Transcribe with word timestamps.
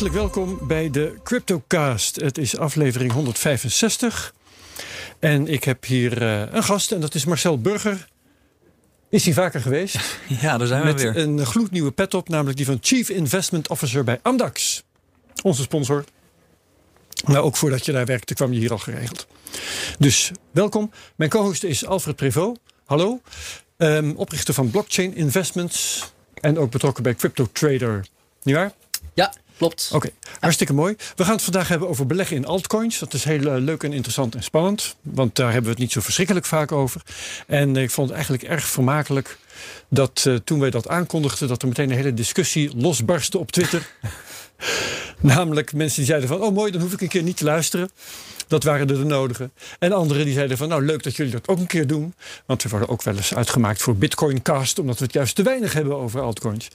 Hartelijk 0.00 0.32
welkom 0.34 0.66
bij 0.66 0.90
de 0.90 1.14
CryptoCast. 1.22 2.16
Het 2.16 2.38
is 2.38 2.56
aflevering 2.56 3.12
165. 3.12 4.34
En 5.18 5.46
ik 5.46 5.64
heb 5.64 5.84
hier 5.84 6.22
uh, 6.22 6.52
een 6.52 6.62
gast 6.62 6.92
en 6.92 7.00
dat 7.00 7.14
is 7.14 7.24
Marcel 7.24 7.60
Burger. 7.60 8.08
Is 9.08 9.24
hij 9.24 9.34
vaker 9.34 9.60
geweest? 9.60 10.18
Ja, 10.40 10.58
daar 10.58 10.66
zijn 10.66 10.80
we 10.80 10.86
Met 10.86 11.02
weer. 11.02 11.16
een 11.16 11.46
gloednieuwe 11.46 11.90
pet 11.90 12.14
op, 12.14 12.28
namelijk 12.28 12.56
die 12.56 12.66
van 12.66 12.78
Chief 12.80 13.08
Investment 13.08 13.68
Officer 13.68 14.04
bij 14.04 14.18
Amdax. 14.22 14.82
Onze 15.42 15.62
sponsor. 15.62 16.04
Maar 17.24 17.42
ook 17.42 17.56
voordat 17.56 17.84
je 17.84 17.92
daar 17.92 18.06
werkte 18.06 18.34
kwam 18.34 18.52
je 18.52 18.58
hier 18.60 18.70
al 18.72 18.78
geregeld. 18.78 19.26
Dus 19.98 20.30
welkom. 20.50 20.90
Mijn 21.16 21.30
co-host 21.30 21.62
is 21.62 21.86
Alfred 21.86 22.16
Prevot. 22.16 22.58
Hallo. 22.84 23.20
Um, 23.76 24.16
oprichter 24.16 24.54
van 24.54 24.70
Blockchain 24.70 25.14
Investments. 25.14 26.10
En 26.34 26.58
ook 26.58 26.70
betrokken 26.70 27.02
bij 27.02 27.14
Crypto 27.14 27.48
Trader. 27.52 28.06
Niet 28.42 28.54
waar? 28.54 28.64
Ja, 28.66 28.89
klopt. 29.60 29.90
Oké, 29.92 30.06
okay. 30.06 30.18
hartstikke 30.40 30.72
mooi. 30.72 30.96
We 31.16 31.24
gaan 31.24 31.34
het 31.34 31.42
vandaag 31.42 31.68
hebben 31.68 31.88
over 31.88 32.06
beleggen 32.06 32.36
in 32.36 32.46
altcoins. 32.46 32.98
Dat 32.98 33.14
is 33.14 33.24
heel 33.24 33.40
uh, 33.40 33.62
leuk 33.62 33.82
en 33.82 33.92
interessant 33.92 34.34
en 34.34 34.42
spannend. 34.42 34.96
Want 35.02 35.36
daar 35.36 35.46
hebben 35.46 35.64
we 35.64 35.70
het 35.70 35.78
niet 35.78 35.92
zo 35.92 36.00
verschrikkelijk 36.00 36.46
vaak 36.46 36.72
over. 36.72 37.02
En 37.46 37.74
uh, 37.74 37.82
ik 37.82 37.90
vond 37.90 38.06
het 38.06 38.16
eigenlijk 38.16 38.48
erg 38.48 38.66
vermakelijk 38.66 39.38
dat 39.88 40.24
uh, 40.28 40.36
toen 40.44 40.60
wij 40.60 40.70
dat 40.70 40.88
aankondigden... 40.88 41.48
dat 41.48 41.62
er 41.62 41.68
meteen 41.68 41.90
een 41.90 41.96
hele 41.96 42.14
discussie 42.14 42.76
losbarstte 42.76 43.38
op 43.38 43.52
Twitter. 43.52 43.86
Namelijk 45.20 45.72
mensen 45.72 45.96
die 45.96 46.06
zeiden 46.06 46.28
van... 46.28 46.42
oh 46.42 46.54
mooi, 46.54 46.72
dan 46.72 46.80
hoef 46.80 46.92
ik 46.92 47.00
een 47.00 47.08
keer 47.08 47.22
niet 47.22 47.36
te 47.36 47.44
luisteren. 47.44 47.90
Dat 48.48 48.64
waren 48.64 48.88
er 48.88 48.98
de 48.98 49.04
nodige. 49.04 49.50
En 49.78 49.92
anderen 49.92 50.24
die 50.24 50.34
zeiden 50.34 50.56
van, 50.56 50.68
nou 50.68 50.84
leuk 50.84 51.02
dat 51.02 51.16
jullie 51.16 51.32
dat 51.32 51.48
ook 51.48 51.58
een 51.58 51.66
keer 51.66 51.86
doen. 51.86 52.14
Want 52.46 52.62
we 52.62 52.68
worden 52.68 52.88
ook 52.88 53.02
wel 53.02 53.16
eens 53.16 53.34
uitgemaakt 53.34 53.82
voor 53.82 53.96
Bitcoincast... 53.96 54.78
omdat 54.78 54.98
we 54.98 55.04
het 55.04 55.12
juist 55.12 55.34
te 55.34 55.42
weinig 55.42 55.72
hebben 55.72 55.96
over 55.96 56.20
altcoins. 56.20 56.68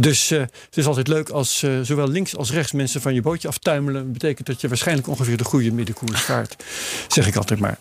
Dus 0.00 0.32
uh, 0.32 0.40
het 0.40 0.76
is 0.76 0.86
altijd 0.86 1.08
leuk 1.08 1.28
als 1.28 1.62
uh, 1.62 1.80
zowel 1.82 2.08
links 2.08 2.36
als 2.36 2.52
rechts 2.52 2.72
mensen 2.72 3.00
van 3.00 3.14
je 3.14 3.22
bootje 3.22 3.48
aftuimelen. 3.48 4.02
Dat 4.02 4.12
betekent 4.12 4.46
dat 4.46 4.60
je 4.60 4.68
waarschijnlijk 4.68 5.08
ongeveer 5.08 5.36
de 5.36 5.44
goede 5.44 5.72
middenkoers 5.72 6.20
vaart. 6.20 6.64
zeg 7.08 7.26
ik 7.26 7.36
altijd 7.36 7.60
maar. 7.60 7.78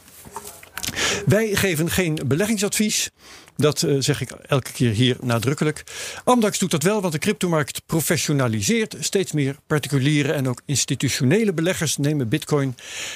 Wij 1.26 1.56
geven 1.56 1.90
geen 1.90 2.20
beleggingsadvies. 2.26 3.10
Dat 3.58 3.82
uh, 3.82 3.96
zeg 4.00 4.22
ik 4.22 4.32
elke 4.32 4.72
keer 4.72 4.92
hier 4.92 5.18
nadrukkelijk. 5.22 5.84
Amdax 6.24 6.60
doet 6.60 6.72
dat 6.72 6.84
wel, 6.84 7.02
want 7.02 7.14
de 7.14 7.20
cryptomarkt 7.20 7.82
professionaliseert. 7.86 8.96
Steeds 9.00 9.32
meer 9.32 9.56
particuliere 9.68 10.32
en 10.32 10.48
ook 10.48 10.62
institutionele 10.66 11.54
beleggers 11.54 11.98
nemen 11.98 12.30
bitcoin 12.30 12.76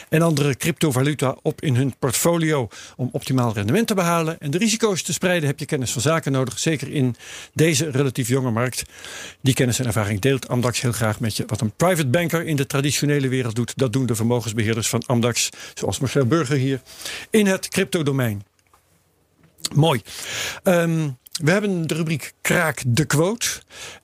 en 0.09 0.21
andere 0.21 0.55
cryptovaluta 0.55 1.37
op 1.41 1.61
in 1.61 1.75
hun 1.75 1.95
portfolio 1.99 2.67
om 2.95 3.09
optimaal 3.11 3.53
rendement 3.53 3.87
te 3.87 3.93
behalen. 3.93 4.39
En 4.39 4.51
de 4.51 4.57
risico's 4.57 5.03
te 5.03 5.13
spreiden 5.13 5.49
heb 5.49 5.59
je 5.59 5.65
kennis 5.65 5.91
van 5.91 6.01
zaken 6.01 6.31
nodig. 6.31 6.59
Zeker 6.59 6.91
in 6.91 7.15
deze 7.53 7.89
relatief 7.89 8.27
jonge 8.27 8.51
markt. 8.51 8.83
Die 9.41 9.53
kennis 9.53 9.79
en 9.79 9.85
ervaring 9.85 10.19
deelt 10.19 10.47
Amdax 10.47 10.81
heel 10.81 10.91
graag 10.91 11.19
met 11.19 11.37
je. 11.37 11.43
Wat 11.47 11.61
een 11.61 11.73
private 11.75 12.07
banker 12.07 12.45
in 12.45 12.55
de 12.55 12.65
traditionele 12.65 13.27
wereld 13.27 13.55
doet, 13.55 13.73
dat 13.75 13.93
doen 13.93 14.05
de 14.05 14.15
vermogensbeheerders 14.15 14.89
van 14.89 15.03
Amdax, 15.05 15.49
zoals 15.73 15.99
Marcel 15.99 16.25
Burger 16.25 16.57
hier, 16.57 16.81
in 17.29 17.47
het 17.47 17.67
cryptodomein. 17.67 18.48
Mooi. 19.75 20.01
Um, 20.63 21.17
we 21.43 21.51
hebben 21.51 21.87
de 21.87 21.93
rubriek 21.93 22.33
Kraak 22.41 22.83
de 22.87 23.05
Quote. 23.05 23.47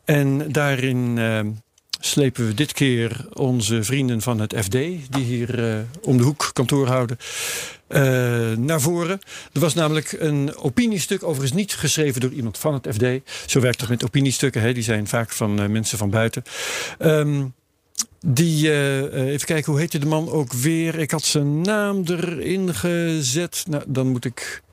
En 0.05 0.51
daarin 0.51 1.17
uh, 1.17 1.39
slepen 1.99 2.47
we 2.47 2.53
dit 2.53 2.73
keer 2.73 3.25
onze 3.33 3.83
vrienden 3.83 4.21
van 4.21 4.39
het 4.39 4.55
FD, 4.57 4.71
die 4.71 5.23
hier 5.23 5.59
uh, 5.59 5.79
om 6.01 6.17
de 6.17 6.23
hoek 6.23 6.49
kantoor 6.53 6.87
houden, 6.87 7.17
uh, 7.89 7.99
naar 8.57 8.81
voren. 8.81 9.19
Er 9.53 9.59
was 9.59 9.73
namelijk 9.73 10.11
een 10.11 10.55
opiniestuk, 10.55 11.23
overigens 11.23 11.59
niet 11.59 11.75
geschreven 11.75 12.21
door 12.21 12.31
iemand 12.31 12.57
van 12.57 12.73
het 12.73 12.87
FD. 12.93 13.05
Zo 13.45 13.59
werkt 13.59 13.81
het 13.81 13.89
met 13.89 14.03
opiniestukken, 14.03 14.61
hè? 14.61 14.73
die 14.73 14.83
zijn 14.83 15.07
vaak 15.07 15.31
van 15.31 15.71
mensen 15.71 15.97
van 15.97 16.09
buiten. 16.09 16.43
Um, 16.99 17.53
die, 18.25 18.71
even 19.11 19.47
kijken, 19.47 19.71
hoe 19.71 19.81
heette 19.81 19.99
de 19.99 20.05
man 20.05 20.29
ook 20.29 20.53
weer? 20.53 20.99
Ik 20.99 21.11
had 21.11 21.23
zijn 21.23 21.61
naam 21.61 22.03
erin 22.05 22.75
gezet. 22.75 23.63
Nou, 23.67 23.83
dan 23.87 24.07
moet 24.07 24.25
ik 24.25 24.63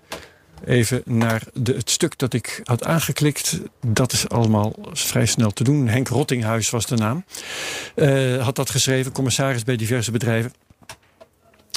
even 0.64 1.02
naar 1.04 1.42
de, 1.54 1.72
het 1.72 1.90
stuk 1.90 2.18
dat 2.18 2.32
ik 2.32 2.60
had 2.64 2.84
aangeklikt. 2.84 3.60
Dat 3.86 4.12
is 4.12 4.28
allemaal 4.28 4.74
vrij 4.92 5.26
snel 5.26 5.50
te 5.50 5.64
doen. 5.64 5.88
Henk 5.88 6.08
Rottinghuis 6.08 6.70
was 6.70 6.86
de 6.86 6.96
naam. 6.96 7.24
Uh, 7.96 8.44
had 8.44 8.56
dat 8.56 8.70
geschreven, 8.70 9.12
commissaris 9.12 9.64
bij 9.64 9.76
diverse 9.76 10.10
bedrijven. 10.10 10.52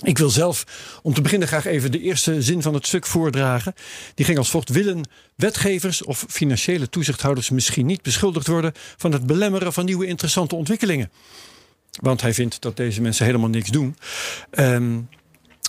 Ik 0.03 0.17
wil 0.17 0.29
zelf 0.29 0.65
om 1.01 1.13
te 1.13 1.21
beginnen 1.21 1.47
graag 1.47 1.65
even 1.65 1.91
de 1.91 2.01
eerste 2.01 2.41
zin 2.41 2.61
van 2.61 2.73
het 2.73 2.87
stuk 2.87 3.05
voordragen. 3.05 3.73
Die 4.15 4.25
ging 4.25 4.37
als 4.37 4.49
volgt: 4.49 4.69
Willen 4.69 5.09
wetgevers 5.35 6.03
of 6.03 6.25
financiële 6.29 6.89
toezichthouders 6.89 7.49
misschien 7.49 7.85
niet 7.85 8.01
beschuldigd 8.01 8.47
worden 8.47 8.73
van 8.97 9.11
het 9.11 9.25
belemmeren 9.25 9.73
van 9.73 9.85
nieuwe 9.85 10.05
interessante 10.05 10.55
ontwikkelingen? 10.55 11.11
Want 12.01 12.21
hij 12.21 12.33
vindt 12.33 12.61
dat 12.61 12.77
deze 12.77 13.01
mensen 13.01 13.25
helemaal 13.25 13.49
niks 13.49 13.69
doen. 13.69 13.97
Um, 14.51 15.09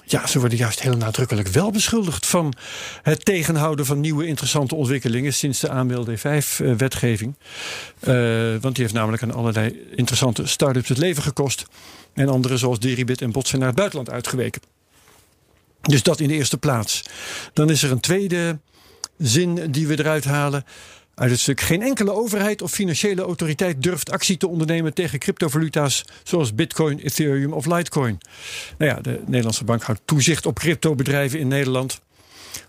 ja, 0.09 0.27
ze 0.27 0.39
worden 0.39 0.59
juist 0.59 0.81
heel 0.81 0.97
nadrukkelijk 0.97 1.49
wel 1.49 1.71
beschuldigd 1.71 2.27
van 2.27 2.55
het 3.03 3.25
tegenhouden 3.25 3.87
van 3.87 4.01
nieuwe 4.01 4.27
interessante 4.27 4.75
ontwikkelingen 4.75 5.35
sinds 5.35 5.61
de 5.61 5.69
AML 5.69 6.07
D5-wetgeving. 6.07 7.35
Uh, 8.01 8.57
want 8.61 8.75
die 8.75 8.85
heeft 8.85 8.93
namelijk 8.93 9.23
aan 9.23 9.35
allerlei 9.35 9.87
interessante 9.95 10.47
start-ups 10.47 10.89
het 10.89 10.99
leven 10.99 11.23
gekost. 11.23 11.67
En 12.15 12.29
andere 12.29 12.57
zoals 12.57 12.79
Deribit 12.79 13.23
en 13.23 13.33
Bot 13.33 13.49
zijn 13.49 13.61
naar 13.61 13.71
het 13.71 13.79
buitenland 13.79 14.11
uitgeweken. 14.11 14.63
Dus 15.81 16.03
dat 16.03 16.21
in 16.21 16.29
de 16.29 16.35
eerste 16.35 16.59
plaats. 16.59 17.03
Dan 17.53 17.71
is 17.71 17.83
er 17.83 17.91
een 17.91 18.01
tweede 18.01 18.59
zin 19.19 19.71
die 19.71 19.87
we 19.87 19.99
eruit 19.99 20.25
halen. 20.25 20.65
Uit 21.17 21.31
het 21.31 21.41
stuk 21.41 21.61
geen 21.61 21.83
enkele 21.83 22.13
overheid 22.13 22.63
of 22.63 22.71
financiële 22.71 23.23
autoriteit 23.23 23.83
durft 23.83 24.11
actie 24.11 24.37
te 24.37 24.49
ondernemen 24.49 24.95
tegen 24.95 25.19
cryptovaluta's 25.19 26.05
zoals 26.23 26.55
Bitcoin, 26.55 26.99
Ethereum 26.99 27.53
of 27.53 27.67
Litecoin. 27.67 28.19
Nou 28.79 28.91
ja, 28.91 29.01
de 29.01 29.21
Nederlandse 29.27 29.65
bank 29.65 29.83
houdt 29.83 30.01
toezicht 30.05 30.47
op 30.47 30.59
cryptobedrijven 30.59 31.39
in 31.39 31.49
Nederland. 31.49 32.01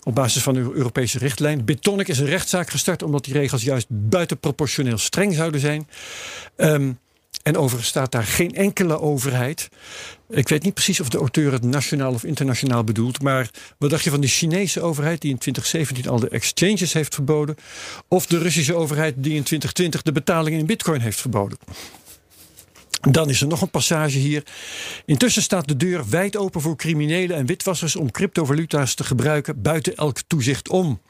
Op 0.04 0.16
basis 0.16 0.44
van 0.44 0.54
de 0.54 0.60
Europese 0.60 1.18
richtlijn. 1.18 1.66
Bitonic 1.66 2.08
is 2.08 2.20
een 2.20 2.26
rechtszaak 2.26 2.70
gestart 2.70 3.04
omdat 3.04 3.24
die 3.24 3.34
regels 3.34 3.64
juist 3.64 3.88
buitenproportioneel 3.90 4.98
streng 4.98 5.34
zouden 5.34 5.60
zijn. 5.60 5.88
Um, 6.58 7.00
en 7.44 7.58
overigens 7.58 7.90
staat 7.90 8.12
daar 8.12 8.24
geen 8.24 8.56
enkele 8.56 9.00
overheid. 9.00 9.70
Ik 10.30 10.48
weet 10.48 10.64
niet 10.64 10.74
precies 10.74 11.00
of 11.00 11.10
de 11.10 11.18
auteur 11.18 11.52
het 11.52 11.64
nationaal 11.64 12.14
of 12.14 12.24
internationaal 12.24 12.84
bedoelt. 12.84 13.22
Maar 13.22 13.50
wat 13.78 13.90
dacht 13.90 14.04
je 14.04 14.10
van 14.10 14.22
de 14.22 14.28
Chinese 14.28 14.82
overheid 14.82 15.22
die 15.22 15.32
in 15.32 15.38
2017 15.38 16.12
al 16.12 16.20
de 16.20 16.30
exchanges 16.30 16.94
heeft 16.94 17.14
verboden? 17.14 17.56
Of 18.08 18.26
de 18.26 18.38
Russische 18.38 18.76
overheid 18.76 19.14
die 19.18 19.36
in 19.36 19.44
2020 19.44 20.02
de 20.02 20.12
betalingen 20.12 20.60
in 20.60 20.66
bitcoin 20.66 21.02
heeft 21.02 21.22
verboden? 21.22 21.58
Dan 23.02 23.30
is 23.30 23.42
er 23.42 23.48
nog 23.48 23.62
een 23.62 23.70
passage 23.70 24.18
hier. 24.18 24.44
Intussen 25.06 25.42
staat 25.42 25.68
de 25.68 25.78
deur 25.78 26.10
wijd 26.10 26.38
open 26.38 26.62
voor 26.62 26.76
criminelen 26.76 27.38
en 27.38 27.46
witwassers 27.46 27.96
om 27.96 28.12
cryptovaluta's 28.12 28.94
te 28.94 29.04
gebruiken 29.04 29.62
buiten 29.62 29.96
elk 29.96 30.20
toezicht 30.28 30.70
om. 30.70 31.02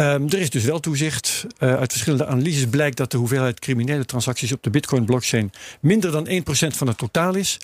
Um, 0.00 0.28
er 0.28 0.38
is 0.38 0.50
dus 0.50 0.64
wel 0.64 0.80
toezicht. 0.80 1.46
Uh, 1.58 1.74
uit 1.74 1.90
verschillende 1.90 2.26
analyses 2.26 2.66
blijkt 2.66 2.96
dat 2.96 3.10
de 3.10 3.16
hoeveelheid 3.16 3.58
criminele 3.58 4.04
transacties 4.04 4.52
op 4.52 4.62
de 4.62 4.70
Bitcoin-blockchain 4.70 5.52
minder 5.80 6.10
dan 6.12 6.28
1% 6.28 6.76
van 6.76 6.86
het 6.86 6.98
totaal 6.98 7.34
is. 7.34 7.58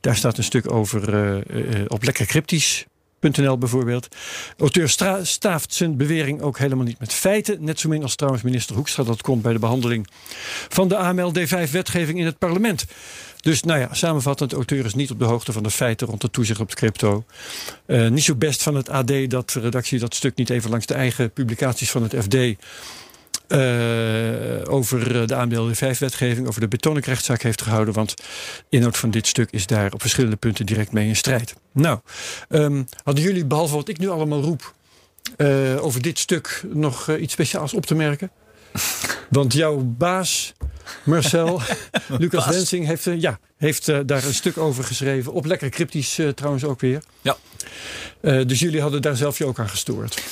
Daar 0.00 0.16
staat 0.16 0.38
een 0.38 0.44
stuk 0.44 0.72
over 0.72 1.14
uh, 1.14 1.80
uh, 1.80 1.84
op 1.88 2.04
lekker 2.04 2.26
cryptisch. 2.26 2.86
.nl 3.20 3.58
bijvoorbeeld. 3.58 4.08
Auteur 4.58 4.88
staaft 5.22 5.74
zijn 5.74 5.96
bewering 5.96 6.40
ook 6.40 6.58
helemaal 6.58 6.84
niet 6.84 6.98
met 6.98 7.12
feiten. 7.12 7.64
Net 7.64 7.80
zo 7.80 7.88
min 7.88 8.02
als 8.02 8.14
trouwens 8.14 8.44
minister 8.44 8.76
Hoekstra 8.76 9.02
dat 9.02 9.22
komt 9.22 9.42
bij 9.42 9.52
de 9.52 9.58
behandeling 9.58 10.08
van 10.68 10.88
de 10.88 10.96
AML-D5-wetgeving 10.96 12.18
in 12.18 12.24
het 12.24 12.38
parlement. 12.38 12.84
Dus 13.48 13.62
nou 13.62 13.80
ja, 13.80 13.94
samenvattend, 13.94 14.52
auteur 14.52 14.84
is 14.84 14.94
niet 14.94 15.10
op 15.10 15.18
de 15.18 15.24
hoogte 15.24 15.52
van 15.52 15.62
de 15.62 15.70
feiten 15.70 16.06
rond 16.06 16.20
de 16.20 16.30
toezicht 16.30 16.60
op 16.60 16.74
crypto. 16.74 17.24
Uh, 17.86 18.08
niet 18.08 18.22
zo 18.22 18.34
best 18.34 18.62
van 18.62 18.74
het 18.74 18.88
AD 18.88 19.30
dat 19.30 19.50
de 19.50 19.60
redactie 19.60 19.98
dat 19.98 20.14
stuk 20.14 20.36
niet 20.36 20.50
even 20.50 20.70
langs 20.70 20.86
de 20.86 20.94
eigen 20.94 21.30
publicaties 21.30 21.90
van 21.90 22.02
het 22.02 22.14
FD 22.14 22.34
uh, 22.34 22.54
over 24.74 25.26
de 25.26 25.34
AML 25.34 25.70
5-wetgeving, 25.74 26.46
over 26.46 26.60
de 26.60 26.68
Betonic-rechtszaak 26.68 27.42
heeft 27.42 27.62
gehouden. 27.62 27.94
Want 27.94 28.14
inhoud 28.68 28.96
van 28.96 29.10
dit 29.10 29.26
stuk 29.26 29.50
is 29.50 29.66
daar 29.66 29.92
op 29.92 30.00
verschillende 30.00 30.36
punten 30.36 30.66
direct 30.66 30.92
mee 30.92 31.08
in 31.08 31.16
strijd. 31.16 31.54
Nou, 31.72 31.98
um, 32.48 32.86
hadden 33.04 33.24
jullie, 33.24 33.44
behalve 33.44 33.74
wat 33.74 33.88
ik 33.88 33.98
nu 33.98 34.08
allemaal 34.08 34.40
roep, 34.40 34.74
uh, 35.36 35.84
over 35.84 36.02
dit 36.02 36.18
stuk 36.18 36.64
nog 36.72 37.16
iets 37.16 37.32
speciaals 37.32 37.74
op 37.74 37.86
te 37.86 37.94
merken? 37.94 38.30
Want 39.30 39.52
jouw 39.52 39.76
baas, 39.76 40.54
Marcel, 41.04 41.60
Lucas. 42.18 42.46
Wensing, 42.46 42.86
heeft, 42.86 43.06
uh, 43.06 43.20
ja, 43.20 43.38
heeft 43.56 43.88
uh, 43.88 43.98
daar 44.06 44.24
een 44.24 44.34
stuk 44.34 44.58
over 44.58 44.84
geschreven. 44.84 45.32
Op 45.32 45.44
lekker 45.44 45.68
cryptisch 45.68 46.18
uh, 46.18 46.28
trouwens 46.28 46.64
ook 46.64 46.80
weer. 46.80 47.02
Ja. 47.22 47.36
dus 48.20 48.58
jullie 48.58 48.80
hadden 48.80 49.02
daar 49.02 49.16
zelf 49.16 49.38
je 49.38 49.44
ook 49.44 49.58
aan 49.58 49.68
gestoord. 49.68 50.22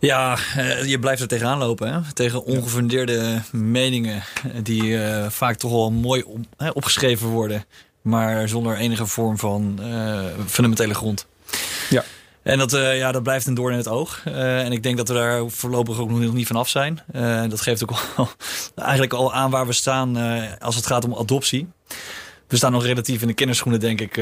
Ja, 0.00 0.38
je 0.84 0.98
blijft 0.98 1.22
er 1.22 1.28
tegenaan 1.28 1.58
lopen. 1.58 1.92
Hè? 1.92 2.12
Tegen 2.12 2.44
ongefundeerde 2.44 3.42
meningen 3.52 4.22
die 4.62 4.98
vaak 5.28 5.56
toch 5.56 5.70
wel 5.70 5.90
mooi 5.90 6.22
op, 6.22 6.38
hè, 6.56 6.70
opgeschreven 6.70 7.28
worden. 7.28 7.64
Maar 8.02 8.48
zonder 8.48 8.76
enige 8.76 9.06
vorm 9.06 9.38
van 9.38 9.80
fundamentele 10.46 10.94
grond. 10.94 11.26
Ja. 11.90 12.04
En 12.46 12.58
dat, 12.58 12.72
uh, 12.72 12.98
ja, 12.98 13.12
dat 13.12 13.22
blijft 13.22 13.46
een 13.46 13.54
doorn 13.54 13.72
in 13.72 13.78
het 13.78 13.88
oog. 13.88 14.22
Uh, 14.28 14.64
en 14.64 14.72
ik 14.72 14.82
denk 14.82 14.96
dat 14.96 15.08
we 15.08 15.14
daar 15.14 15.50
voorlopig 15.50 15.98
ook 15.98 16.10
nog 16.10 16.32
niet 16.32 16.46
vanaf 16.46 16.68
zijn. 16.68 17.00
Uh, 17.12 17.42
dat 17.48 17.60
geeft 17.60 17.82
ook 17.82 17.90
al, 18.16 18.28
eigenlijk 18.74 19.12
al 19.12 19.34
aan 19.34 19.50
waar 19.50 19.66
we 19.66 19.72
staan 19.72 20.16
als 20.58 20.76
het 20.76 20.86
gaat 20.86 21.04
om 21.04 21.14
adoptie. 21.14 21.68
We 22.48 22.56
staan 22.56 22.72
nog 22.72 22.84
relatief 22.84 23.20
in 23.20 23.26
de 23.26 23.34
kinderschoenen, 23.34 23.80
denk 23.80 24.00
ik. 24.00 24.20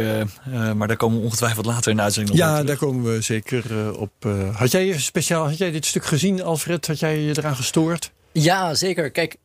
maar 0.75 0.89
daar 0.89 0.97
komen 0.97 1.19
we 1.19 1.25
ongetwijfeld 1.25 1.67
later 1.67 1.91
in 1.91 1.97
de 1.97 2.03
uitzending 2.03 2.37
Ja, 2.37 2.63
daar 2.63 2.77
komen 2.77 3.13
we 3.13 3.21
zeker 3.21 3.95
op. 3.99 4.13
had 4.53 4.71
jij 4.71 4.99
speciaal, 4.99 5.49
had 5.49 5.59
jij 5.59 5.71
dit 5.71 5.87
stuk 5.87 6.05
gezien, 6.05 6.43
Alfred? 6.43 6.87
Had 6.87 6.99
jij 6.99 7.19
je 7.21 7.39
eraan 7.39 7.57
gestoord? 7.57 8.11
Ja, 8.33 8.75
zeker. 8.75 9.11
Kijk, 9.11 9.37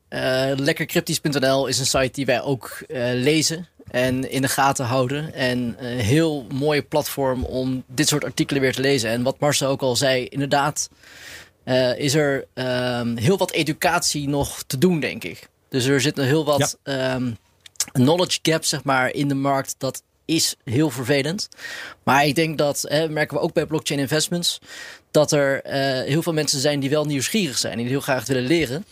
lekkercryptisch.nl 0.56 1.68
is 1.68 1.80
een 1.80 1.86
site 1.86 2.12
die 2.12 2.26
wij 2.26 2.42
ook 2.42 2.84
lezen 3.14 3.68
en 3.92 4.32
in 4.32 4.42
de 4.42 4.48
gaten 4.48 4.86
houden. 4.86 5.34
En 5.34 5.76
een 5.78 6.00
heel 6.00 6.46
mooie 6.54 6.82
platform 6.82 7.44
om 7.44 7.84
dit 7.88 8.08
soort 8.08 8.24
artikelen 8.24 8.62
weer 8.62 8.74
te 8.74 8.82
lezen. 8.82 9.10
En 9.10 9.24
wat 9.24 9.40
Marcel 9.40 9.70
ook 9.70 9.82
al 9.82 9.96
zei, 9.96 10.26
inderdaad 10.26 10.90
uh, 11.66 11.98
is 11.98 12.14
er 12.14 12.46
um, 12.54 13.18
heel 13.18 13.38
wat 13.38 13.52
educatie 13.52 14.28
nog 14.30 14.64
te 14.64 14.78
doen, 14.78 15.00
denk 15.00 15.24
ik. 15.24 15.50
Dus 15.70 15.86
er 15.86 16.02
zit 16.02 16.16
nog 16.16 16.26
heel 16.26 16.46
wat 16.46 16.78
ja. 16.84 17.16
um, 17.16 17.38
knowledge 17.92 18.40
gap 18.42 18.66
zeg 18.66 18.84
maar, 18.84 19.14
in 19.14 19.28
de 19.28 19.36
markt. 19.36 19.76
Dat 19.78 20.04
is 20.26 20.56
heel 20.64 20.90
vervelend. 20.90 21.50
Maar 22.04 22.26
ik 22.26 22.36
denk 22.36 22.58
dat, 22.58 22.86
hè, 22.88 23.10
merken 23.10 23.38
we 23.38 23.44
ook 23.44 23.54
bij 23.54 23.66
blockchain 23.66 24.00
investments, 24.00 24.60
dat 25.12 25.32
er 25.32 25.66
uh, 25.66 25.72
heel 26.08 26.22
veel 26.22 26.34
mensen 26.34 26.60
zijn 26.60 26.80
die 26.80 26.90
wel 26.90 27.06
nieuwsgierig 27.06 27.58
zijn. 27.58 27.78
Die 27.78 27.88
heel 27.88 28.02
graag 28.02 28.26
willen 28.26 28.44
leren. 28.46 28.86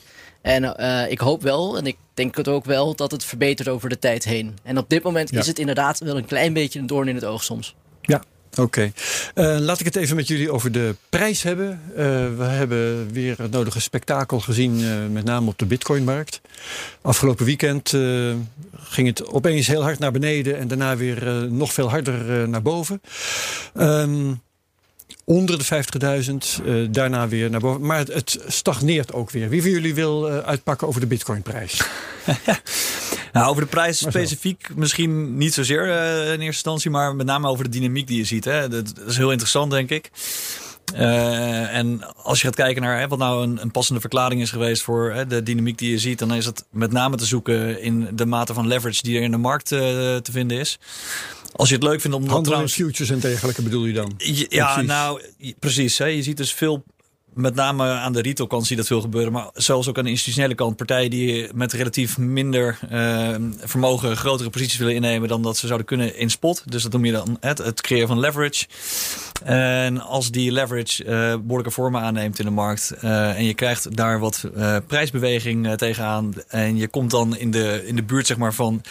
En 0.47 0.75
uh, 0.79 1.11
ik 1.11 1.19
hoop 1.19 1.41
wel, 1.41 1.77
en 1.77 1.85
ik 1.85 1.97
denk 2.13 2.35
het 2.35 2.47
ook 2.47 2.65
wel, 2.65 2.95
dat 2.95 3.11
het 3.11 3.23
verbetert 3.23 3.67
over 3.67 3.89
de 3.89 3.99
tijd 3.99 4.23
heen. 4.23 4.57
En 4.63 4.77
op 4.77 4.89
dit 4.89 5.03
moment 5.03 5.29
ja. 5.29 5.39
is 5.39 5.47
het 5.47 5.59
inderdaad 5.59 5.99
wel 5.99 6.17
een 6.17 6.25
klein 6.25 6.53
beetje 6.53 6.79
een 6.79 6.87
doorn 6.87 7.07
in 7.07 7.15
het 7.15 7.25
oog 7.25 7.43
soms. 7.43 7.75
Ja, 8.01 8.23
Oké. 8.51 8.61
Okay. 8.61 8.93
Uh, 9.35 9.59
laat 9.59 9.79
ik 9.79 9.85
het 9.85 9.95
even 9.95 10.15
met 10.15 10.27
jullie 10.27 10.51
over 10.51 10.71
de 10.71 10.95
prijs 11.09 11.43
hebben. 11.43 11.81
Uh, 11.89 11.95
we 12.37 12.43
hebben 12.43 13.11
weer 13.11 13.37
het 13.37 13.51
nodige 13.51 13.81
spektakel 13.81 14.39
gezien, 14.39 14.79
uh, 14.79 14.91
met 15.11 15.23
name 15.23 15.49
op 15.49 15.57
de 15.57 15.65
bitcoinmarkt. 15.65 16.41
Afgelopen 17.01 17.45
weekend 17.45 17.89
ging 18.75 19.07
het 19.07 19.27
opeens 19.27 19.67
heel 19.67 19.83
hard 19.83 19.99
naar 19.99 20.11
beneden 20.11 20.57
en 20.57 20.67
daarna 20.67 20.97
weer 20.97 21.49
nog 21.49 21.73
veel 21.73 21.89
harder 21.89 22.49
naar 22.49 22.61
boven. 22.61 23.01
Um, 23.75 24.41
onder 25.29 25.57
de 25.57 25.65
50.000, 26.59 26.65
uh, 26.65 26.87
daarna 26.91 27.27
weer 27.27 27.49
naar 27.49 27.59
boven. 27.59 27.85
Maar 27.85 27.97
het, 27.97 28.13
het, 28.13 28.39
stagneert 28.47 29.13
ook 29.13 29.31
weer. 29.31 29.49
Wie 29.49 29.61
van 29.61 29.71
jullie 29.71 29.93
wil 29.93 30.29
uh, 30.29 30.37
uitpakken 30.37 30.87
over 30.87 31.01
de 31.01 31.07
bitcoinprijs? 31.07 31.81
nou, 33.33 33.49
over 33.49 33.61
de 33.61 33.67
prijs 33.67 33.97
specifiek 33.97 34.69
misschien 34.75 35.37
niet 35.37 35.53
zozeer 35.53 35.87
uh, 35.87 36.23
in 36.23 36.29
eerste 36.29 36.45
instantie, 36.45 36.91
maar 36.91 37.15
met 37.15 37.25
name 37.25 37.47
over 37.47 37.63
de 37.63 37.69
dynamiek 37.69 38.07
die 38.07 38.17
je 38.17 38.25
ziet. 38.25 38.45
Hè. 38.45 38.69
Dat, 38.69 38.95
dat 38.95 39.07
is 39.07 39.17
heel 39.17 39.31
interessant, 39.31 39.71
denk 39.71 39.89
ik. 39.89 40.11
Uh, 40.95 41.75
en 41.75 42.15
als 42.15 42.41
je 42.41 42.47
gaat 42.47 42.55
kijken 42.55 42.81
naar 42.81 42.99
hè, 42.99 43.07
wat 43.07 43.19
nou 43.19 43.43
een, 43.43 43.61
een, 43.61 43.71
passende 43.71 43.99
verklaring 43.99 44.41
is 44.41 44.51
geweest 44.51 44.81
voor 44.81 45.13
hè, 45.13 45.27
de 45.27 45.43
dynamiek 45.43 45.77
die 45.77 45.91
je 45.91 45.99
ziet, 45.99 46.19
dan 46.19 46.33
is 46.33 46.45
het 46.45 46.65
met 46.71 46.91
name 46.91 47.15
te 47.15 47.25
zoeken 47.25 47.81
in 47.81 48.07
de 48.13 48.25
mate 48.25 48.53
van 48.53 48.67
leverage 48.67 49.01
die 49.01 49.17
er 49.17 49.23
in 49.23 49.31
de 49.31 49.37
markt 49.37 49.71
uh, 49.71 49.79
te 50.15 50.31
vinden 50.31 50.59
is. 50.59 50.79
Als 51.55 51.69
je 51.69 51.75
het 51.75 51.83
leuk 51.83 52.01
vindt 52.01 52.17
om 52.17 52.43
trouwens... 52.43 52.73
futures 52.73 53.09
en 53.09 53.19
dergelijke 53.19 53.61
bedoel 53.61 53.85
je 53.85 53.93
dan? 53.93 54.13
Ja, 54.17 54.73
precies. 54.73 54.89
nou 54.89 55.21
precies. 55.59 55.97
Hè. 55.97 56.05
Je 56.05 56.23
ziet 56.23 56.37
dus 56.37 56.53
veel 56.53 56.83
met 57.37 57.55
name 57.55 57.89
aan 57.89 58.13
de 58.13 58.21
retailkant 58.21 58.65
zie 58.65 58.75
je 58.75 58.81
dat 58.81 58.91
veel 58.91 59.01
gebeuren. 59.01 59.31
Maar 59.31 59.49
zelfs 59.53 59.87
ook 59.87 59.97
aan 59.97 60.03
de 60.03 60.09
institutionele 60.09 60.55
kant. 60.55 60.75
Partijen 60.75 61.09
die 61.09 61.49
met 61.53 61.73
relatief 61.73 62.17
minder 62.17 62.79
uh, 62.91 63.35
vermogen 63.59 64.17
grotere 64.17 64.49
posities 64.49 64.77
willen 64.77 64.95
innemen 64.95 65.29
dan 65.29 65.41
dat 65.41 65.57
ze 65.57 65.65
zouden 65.65 65.87
kunnen 65.87 66.17
in 66.17 66.29
spot. 66.29 66.63
Dus 66.65 66.83
dat 66.83 66.91
noem 66.91 67.05
je 67.05 67.11
dan 67.11 67.37
het, 67.39 67.57
het 67.57 67.81
creëren 67.81 68.07
van 68.07 68.19
leverage. 68.19 68.65
En 69.43 70.01
als 70.01 70.31
die 70.31 70.51
leverage 70.51 71.03
uh, 71.03 71.09
behoorlijke 71.09 71.71
vormen 71.71 72.01
aanneemt 72.01 72.39
in 72.39 72.45
de 72.45 72.51
markt. 72.51 72.93
Uh, 73.03 73.37
en 73.37 73.45
je 73.45 73.53
krijgt 73.53 73.95
daar 73.95 74.19
wat 74.19 74.43
uh, 74.55 74.77
prijsbeweging 74.87 75.75
tegenaan. 75.75 76.33
En 76.47 76.77
je 76.77 76.87
komt 76.87 77.11
dan 77.11 77.37
in 77.37 77.51
de, 77.51 77.83
in 77.85 77.95
de 77.95 78.03
buurt 78.03 78.27
zeg 78.27 78.37
maar 78.37 78.53
van 78.53 78.81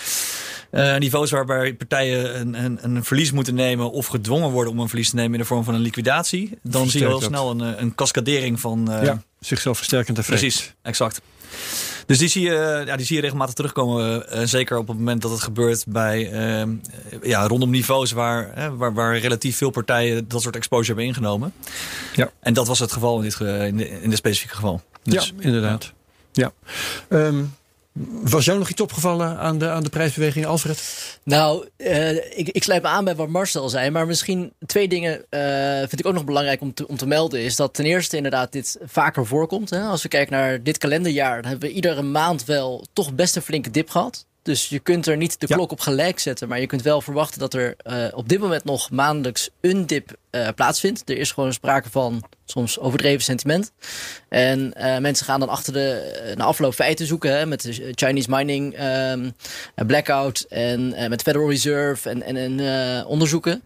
uh, 0.71 0.97
niveaus 0.97 1.31
waarbij 1.31 1.75
partijen 1.75 2.41
een, 2.41 2.65
een, 2.65 2.79
een, 2.83 3.05
verlies 3.05 3.33
moeten 3.33 3.55
nemen 3.55 3.91
of 3.91 4.07
gedwongen 4.07 4.51
worden 4.51 4.73
om 4.73 4.79
een 4.79 4.89
verlies 4.89 5.11
te 5.11 5.17
nemen 5.17 5.33
in 5.33 5.39
de 5.39 5.45
vorm 5.45 5.65
van 5.65 5.75
een 5.75 5.81
liquidatie, 5.81 6.59
dan 6.63 6.91
zie 6.91 7.01
je 7.01 7.07
al 7.07 7.21
snel 7.21 7.51
een, 7.51 7.61
eh, 7.61 7.81
een 7.81 7.95
cascadering 7.95 8.61
van. 8.61 8.93
Uh, 8.93 9.05
ja, 9.05 9.23
zichzelf 9.41 9.77
versterkend 9.77 10.19
effect. 10.19 10.41
Precies, 10.41 10.75
exact. 10.83 11.21
Dus 12.07 12.19
die 12.19 12.29
zie 12.29 12.43
je, 12.43 12.83
ja, 12.87 12.97
die 12.97 13.07
zie 13.07 13.17
je 13.17 13.23
regelmatig 13.23 13.55
terugkomen. 13.55 14.27
Uh, 14.33 14.41
zeker 14.45 14.79
op 14.79 14.89
het 14.89 14.97
moment 14.97 15.23
dat 15.23 15.31
het 15.31 15.41
gebeurt 15.41 15.85
bij, 15.89 16.33
uh, 16.63 16.73
ja, 17.23 17.47
rondom 17.47 17.71
niveaus 17.71 18.13
waar, 18.13 18.59
uh, 18.59 18.69
waar, 18.77 18.95
waar 18.95 19.19
relatief 19.19 19.57
veel 19.57 19.71
partijen 19.71 20.29
dat 20.29 20.43
soort 20.43 20.57
exposure 20.57 20.87
hebben 20.87 21.05
ingenomen. 21.05 21.53
Ja. 22.15 22.31
En 22.41 22.55
dat 22.55 22.67
was 22.67 22.79
het 22.79 22.93
geval 22.93 23.17
in 23.17 23.23
dit, 23.23 23.41
in 23.41 23.77
de, 23.77 23.91
in 24.01 24.11
dit 24.11 24.19
specifieke 24.19 24.55
geval. 24.55 24.83
Dus, 25.03 25.27
ja, 25.37 25.43
inderdaad. 25.43 25.93
Ja. 26.33 26.53
Um, 27.09 27.55
was 28.23 28.45
jou 28.45 28.59
nog 28.59 28.71
iets 28.71 28.81
opgevallen 28.81 29.39
aan 29.39 29.59
de, 29.59 29.69
aan 29.69 29.83
de 29.83 29.89
prijsbeweging, 29.89 30.47
Alfred? 30.47 31.19
Nou, 31.23 31.69
uh, 31.77 32.15
ik, 32.15 32.49
ik 32.49 32.63
sluit 32.63 32.83
me 32.83 32.89
aan 32.89 33.05
bij 33.05 33.17
wat 33.17 33.29
Marcel 33.29 33.69
zei. 33.69 33.91
Maar 33.91 34.07
misschien 34.07 34.53
twee 34.67 34.89
dingen 34.89 35.25
uh, 35.31 35.79
vind 35.79 35.99
ik 35.99 36.07
ook 36.07 36.15
nog 36.15 36.25
belangrijk 36.25 36.61
om 36.61 36.75
te, 36.75 36.89
om 36.89 36.97
te 36.97 37.07
melden. 37.07 37.41
Is 37.41 37.57
dat 37.57 37.75
ten 37.75 37.85
eerste 37.85 38.17
inderdaad 38.17 38.53
dit 38.53 38.79
vaker 38.85 39.27
voorkomt. 39.27 39.71
Hè? 39.71 39.81
Als 39.81 40.03
we 40.03 40.09
kijken 40.09 40.33
naar 40.33 40.63
dit 40.63 40.79
kalenderjaar, 40.79 41.43
dan 41.43 41.51
hebben 41.51 41.69
we 41.69 41.75
iedere 41.75 42.03
maand 42.03 42.45
wel 42.45 42.87
toch 42.93 43.15
best 43.15 43.37
een 43.37 43.43
flinke 43.43 43.71
dip 43.71 43.91
gehad. 43.91 44.27
Dus 44.43 44.69
je 44.69 44.79
kunt 44.79 45.07
er 45.07 45.17
niet 45.17 45.41
de 45.41 45.47
klok 45.47 45.71
op 45.71 45.81
gelijk 45.81 46.19
zetten. 46.19 46.49
Maar 46.49 46.61
je 46.61 46.67
kunt 46.67 46.83
wel 46.83 47.01
verwachten 47.01 47.41
dat 47.41 47.55
er 47.55 47.77
uh, 47.87 48.05
op 48.11 48.29
dit 48.29 48.41
moment 48.41 48.65
nog 48.65 48.91
maandelijks 48.91 49.51
een 49.61 49.87
dip 49.87 50.17
uh, 50.43 50.49
plaatsvindt. 50.55 51.11
Er 51.11 51.19
is 51.19 51.33
gewoon 51.33 51.53
sprake 51.53 51.91
van 51.91 52.25
soms 52.45 52.79
overdreven 52.79 53.23
sentiment. 53.23 53.73
En 54.29 54.75
uh, 54.77 54.99
mensen 54.99 55.27
gaan 55.27 55.41
dan 55.41 55.49
achter 55.49 55.73
de 55.73 56.33
na 56.37 56.45
afloop 56.45 56.75
feiten 56.75 57.07
zoeken. 57.07 57.39
Hè, 57.39 57.47
met 57.47 57.63
de 57.63 57.93
Chinese 57.95 58.31
mining 58.31 58.77
um, 58.81 59.33
blackout 59.87 60.47
en 60.49 60.95
met 61.09 61.23
Federal 61.23 61.51
Reserve 61.51 62.11
en, 62.11 62.23
en, 62.23 62.37
en 62.37 63.07
onderzoeken. 63.07 63.63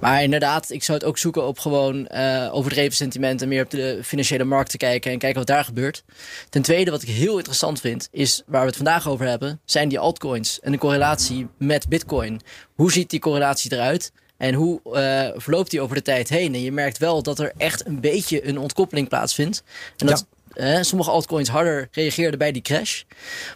Maar 0.00 0.22
inderdaad, 0.22 0.70
ik 0.70 0.82
zou 0.82 0.98
het 0.98 1.06
ook 1.06 1.18
zoeken 1.18 1.46
op 1.46 1.58
gewoon 1.58 2.10
overdreven 2.50 2.96
sentiment. 2.96 3.42
En 3.42 3.48
meer 3.48 3.64
op 3.64 3.70
de 3.70 4.00
financiële 4.02 4.44
markt 4.44 4.70
te 4.70 4.76
kijken 4.76 5.12
en 5.12 5.18
kijken 5.18 5.38
wat 5.38 5.46
daar 5.46 5.64
gebeurt. 5.64 6.04
Ten 6.48 6.62
tweede, 6.62 6.90
wat 6.90 7.02
ik 7.02 7.08
heel 7.08 7.36
interessant 7.36 7.80
vind, 7.80 8.08
is 8.10 8.42
waar 8.46 8.60
we 8.60 8.66
het 8.66 8.76
vandaag 8.76 9.08
over 9.08 9.26
hebben, 9.26 9.60
zijn 9.64 9.88
die 9.88 9.98
altcoins 9.98 10.60
en 10.60 10.72
de 10.72 10.78
correlatie 10.78 11.48
met 11.58 11.88
Bitcoin. 11.88 12.40
Hoe 12.74 12.92
ziet 12.92 13.10
die 13.10 13.20
correlatie 13.20 13.72
eruit? 13.72 14.12
En 14.40 14.54
hoe 14.54 14.80
uh, 14.84 15.40
verloopt 15.40 15.70
die 15.70 15.80
over 15.80 15.96
de 15.96 16.02
tijd 16.02 16.28
heen? 16.28 16.54
En 16.54 16.62
je 16.62 16.72
merkt 16.72 16.98
wel 16.98 17.22
dat 17.22 17.38
er 17.38 17.52
echt 17.56 17.86
een 17.86 18.00
beetje 18.00 18.48
een 18.48 18.58
ontkoppeling 18.58 19.08
plaatsvindt. 19.08 19.62
En 19.96 20.06
dat 20.06 20.26
ja. 20.52 20.78
uh, 20.78 20.82
sommige 20.82 21.10
altcoins 21.10 21.48
harder 21.48 21.88
reageerden 21.92 22.38
bij 22.38 22.52
die 22.52 22.62
crash. 22.62 23.02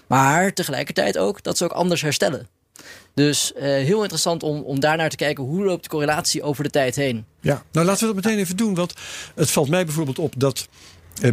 Maar 0.06 0.52
tegelijkertijd 0.52 1.18
ook 1.18 1.42
dat 1.42 1.56
ze 1.56 1.64
ook 1.64 1.72
anders 1.72 2.02
herstellen. 2.02 2.48
Dus 3.14 3.52
uh, 3.56 3.62
heel 3.62 4.00
interessant 4.00 4.42
om, 4.42 4.62
om 4.62 4.80
daarnaar 4.80 5.10
te 5.10 5.16
kijken 5.16 5.44
hoe 5.44 5.64
loopt 5.64 5.82
de 5.82 5.88
correlatie 5.88 6.42
over 6.42 6.64
de 6.64 6.70
tijd 6.70 6.96
heen. 6.96 7.24
Ja, 7.40 7.62
nou 7.72 7.86
laten 7.86 8.08
we 8.08 8.14
dat 8.14 8.24
meteen 8.24 8.38
even 8.38 8.56
doen. 8.56 8.74
Want 8.74 8.94
het 9.34 9.50
valt 9.50 9.68
mij 9.68 9.84
bijvoorbeeld 9.84 10.18
op 10.18 10.34
dat 10.36 10.68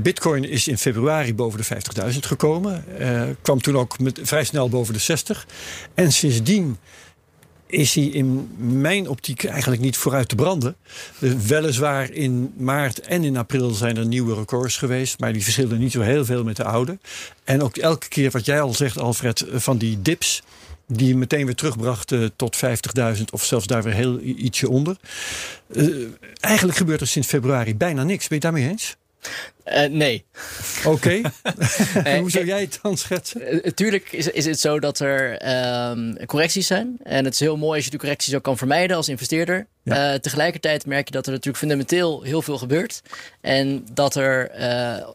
Bitcoin 0.02 0.44
is 0.44 0.68
in 0.68 0.78
februari 0.78 1.36
boven 1.36 1.60
de 1.60 1.82
50.000 2.14 2.20
gekomen. 2.20 2.86
Uh, 3.00 3.24
kwam 3.42 3.62
toen 3.62 3.78
ook 3.78 4.00
met, 4.00 4.20
vrij 4.24 4.44
snel 4.44 4.70
boven 4.70 4.94
de 4.94 5.00
60. 5.00 5.48
En 5.94 6.12
sindsdien 6.12 6.78
is 7.72 7.96
hij 7.96 8.04
in 8.04 8.50
mijn 8.58 9.10
optiek 9.10 9.44
eigenlijk 9.44 9.82
niet 9.82 9.98
vooruit 9.98 10.30
te 10.30 10.36
branden. 10.36 10.76
Weliswaar 11.48 12.12
in 12.12 12.54
maart 12.58 13.00
en 13.00 13.24
in 13.24 13.38
april 13.38 13.70
zijn 13.70 13.98
er 13.98 14.06
nieuwe 14.06 14.36
records 14.36 14.78
geweest, 14.78 15.20
maar 15.20 15.34
die 15.34 15.44
verschillen 15.44 15.80
niet 15.80 15.92
zo 15.92 16.02
heel 16.02 16.26
veel 16.26 16.44
met 16.44 16.56
de 16.56 16.64
oude. 16.64 16.98
En 17.44 17.62
ook 17.62 17.78
elke 17.78 18.08
keer 18.08 18.32
wat 18.32 18.46
jij 18.46 18.62
al 18.62 18.74
zegt, 18.74 19.00
Alfred, 19.00 19.46
van 19.52 19.78
die 19.78 20.02
dips. 20.02 20.42
Die 20.88 21.08
je 21.08 21.16
meteen 21.16 21.46
weer 21.46 21.56
terugbrachten 21.56 22.36
tot 22.36 22.58
50.000 23.18 23.24
of 23.32 23.46
zelfs 23.46 23.68
daar 23.68 23.84
weer 23.84 23.94
heel 23.94 24.20
ietsje 24.20 24.70
onder. 24.70 24.98
Uh, 25.68 26.08
eigenlijk 26.40 26.78
gebeurt 26.78 27.02
er 27.02 27.08
sinds 27.08 27.28
februari 27.28 27.76
bijna 27.76 28.04
niks. 28.04 28.28
Ben 28.28 28.38
je 28.38 28.44
daarmee 28.44 28.70
eens? 28.70 28.96
Uh, 29.66 29.86
nee. 29.86 30.26
Oké. 30.86 31.22
Okay. 31.98 32.20
Hoe 32.20 32.32
zou 32.32 32.46
jij 32.46 32.62
het 32.62 32.80
dan 32.82 32.98
schetsen? 32.98 33.56
Uh, 33.56 33.72
tuurlijk 33.72 34.12
is, 34.12 34.28
is 34.28 34.46
het 34.46 34.60
zo 34.60 34.80
dat 34.80 35.00
er 35.00 35.50
um, 35.90 36.26
correcties 36.26 36.68
zijn. 36.68 36.98
En 37.04 37.26
het 37.26 37.34
is 37.34 37.40
heel 37.40 37.58
mooi 37.58 37.76
als 37.76 37.84
je 37.84 37.90
die 37.90 38.00
correcties 38.00 38.36
ook 38.36 38.44
kan 38.44 38.58
vermijden 38.58 38.98
als 38.98 39.10
investeerder. 39.10 39.68
Ja. 39.84 40.14
Uh, 40.14 40.20
tegelijkertijd 40.20 40.86
merk 40.86 41.08
je 41.08 41.14
dat 41.14 41.26
er 41.26 41.32
natuurlijk 41.32 41.58
fundamenteel 41.58 42.22
heel 42.22 42.42
veel 42.42 42.58
gebeurt. 42.58 43.02
En 43.42 43.86
dat 43.94 44.16
er 44.16 44.52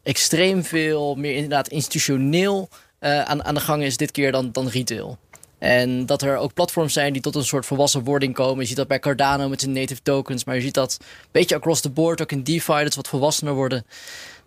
extreem 0.02 0.64
veel 0.64 1.14
meer 1.14 1.34
inderdaad 1.34 1.68
institutioneel 1.68 2.68
aan, 3.00 3.44
aan 3.44 3.54
de 3.54 3.60
gang 3.60 3.82
is 3.82 3.96
dit 3.96 4.10
keer 4.10 4.32
dan, 4.32 4.52
dan 4.52 4.68
retail. 4.68 5.18
En 5.58 6.06
dat 6.06 6.22
er 6.22 6.36
ook 6.36 6.54
platforms 6.54 6.92
zijn 6.92 7.12
die 7.12 7.22
tot 7.22 7.34
een 7.34 7.44
soort 7.44 7.66
volwassen 7.66 8.04
wording 8.04 8.34
komen. 8.34 8.60
Je 8.60 8.66
ziet 8.66 8.76
dat 8.76 8.88
bij 8.88 8.98
Cardano 8.98 9.48
met 9.48 9.60
zijn 9.60 9.72
native 9.72 10.02
tokens. 10.02 10.44
Maar 10.44 10.54
je 10.54 10.60
ziet 10.60 10.74
dat 10.74 10.96
een 11.00 11.28
beetje 11.32 11.54
across 11.54 11.80
the 11.80 11.90
board, 11.90 12.22
ook 12.22 12.32
in 12.32 12.42
DeFi, 12.42 12.82
dat 12.82 12.92
ze 12.92 12.96
wat 12.96 13.08
volwassener 13.08 13.54
worden. 13.54 13.86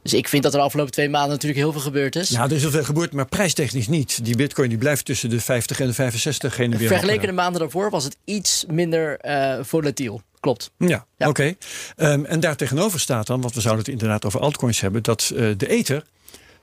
Dus 0.01 0.13
ik 0.13 0.27
vind 0.27 0.43
dat 0.43 0.53
er 0.53 0.59
de 0.59 0.65
afgelopen 0.65 0.91
twee 0.93 1.09
maanden 1.09 1.31
natuurlijk 1.31 1.59
heel 1.59 1.71
veel 1.71 1.81
gebeurd 1.81 2.15
is. 2.15 2.29
Ja, 2.29 2.43
er 2.43 2.51
is 2.51 2.61
heel 2.61 2.71
veel 2.71 2.83
gebeurd, 2.83 3.13
maar 3.13 3.25
prijstechnisch 3.25 3.87
niet. 3.87 4.25
Die 4.25 4.35
bitcoin 4.35 4.69
die 4.69 4.77
blijft 4.77 5.05
tussen 5.05 5.29
de 5.29 5.39
50 5.39 5.79
en 5.79 5.87
de 5.87 5.93
65 5.93 6.57
heen 6.57 6.71
en 6.71 6.77
weer. 6.77 6.87
Vergeleken 6.87 7.27
de 7.27 7.33
maanden 7.33 7.59
daarvoor 7.61 7.89
was 7.89 8.03
het 8.03 8.17
iets 8.25 8.65
minder 8.67 9.19
uh, 9.25 9.57
volatiel. 9.61 10.21
Klopt. 10.39 10.71
Ja, 10.77 11.05
oké. 11.17 11.29
Okay. 11.29 11.57
Um, 11.97 12.25
en 12.25 12.39
daar 12.39 12.55
tegenover 12.55 12.99
staat 12.99 13.27
dan, 13.27 13.41
want 13.41 13.53
we 13.53 13.61
zouden 13.61 13.83
het 13.83 13.93
inderdaad 13.93 14.25
over 14.25 14.39
altcoins 14.39 14.79
hebben, 14.79 15.03
dat 15.03 15.31
uh, 15.33 15.53
de 15.57 15.67
Ether 15.67 16.03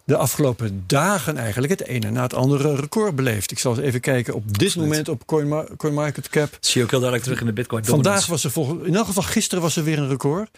de 0.07 0.17
afgelopen 0.17 0.85
dagen 0.87 1.37
eigenlijk 1.37 1.79
het 1.79 1.89
ene 1.89 2.11
na 2.11 2.23
het 2.23 2.35
andere 2.35 2.77
record 2.77 3.17
beleeft. 3.17 3.51
Ik 3.51 3.59
zal 3.59 3.73
eens 3.73 3.81
even 3.81 4.01
kijken 4.01 4.35
op 4.35 4.59
dit 4.59 4.77
moment 4.77 5.09
op 5.09 5.27
CoinMarketCap. 5.27 6.49
Coin 6.51 6.61
Zie 6.61 6.81
je 6.81 6.83
ook 6.83 6.91
heel 6.91 7.01
duidelijk 7.01 7.23
terug 7.23 7.41
in 7.41 7.47
de 7.47 7.53
Bitcoin. 7.53 7.85
Vandaag 7.85 8.27
was 8.27 8.45
er 8.45 8.51
volgens, 8.51 8.87
in 8.87 8.97
elk 8.97 9.07
geval 9.07 9.23
gisteren 9.23 9.63
was 9.63 9.77
er 9.77 9.85
weer 9.85 9.99
een 9.99 10.09
record. 10.09 10.51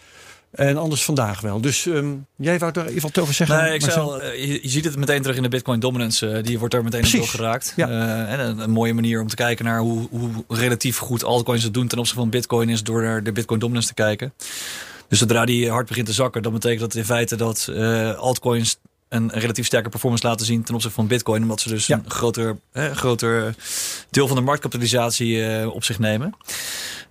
En 0.51 0.77
anders 0.77 1.05
vandaag 1.05 1.41
wel. 1.41 1.61
Dus 1.61 1.85
um, 1.85 2.27
jij 2.37 2.59
wou 2.59 2.73
daar 2.73 2.87
even 2.87 3.03
wat 3.03 3.19
over 3.19 3.35
zeggen? 3.35 3.63
Nee, 3.63 3.75
ik 3.75 3.81
zal, 3.81 4.23
uh, 4.23 4.35
je, 4.35 4.59
je, 4.63 4.69
ziet 4.69 4.85
het 4.85 4.97
meteen 4.97 5.23
terug 5.23 5.37
in 5.37 5.43
de 5.43 5.49
Bitcoin 5.49 5.81
dominance. 5.81 6.27
Uh, 6.27 6.43
die 6.43 6.59
wordt 6.59 6.75
er 6.75 6.85
meteen 6.85 7.11
door 7.11 7.27
geraakt. 7.27 7.73
Ja. 7.77 7.89
Uh, 7.89 8.33
en 8.33 8.41
een, 8.41 8.59
een, 8.59 8.71
mooie 8.71 8.95
manier 8.95 9.21
om 9.21 9.29
te 9.29 9.37
kijken 9.37 9.65
naar 9.65 9.81
hoe, 9.81 10.09
hoe 10.11 10.31
relatief 10.49 10.99
goed 10.99 11.25
altcoins 11.25 11.63
het 11.63 11.75
doen 11.75 11.87
ten 11.87 11.99
opzichte 11.99 12.21
van 12.21 12.31
Bitcoin 12.31 12.69
is 12.69 12.83
door 12.83 13.03
naar 13.03 13.23
de 13.23 13.33
Bitcoin 13.33 13.61
dominance 13.61 13.89
te 13.89 13.95
kijken. 13.95 14.33
Dus 15.09 15.19
zodra 15.19 15.45
die 15.45 15.71
hard 15.71 15.89
begint 15.89 16.07
te 16.07 16.13
zakken, 16.13 16.43
dan 16.43 16.53
betekent 16.53 16.81
dat 16.81 16.95
in 16.95 17.05
feite 17.05 17.37
dat 17.37 17.71
altcoins 18.17 18.79
een 19.09 19.31
relatief 19.31 19.67
sterke 19.67 19.89
performance 19.89 20.27
laten 20.27 20.47
zien 20.47 20.63
ten 20.63 20.75
opzichte 20.75 20.97
van 20.97 21.07
Bitcoin. 21.07 21.43
Omdat 21.43 21.61
ze 21.61 21.69
dus 21.69 21.87
ja. 21.87 22.01
een 22.05 22.11
groter, 22.11 22.57
eh, 22.73 22.91
groter 22.91 23.55
deel 24.11 24.27
van 24.27 24.37
de 24.37 24.43
marktkapitalisatie 24.43 25.45
eh, 25.45 25.75
op 25.75 25.85
zich 25.85 25.99
nemen. 25.99 26.35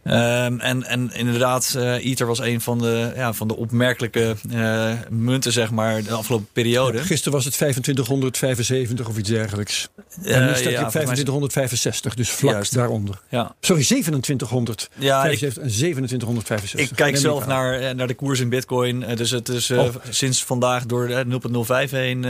Um, 0.04 0.60
en, 0.60 0.84
en 0.84 1.13
inderdaad, 1.13 1.74
uh, 1.77 2.06
Ether 2.06 2.27
was 2.27 2.39
een 2.39 2.62
van 2.62 2.77
de, 2.77 3.12
ja, 3.16 3.34
van 3.34 3.48
de 3.48 3.56
opmerkelijke 3.56 4.36
uh, 4.51 4.92
munten, 5.10 5.51
zeg 5.51 5.72
maar, 5.72 6.04
de 6.04 6.12
afgelopen 6.12 6.48
periode. 6.54 6.98
Ja, 6.98 7.04
gisteren 7.04 7.34
was 7.34 7.46
het 7.46 7.54
2575 7.54 9.08
of 9.08 9.18
iets 9.18 9.30
dergelijks. 9.30 9.88
Uh, 10.24 10.36
en 10.36 10.46
nu 10.46 10.56
staat 10.56 10.72
ja, 10.72 10.84
op 10.84 10.89
2565, 10.89 12.16
dus 12.16 12.30
vlak 12.30 12.54
Juist. 12.54 12.74
daaronder. 12.74 13.22
Ja. 13.30 13.56
Sorry, 13.60 13.84
2700. 13.84 14.89
Ja, 14.94 15.25
ik, 15.25 15.42
en 15.42 15.51
2765. 15.54 16.80
Ik 16.80 16.89
kijk 16.96 17.18
zelf 17.18 17.46
naar, 17.46 17.96
naar 17.96 18.08
de 18.08 18.13
koers 18.13 18.39
in 18.39 18.50
Bitcoin. 18.50 19.06
Dus 19.16 19.32
het 19.32 19.50
is 19.50 19.72
oh. 19.72 19.96
sinds 20.10 20.44
vandaag 20.44 20.86
door 20.86 21.10
0,05 21.10 21.89
heen. 21.89 22.25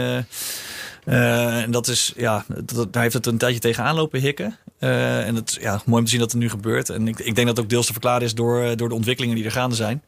Uh, 1.08 1.62
en 1.62 1.72
dat 1.72 1.88
is, 1.88 2.14
ja, 2.16 2.46
dat, 2.66 2.94
daar 2.94 3.02
heeft 3.02 3.14
het 3.14 3.26
een 3.26 3.38
tijdje 3.38 3.60
tegenaan 3.60 3.96
lopen 3.96 4.20
hikken. 4.20 4.58
Uh, 4.80 5.28
en 5.28 5.36
het 5.36 5.58
ja, 5.62 5.82
mooi 5.86 6.00
om 6.00 6.04
te 6.04 6.10
zien 6.10 6.20
dat 6.20 6.32
het 6.32 6.42
nu 6.42 6.50
gebeurt. 6.50 6.90
En 6.90 7.08
ik, 7.08 7.20
ik 7.20 7.36
denk 7.36 7.48
dat 7.48 7.56
het 7.56 7.60
ook 7.60 7.70
deels 7.70 7.86
te 7.86 7.92
verklaren 7.92 8.22
is 8.22 8.36
door, 8.36 8.64
eh, 8.64 8.76
door 8.76 8.90
de 8.90 8.96
ontwikkelingen 8.96 9.36
die 9.36 9.46
er 9.46 9.52
gaande 9.52 9.76
zijn. 9.76 10.04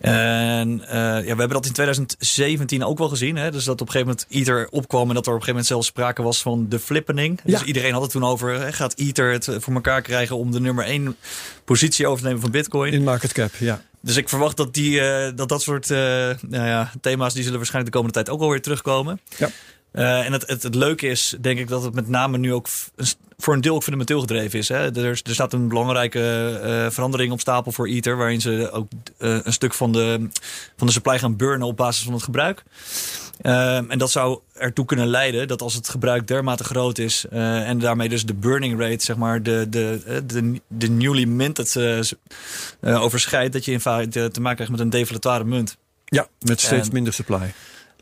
En 0.00 0.80
uh, 0.80 0.88
ja, 0.88 1.20
we 1.20 1.26
hebben 1.26 1.48
dat 1.48 1.66
in 1.66 1.72
2017 1.72 2.84
ook 2.84 2.98
wel 2.98 3.08
gezien. 3.08 3.36
Hè? 3.36 3.50
Dus 3.50 3.64
dat 3.64 3.80
op 3.80 3.86
een 3.86 3.92
gegeven 3.92 4.14
moment 4.14 4.26
Ether 4.40 4.68
opkwam 4.70 5.08
en 5.08 5.14
dat 5.14 5.26
er 5.26 5.32
op 5.32 5.38
een 5.38 5.44
gegeven 5.44 5.48
moment 5.48 5.66
zelfs 5.66 5.86
sprake 5.86 6.22
was 6.22 6.42
van 6.42 6.68
de 6.68 6.78
flippening. 6.78 7.40
Ja. 7.44 7.58
Dus 7.58 7.66
iedereen 7.66 7.92
had 7.92 8.02
het 8.02 8.10
toen 8.10 8.24
over, 8.24 8.60
hè, 8.60 8.72
gaat 8.72 8.94
Ether 8.94 9.32
het 9.32 9.48
voor 9.58 9.74
elkaar 9.74 10.02
krijgen 10.02 10.36
om 10.36 10.50
de 10.50 10.60
nummer 10.60 10.84
1 10.84 11.16
positie 11.64 12.06
over 12.06 12.18
te 12.18 12.26
nemen 12.26 12.40
van 12.40 12.50
Bitcoin? 12.50 12.92
In 12.92 13.04
market 13.04 13.32
cap, 13.32 13.50
ja. 13.58 13.82
Dus 14.00 14.16
ik 14.16 14.28
verwacht 14.28 14.56
dat 14.56 14.74
die, 14.74 15.00
uh, 15.00 15.28
dat, 15.34 15.48
dat 15.48 15.62
soort 15.62 15.88
nou 15.88 16.38
ja, 16.48 16.92
thema's, 17.00 17.34
die 17.34 17.42
zullen 17.42 17.58
waarschijnlijk 17.58 17.94
de 17.94 17.98
komende 17.98 18.22
tijd 18.22 18.36
ook 18.36 18.42
alweer 18.42 18.62
terugkomen. 18.62 19.20
Ja. 19.36 19.50
Uh, 19.92 20.26
en 20.26 20.32
het, 20.32 20.46
het, 20.46 20.62
het, 20.62 20.74
leuke 20.74 21.06
is, 21.06 21.36
denk 21.40 21.58
ik, 21.58 21.68
dat 21.68 21.82
het 21.82 21.94
met 21.94 22.08
name 22.08 22.38
nu 22.38 22.52
ook 22.52 22.68
voor 23.36 23.54
een 23.54 23.60
deel 23.60 23.74
ook 23.74 23.82
fundamenteel 23.82 24.20
gedreven 24.20 24.58
is. 24.58 24.68
Hè. 24.68 24.96
Er, 24.96 25.04
er 25.04 25.34
staat 25.34 25.52
een 25.52 25.68
belangrijke 25.68 26.60
uh, 26.64 26.90
verandering 26.90 27.32
op 27.32 27.40
stapel 27.40 27.72
voor 27.72 27.88
Ether, 27.88 28.16
waarin 28.16 28.40
ze 28.40 28.70
ook 28.72 28.88
uh, 29.18 29.38
een 29.42 29.52
stuk 29.52 29.74
van 29.74 29.92
de, 29.92 30.28
van 30.76 30.86
de 30.86 30.92
supply 30.92 31.18
gaan 31.18 31.36
burnen 31.36 31.66
op 31.66 31.76
basis 31.76 32.04
van 32.04 32.12
het 32.12 32.22
gebruik. 32.22 32.62
en 33.40 33.98
dat 33.98 34.10
zou 34.10 34.40
ertoe 34.54 34.84
kunnen 34.84 35.06
leiden 35.06 35.48
dat 35.48 35.62
als 35.62 35.74
het 35.74 35.88
gebruik 35.88 36.26
dermate 36.26 36.64
groot 36.64 36.98
is 36.98 37.24
en 37.30 37.78
daarmee 37.78 38.08
dus 38.08 38.26
de 38.26 38.34
burning 38.34 38.80
rate, 38.80 39.04
zeg 39.04 39.16
maar, 39.16 39.42
de, 39.42 39.66
de, 39.68 40.22
de, 40.26 40.60
de 40.66 40.88
newly 40.88 41.24
minted 41.24 41.76
overschrijdt, 42.82 43.52
dat 43.52 43.64
je 43.64 43.72
in 43.72 43.80
feite 43.80 44.30
te 44.32 44.40
maken 44.40 44.54
krijgt 44.54 44.72
met 44.72 44.80
een 44.80 44.90
deflatoire 44.90 45.44
munt. 45.44 45.76
Ja, 46.04 46.28
met 46.40 46.60
steeds 46.60 46.86
en, 46.86 46.92
minder 46.92 47.12
supply. 47.12 47.52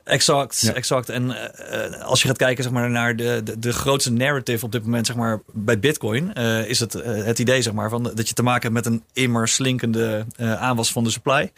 Exact, 0.06 0.72
exact. 0.74 1.08
En 1.08 1.24
uh, 1.24 2.02
als 2.02 2.22
je 2.22 2.28
gaat 2.28 2.36
kijken 2.36 2.64
zeg 2.64 2.72
maar, 2.72 2.90
naar 2.90 3.16
de, 3.16 3.40
de, 3.44 3.58
de, 3.58 3.72
grootste 3.72 4.12
narrative 4.12 4.64
op 4.64 4.72
dit 4.72 4.82
moment 4.82 5.06
zeg 5.06 5.16
maar, 5.16 5.40
bij 5.52 5.78
Bitcoin, 5.78 6.30
uh, 6.38 6.68
is 6.68 6.80
het 6.80 6.94
uh, 6.94 7.02
het 7.04 7.38
idee 7.38 7.62
zeg 7.62 7.72
maar, 7.72 7.90
van, 7.90 8.02
dat 8.02 8.28
je 8.28 8.34
te 8.34 8.42
maken 8.42 8.62
hebt 8.62 8.74
met 8.74 8.86
een 8.86 9.02
immer 9.12 9.48
slinkende 9.48 10.26
aanwas 10.36 10.92
van 10.92 11.04
de 11.04 11.10
supply. 11.10 11.52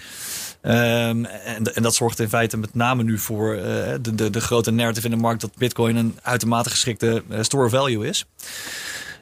Um, 0.62 1.24
en, 1.24 1.74
en, 1.74 1.82
dat 1.82 1.94
zorgt 1.94 2.20
in 2.20 2.28
feite 2.28 2.56
met 2.56 2.74
name 2.74 3.02
nu 3.02 3.18
voor 3.18 3.56
de, 4.00 4.14
de, 4.14 4.30
de 4.30 4.40
grote 4.40 4.70
narrative 4.70 5.06
in 5.06 5.12
de 5.12 5.22
markt 5.22 5.40
dat 5.40 5.56
Bitcoin 5.56 5.96
een 5.96 6.18
uitermate 6.22 6.70
geschikte 6.70 7.22
store 7.40 7.68
value 7.68 8.06
is. 8.06 8.26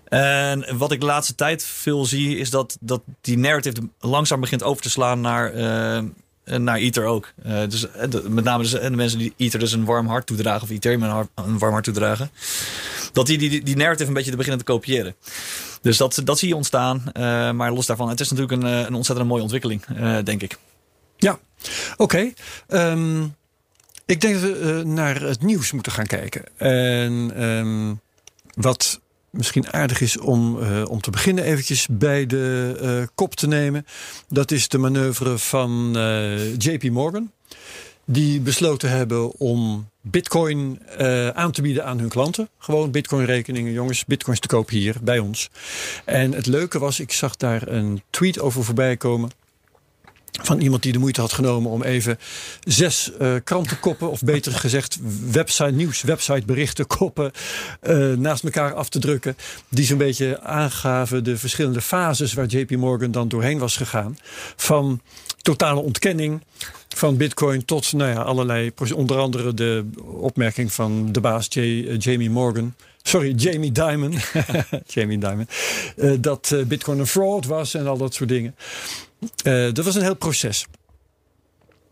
En 0.08 0.76
wat 0.78 0.92
ik 0.92 1.00
de 1.00 1.06
laatste 1.06 1.34
tijd 1.34 1.64
veel 1.64 2.04
zie, 2.04 2.38
is 2.38 2.50
dat, 2.50 2.76
dat 2.80 3.02
die 3.20 3.38
narrative 3.38 3.80
langzaam 3.98 4.40
begint 4.40 4.62
over 4.62 4.82
te 4.82 4.90
slaan 4.90 5.20
naar 5.20 5.52
naar 6.46 6.76
Ether 6.76 7.04
ook. 7.04 7.32
Uh, 7.46 7.58
dus 7.68 7.80
de, 7.80 8.24
met 8.28 8.44
name 8.44 8.62
dus, 8.62 8.72
de 8.72 8.90
mensen 8.90 9.18
die 9.18 9.34
Ether 9.36 9.58
dus 9.58 9.72
een 9.72 9.84
warm 9.84 10.06
hart 10.06 10.26
toedragen, 10.26 10.62
of 10.62 10.70
Ethereum 10.70 11.02
een, 11.02 11.28
een 11.34 11.58
warm 11.58 11.72
hart 11.72 11.84
toedragen, 11.84 12.30
dat 13.12 13.26
die, 13.26 13.38
die, 13.38 13.62
die 13.62 13.76
narrative 13.76 14.08
een 14.08 14.14
beetje 14.14 14.30
te 14.30 14.36
beginnen 14.36 14.64
te 14.64 14.72
kopiëren. 14.72 15.14
Dus 15.82 15.96
dat, 15.96 16.20
dat 16.24 16.38
zie 16.38 16.48
je 16.48 16.56
ontstaan. 16.56 17.02
Maar 17.56 17.72
los 17.72 17.86
daarvan, 17.86 18.08
het 18.08 18.20
is 18.20 18.30
natuurlijk 18.30 18.62
een, 18.62 18.86
een 18.86 18.94
ontzettend 18.94 19.28
mooie 19.28 19.42
ontwikkeling, 19.42 19.84
denk 20.24 20.42
ik. 20.42 20.58
Ja, 21.16 21.38
oké. 21.96 22.32
Ehm, 22.68 23.24
ik 24.06 24.20
denk 24.20 24.40
dat 24.40 24.42
we 24.42 24.82
naar 24.84 25.20
het 25.20 25.42
nieuws 25.42 25.72
moeten 25.72 25.92
gaan 25.92 26.06
kijken. 26.06 26.44
En 26.56 27.42
um, 27.42 28.00
wat 28.54 29.00
misschien 29.36 29.72
aardig 29.72 30.00
is 30.00 30.18
om, 30.18 30.58
uh, 30.58 30.82
om 30.88 31.00
te 31.00 31.10
beginnen 31.10 31.44
eventjes 31.44 31.86
bij 31.90 32.26
de 32.26 32.78
uh, 32.82 33.06
kop 33.14 33.34
te 33.34 33.46
nemen. 33.46 33.86
Dat 34.28 34.50
is 34.50 34.68
de 34.68 34.78
manoeuvre 34.78 35.38
van 35.38 35.92
uh, 35.96 36.54
JP 36.56 36.82
Morgan. 36.90 37.30
Die 38.04 38.40
besloten 38.40 38.90
hebben 38.90 39.32
om 39.38 39.88
bitcoin 40.00 40.80
aan 41.32 41.52
te 41.52 41.62
bieden 41.62 41.84
aan 41.84 41.98
hun 41.98 42.08
klanten. 42.08 42.48
Gewoon 42.58 42.90
bitcoin 42.90 43.24
rekeningen, 43.24 43.72
jongens, 43.72 44.04
bitcoins 44.04 44.40
te 44.40 44.48
kopen 44.48 44.76
hier 44.76 44.96
bij 45.02 45.18
ons. 45.18 45.50
En 46.04 46.32
het 46.32 46.46
leuke 46.46 46.78
was, 46.78 47.00
ik 47.00 47.12
zag 47.12 47.36
daar 47.36 47.68
een 47.68 48.02
tweet 48.10 48.40
over 48.40 48.64
voorbij 48.64 48.96
komen 48.96 49.30
van 50.42 50.60
iemand 50.60 50.82
die 50.82 50.92
de 50.92 50.98
moeite 50.98 51.20
had 51.20 51.32
genomen 51.32 51.70
om 51.70 51.82
even 51.82 52.18
zes 52.64 53.10
uh, 53.20 53.34
krantenkoppen, 53.44 54.10
of 54.10 54.22
beter 54.22 54.52
gezegd 54.64 54.98
website 55.30 55.70
nieuws, 55.70 56.02
websiteberichten 56.02 56.86
koppen 56.86 57.32
uh, 57.82 58.12
naast 58.16 58.44
elkaar 58.44 58.74
af 58.74 58.88
te 58.88 58.98
drukken. 58.98 59.36
Die 59.68 59.84
zo'n 59.84 59.98
beetje 59.98 60.40
aangaven 60.40 61.24
de 61.24 61.36
verschillende 61.36 61.80
fases 61.80 62.32
waar 62.32 62.46
JP 62.46 62.70
Morgan 62.70 63.10
dan 63.10 63.28
doorheen 63.28 63.58
was 63.58 63.76
gegaan. 63.76 64.18
Van 64.56 65.00
totale 65.36 65.80
ontkenning 65.80 66.42
van 66.88 67.16
Bitcoin 67.16 67.64
tot 67.64 67.92
nou 67.92 68.10
ja, 68.10 68.20
allerlei, 68.20 68.72
onder 68.94 69.18
andere 69.18 69.54
de 69.54 69.84
opmerking 70.04 70.72
van 70.72 71.12
de 71.12 71.20
baas 71.20 71.46
J, 71.48 71.58
uh, 71.58 71.98
Jamie 71.98 72.30
Morgan. 72.30 72.74
Sorry, 73.02 73.34
Jamie 73.34 73.72
Dimon. 73.72 74.14
Jamie 74.94 75.18
Dimon. 75.18 75.48
Dat 76.20 76.54
Bitcoin 76.66 76.98
een 76.98 77.06
fraud 77.06 77.46
was 77.46 77.74
en 77.74 77.86
al 77.86 77.96
dat 77.96 78.14
soort 78.14 78.28
dingen. 78.28 78.54
Uh, 79.20 79.72
dat 79.72 79.84
was 79.84 79.94
een 79.94 80.02
heel 80.02 80.16
proces. 80.16 80.66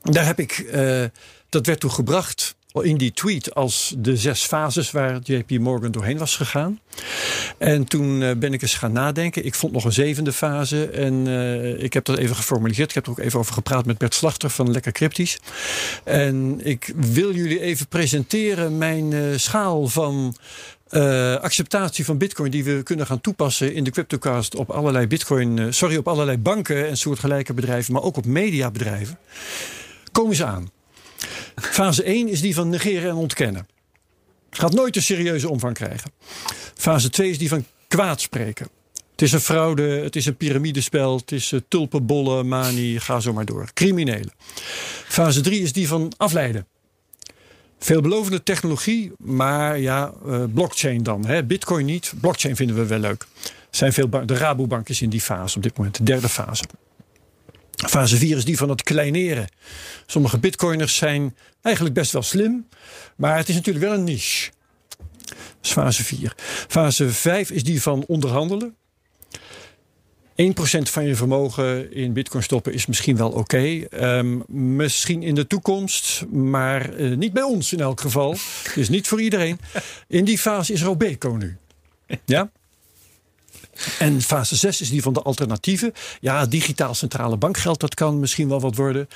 Daar 0.02 0.26
heb 0.26 0.38
ik, 0.38 0.58
uh, 0.58 1.04
dat 1.48 1.66
werd 1.66 1.80
toen 1.80 1.90
gebracht 1.90 2.56
in 2.82 2.96
die 2.96 3.12
tweet 3.12 3.54
als 3.54 3.94
de 3.98 4.16
zes 4.16 4.42
fases 4.42 4.90
waar 4.90 5.18
JP 5.22 5.50
Morgan 5.50 5.90
doorheen 5.90 6.18
was 6.18 6.36
gegaan. 6.36 6.80
En 7.58 7.84
toen 7.84 8.20
uh, 8.20 8.30
ben 8.36 8.52
ik 8.52 8.62
eens 8.62 8.74
gaan 8.74 8.92
nadenken. 8.92 9.44
Ik 9.44 9.54
vond 9.54 9.72
nog 9.72 9.84
een 9.84 9.92
zevende 9.92 10.32
fase 10.32 10.86
en 10.86 11.26
ik 11.82 11.92
heb 11.92 12.04
dat 12.04 12.18
even 12.18 12.36
geformuliseerd. 12.36 12.88
Ik 12.88 12.94
heb 12.94 13.04
er 13.04 13.10
ook 13.10 13.18
even 13.18 13.38
over 13.38 13.54
gepraat 13.54 13.86
met 13.86 13.98
Bert 13.98 14.14
Slachter 14.14 14.50
van 14.50 14.70
Lekker 14.70 14.92
Cryptisch. 14.92 15.38
En 16.04 16.60
ik 16.66 16.92
wil 16.96 17.34
jullie 17.34 17.60
even 17.60 17.88
presenteren 17.88 18.78
mijn 18.78 19.40
schaal 19.40 19.88
van 19.88 20.36
uh, 20.94 21.34
acceptatie 21.34 22.04
van 22.04 22.18
Bitcoin 22.18 22.50
die 22.50 22.64
we 22.64 22.82
kunnen 22.82 23.06
gaan 23.06 23.20
toepassen 23.20 23.74
in 23.74 23.84
de 23.84 23.90
Cryptocast 23.90 24.54
op 24.54 24.70
allerlei 24.70 25.06
Bitcoin, 25.06 25.56
uh, 25.56 25.66
sorry, 25.70 25.96
op 25.96 26.08
allerlei 26.08 26.38
banken 26.38 26.88
en 26.88 26.96
soortgelijke 26.96 27.54
bedrijven, 27.54 27.92
maar 27.92 28.02
ook 28.02 28.16
op 28.16 28.26
mediabedrijven. 28.26 29.18
Komen 30.12 30.36
ze 30.36 30.44
aan. 30.44 30.70
Fase 31.56 32.02
1 32.02 32.28
is 32.28 32.40
die 32.40 32.54
van 32.54 32.68
negeren 32.68 33.10
en 33.10 33.16
ontkennen. 33.16 33.66
Gaat 34.50 34.72
nooit 34.72 34.96
een 34.96 35.02
serieuze 35.02 35.48
omvang 35.48 35.74
krijgen. 35.74 36.10
Fase 36.74 37.10
2 37.10 37.30
is 37.30 37.38
die 37.38 37.48
van 37.48 37.64
kwaad 37.88 38.20
spreken. 38.20 38.68
Het 39.10 39.22
is 39.22 39.32
een 39.32 39.40
fraude, 39.40 39.82
het 39.82 40.16
is 40.16 40.26
een 40.26 40.36
piramidespel, 40.36 41.16
het 41.16 41.32
is 41.32 41.52
uh, 41.52 41.60
tulpenbollen, 41.68 42.48
manie, 42.48 43.00
ga 43.00 43.20
zo 43.20 43.32
maar 43.32 43.44
door. 43.44 43.70
Criminelen. 43.74 44.32
Fase 45.06 45.40
3 45.40 45.60
is 45.60 45.72
die 45.72 45.88
van 45.88 46.12
afleiden. 46.16 46.66
Veelbelovende 47.78 48.42
technologie, 48.42 49.12
maar 49.18 49.78
ja, 49.78 50.12
uh, 50.26 50.44
blockchain 50.54 51.02
dan. 51.02 51.26
Hè? 51.26 51.44
Bitcoin 51.44 51.86
niet, 51.86 52.12
blockchain 52.20 52.56
vinden 52.56 52.76
we 52.76 52.86
wel 52.86 52.98
leuk. 52.98 53.26
Zijn 53.70 53.92
veel 53.92 54.08
de 54.08 54.36
Rabobank 54.36 54.88
is 54.88 55.02
in 55.02 55.10
die 55.10 55.20
fase 55.20 55.56
op 55.56 55.62
dit 55.62 55.76
moment, 55.76 55.96
de 55.96 56.02
derde 56.02 56.28
fase. 56.28 56.64
Fase 57.70 58.16
4 58.16 58.36
is 58.36 58.44
die 58.44 58.56
van 58.56 58.68
het 58.68 58.82
kleineren. 58.82 59.48
Sommige 60.06 60.38
bitcoiners 60.38 60.96
zijn 60.96 61.36
eigenlijk 61.62 61.94
best 61.94 62.12
wel 62.12 62.22
slim, 62.22 62.68
maar 63.16 63.36
het 63.36 63.48
is 63.48 63.54
natuurlijk 63.54 63.84
wel 63.84 63.94
een 63.94 64.04
niche. 64.04 64.50
Dat 65.26 65.36
is 65.62 65.72
fase 65.72 66.04
4. 66.04 66.34
Fase 66.68 67.10
5 67.10 67.50
is 67.50 67.64
die 67.64 67.82
van 67.82 68.04
onderhandelen. 68.06 68.76
1% 70.36 70.36
van 70.82 71.04
je 71.04 71.14
vermogen 71.14 71.92
in 71.92 72.12
bitcoin 72.12 72.42
stoppen 72.42 72.72
is 72.72 72.86
misschien 72.86 73.16
wel 73.16 73.30
oké. 73.30 73.84
Ehm, 73.90 74.38
misschien 74.48 75.22
in 75.22 75.34
de 75.34 75.46
toekomst, 75.46 76.24
maar 76.30 76.94
uh, 76.94 77.16
niet 77.16 77.32
bij 77.32 77.42
ons 77.42 77.72
in 77.72 77.80
elk 77.80 78.00
geval. 78.00 78.36
Dus 78.74 78.88
niet 78.88 79.08
voor 79.08 79.20
iedereen. 79.20 79.58
In 80.08 80.24
die 80.24 80.38
fase 80.38 80.72
is 80.72 80.82
Robeco 80.82 81.30
nu. 81.30 81.56
Ja? 82.24 82.50
En 83.98 84.22
fase 84.22 84.56
6 84.56 84.80
is 84.80 84.90
die 84.90 85.02
van 85.02 85.12
de 85.12 85.22
alternatieven. 85.22 85.92
Ja, 86.20 86.46
digitaal 86.46 86.94
centrale 86.94 87.36
bankgeld, 87.36 87.80
dat 87.80 87.94
kan 87.94 88.20
misschien 88.20 88.48
wel 88.48 88.60
wat 88.60 88.76
worden. 88.76 89.08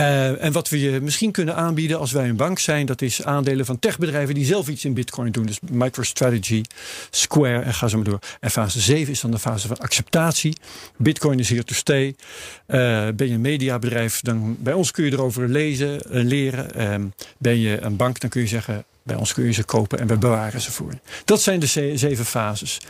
Uh, 0.00 0.44
en 0.44 0.52
wat 0.52 0.68
we 0.68 0.80
je 0.80 1.00
misschien 1.00 1.32
kunnen 1.32 1.56
aanbieden 1.56 1.98
als 1.98 2.12
wij 2.12 2.28
een 2.28 2.36
bank 2.36 2.58
zijn, 2.58 2.86
dat 2.86 3.02
is 3.02 3.24
aandelen 3.24 3.66
van 3.66 3.78
techbedrijven 3.78 4.34
die 4.34 4.44
zelf 4.44 4.68
iets 4.68 4.84
in 4.84 4.94
Bitcoin 4.94 5.32
doen. 5.32 5.46
Dus 5.46 5.58
MicroStrategy, 5.70 6.62
Square 7.10 7.62
en 7.62 7.74
ga 7.74 7.88
zo 7.88 7.96
maar 7.96 8.06
door. 8.06 8.18
En 8.40 8.50
fase 8.50 8.80
7 8.80 9.12
is 9.12 9.20
dan 9.20 9.30
de 9.30 9.38
fase 9.38 9.66
van 9.66 9.78
acceptatie. 9.78 10.56
Bitcoin 10.96 11.38
is 11.38 11.48
here 11.48 11.64
to 11.64 11.74
stay. 11.74 12.06
Uh, 12.06 13.08
ben 13.14 13.28
je 13.28 13.34
een 13.34 13.40
mediabedrijf, 13.40 14.20
dan 14.20 14.56
bij 14.58 14.72
ons 14.72 14.90
kun 14.90 15.04
je 15.04 15.12
erover 15.12 15.48
lezen, 15.48 16.00
uh, 16.10 16.24
leren. 16.24 16.70
Uh, 16.76 16.94
ben 17.38 17.58
je 17.58 17.80
een 17.80 17.96
bank, 17.96 18.20
dan 18.20 18.30
kun 18.30 18.40
je 18.40 18.46
zeggen 18.46 18.84
bij 19.04 19.16
ons 19.16 19.32
kun 19.32 19.44
je 19.44 19.52
ze 19.52 19.64
kopen 19.64 19.98
en 19.98 20.06
we 20.06 20.16
bewaren 20.16 20.60
ze 20.60 20.72
voor. 20.72 20.92
Dat 21.24 21.42
zijn 21.42 21.60
de 21.60 21.96
zeven 21.96 22.24
fases. 22.24 22.80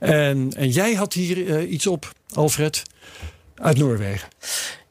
En, 0.00 0.52
en 0.56 0.68
jij 0.68 0.94
had 0.94 1.12
hier 1.12 1.36
uh, 1.36 1.70
iets 1.70 1.86
op, 1.86 2.12
Alfred, 2.34 2.82
uit 3.54 3.76
Noorwegen. 3.76 4.28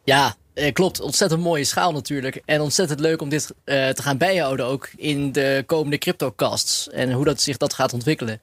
Ja, 0.04 0.36
eh, 0.56 0.74
klopt. 0.74 1.00
Ontzettend 1.00 1.42
mooie 1.42 1.64
schaal 1.64 1.92
natuurlijk. 1.92 2.42
En 2.46 2.62
ontzettend 2.62 3.00
leuk 3.00 3.22
om 3.22 3.30
dit 3.30 3.50
uh, 3.66 3.90
te 3.90 4.02
gaan 4.02 4.18
bijhouden 4.18 4.66
ook 4.66 4.90
in 4.96 5.32
de 5.32 5.64
komende 5.66 5.98
cryptocasts. 5.98 6.90
En 6.90 7.12
hoe 7.12 7.26
dat 7.26 7.42
zich 7.42 7.58
dat 7.58 7.74
gaat 7.74 7.94
ontwikkelen. 7.94 8.40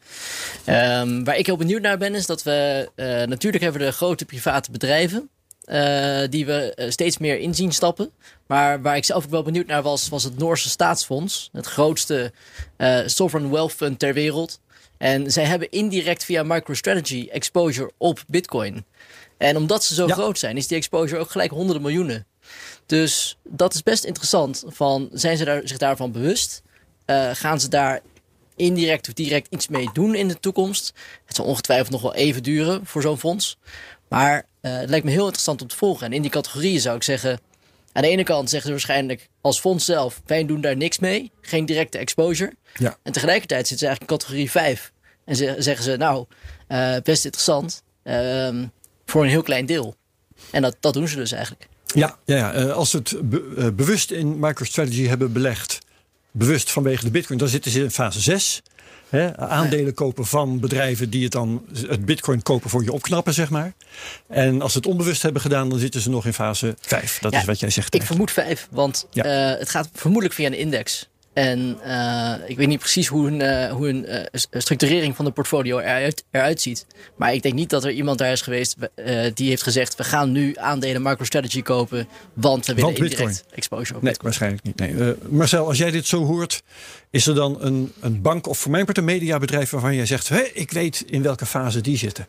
Um, 0.67 1.25
waar 1.25 1.37
ik 1.37 1.47
heel 1.47 1.57
benieuwd 1.57 1.83
naar 1.83 1.99
ben 1.99 2.15
is 2.15 2.27
dat 2.27 2.43
we... 2.43 2.91
Uh, 2.97 3.07
natuurlijk 3.07 3.63
hebben 3.63 3.83
de 3.83 3.93
grote 3.93 4.25
private 4.25 4.71
bedrijven. 4.71 5.31
Uh, 5.73 6.23
die 6.31 6.47
we 6.47 6.73
uh, 6.77 6.91
steeds 6.91 7.19
meer 7.19 7.39
in 7.39 7.55
zien 7.55 7.73
stappen. 7.73 8.11
Maar 8.47 8.83
waar 8.83 8.97
ik 8.97 9.05
zelf 9.05 9.25
ook 9.25 9.31
wel 9.31 9.43
benieuwd 9.43 9.67
naar 9.67 9.83
was, 9.83 10.09
was 10.09 10.25
het 10.25 10.39
Noorse 10.39 10.69
Staatsfonds. 10.69 11.49
Het 11.53 11.67
grootste 11.67 12.33
uh, 12.79 13.01
sovereign 13.07 13.53
wealth 13.53 13.73
fund 13.73 13.99
ter 13.99 14.15
wereld. 14.15 14.61
En 14.99 15.33
zij 15.33 15.45
hebben 15.45 15.71
indirect 15.71 16.25
via 16.25 16.43
MicroStrategy 16.43 17.29
exposure 17.31 17.93
op 17.99 18.25
Bitcoin. 18.27 18.85
En 19.39 19.57
omdat 19.57 19.85
ze 19.85 19.95
zo 19.95 20.07
ja. 20.07 20.15
groot 20.15 20.39
zijn, 20.39 20.57
is 20.57 20.67
die 20.67 20.77
exposure 20.77 21.21
ook 21.21 21.31
gelijk 21.31 21.51
honderden 21.51 21.83
miljoenen. 21.83 22.27
Dus 22.87 23.39
dat 23.45 23.75
is 23.75 23.83
best 23.83 24.05
interessant. 24.05 24.65
Van, 24.67 25.09
zijn 25.13 25.37
ze 25.37 25.45
daar, 25.45 25.61
zich 25.65 25.79
daarvan 25.79 26.13
bewust? 26.13 26.63
gaan 27.33 27.61
ze 27.61 27.69
daar 27.69 28.01
indirect 28.57 29.09
of 29.09 29.15
direct 29.15 29.47
iets 29.51 29.69
mee 29.69 29.91
doen 29.93 30.15
in 30.15 30.29
de 30.29 30.41
toekomst? 30.41 30.93
Het 31.25 31.37
zal 31.37 31.45
ongetwijfeld 31.45 31.91
nog 31.91 32.03
wel 32.03 32.15
even 32.15 32.43
duren 32.43 32.87
voor 32.87 33.03
zo'n 33.03 33.19
fonds. 33.19 33.59
Maar 34.09 34.47
uh, 34.63 34.77
het 34.77 34.91
lijkt 34.91 35.05
me 35.05 35.11
heel 35.11 35.25
interessant 35.25 35.63
om 35.63 35.69
te 35.69 35.77
volgen. 35.77 36.07
En 36.07 36.13
in 36.13 36.23
die 36.23 36.31
categorieën 36.31 36.81
zou 36.81 36.97
ik 36.97 37.03
zeggen... 37.03 37.41
Aan 37.93 38.03
de 38.03 38.09
ene 38.09 38.25
kant 38.25 38.51
zeggen 38.51 38.67
ze 38.67 38.73
waarschijnlijk 38.75 39.29
als 39.41 39.61
fonds 39.61 39.85
zelf... 39.85 40.23
wij 40.27 40.47
doen 40.47 40.61
daar 40.61 40.77
niks 40.77 40.99
mee, 40.99 41.31
geen 41.41 41.67
directe 41.67 41.99
exposure. 41.99 42.53
Ja. 42.75 42.97
En 43.03 43.13
tegelijkertijd 43.13 43.69
zitten 43.69 43.79
ze 43.79 43.87
eigenlijk 43.87 44.13
in 44.13 44.19
categorie 44.19 44.51
5. 44.51 44.93
En 45.25 45.37
ze, 45.37 45.55
zeggen 45.59 45.85
ze, 45.85 45.97
nou, 45.97 46.27
uh, 46.69 46.97
best 47.03 47.25
interessant... 47.25 47.83
Uh, 48.05 48.65
voor 49.07 49.23
een 49.23 49.29
heel 49.29 49.43
klein 49.43 49.67
deel. 49.67 49.95
En 50.51 50.63
dat, 50.63 50.77
dat 50.81 50.95
doen 50.95 51.09
ze 51.09 51.17
dus 51.17 51.33
eigenlijk. 51.33 51.69
Ja, 51.95 52.19
ja, 52.25 52.37
ja. 52.37 52.55
Uh, 52.55 52.73
als 52.73 52.91
ze 52.91 52.97
het 52.97 53.31
be 53.31 53.73
bewust 53.73 54.11
in 54.11 54.39
MicroStrategy 54.39 55.07
hebben 55.07 55.33
belegd... 55.33 55.79
bewust 56.31 56.71
vanwege 56.71 57.05
de 57.05 57.11
bitcoin, 57.11 57.39
dan 57.39 57.49
zitten 57.49 57.71
ze 57.71 57.81
in 57.81 57.91
fase 57.91 58.21
6... 58.21 58.63
He, 59.13 59.37
aandelen 59.37 59.95
kopen 59.95 60.27
van 60.27 60.61
bedrijven 60.61 61.11
die 61.11 61.23
het 61.23 61.33
dan 61.33 61.65
het 61.87 62.05
bitcoin 62.05 62.43
kopen 62.43 62.71
voor 62.71 62.83
je 62.85 62.93
opknappen, 62.93 63.35
zeg 63.35 63.51
maar. 63.51 63.73
En 64.29 64.63
als 64.63 64.73
ze 64.73 64.79
het 64.79 64.87
onbewust 64.87 65.23
hebben 65.23 65.43
gedaan, 65.43 65.69
dan 65.69 65.79
zitten 65.79 66.01
ze 66.01 66.11
nog 66.11 66.27
in 66.27 66.33
fase 66.33 66.75
5. 66.81 67.19
Dat 67.19 67.33
ja, 67.33 67.39
is 67.39 67.45
wat 67.45 67.61
jij 67.61 67.71
zegt. 67.71 67.95
Ik 67.95 68.03
vermoed 68.03 68.31
5, 68.31 68.69
want 68.71 69.07
ja. 69.11 69.53
uh, 69.53 69.59
het 69.59 69.69
gaat 69.69 69.89
vermoedelijk 69.93 70.35
via 70.35 70.47
een 70.47 70.59
index. 70.59 71.09
En 71.33 71.79
uh, 71.87 72.35
ik 72.47 72.57
weet 72.57 72.69
niet 72.69 72.79
precies 72.79 73.07
hoe 73.07 73.27
een, 73.29 73.41
uh, 73.41 73.73
hoe 73.73 73.89
een 73.89 74.07
uh, 74.09 74.21
structurering 74.53 75.17
van 75.17 75.25
de 75.25 75.31
portfolio 75.31 75.79
eruit, 75.79 76.25
eruit 76.31 76.61
ziet. 76.61 76.87
Maar 77.17 77.35
ik 77.35 77.43
denk 77.43 77.55
niet 77.55 77.71
dat 77.71 77.85
er 77.85 77.91
iemand 77.91 78.19
daar 78.19 78.33
is 78.33 78.41
geweest 78.41 78.77
die 79.35 79.49
heeft 79.49 79.63
gezegd... 79.63 79.97
we 79.97 80.05
gaan 80.05 80.33
nu 80.33 80.55
aandelen 80.57 81.03
MicroStrategy 81.03 81.63
kopen, 81.63 82.09
want 82.33 82.67
we 82.67 82.75
willen 82.75 82.95
indirect 82.97 83.45
exposure 83.51 83.97
op 83.97 84.03
Nee, 84.03 84.13
Bitcoin. 84.13 84.31
waarschijnlijk 84.31 84.63
niet. 84.63 84.77
Nee. 84.77 85.15
Marcel, 85.29 85.67
als 85.67 85.79
jij 85.79 85.91
dit 85.91 86.07
zo 86.07 86.25
hoort, 86.25 86.63
is 87.11 87.27
er 87.27 87.35
dan 87.35 87.57
een, 87.61 87.93
een 88.01 88.23
bank 88.23 88.47
of 88.47 88.59
voor 88.59 88.71
mijn 88.71 88.85
part 88.85 88.99
een 88.99 89.05
mediabedrijf... 89.05 89.71
waarvan 89.71 89.95
jij 89.95 90.07
zegt, 90.07 90.29
hey, 90.29 90.51
ik 90.55 90.71
weet 90.71 91.05
in 91.07 91.23
welke 91.23 91.47
fase 91.47 91.81
die 91.81 91.97
zitten? 91.97 92.27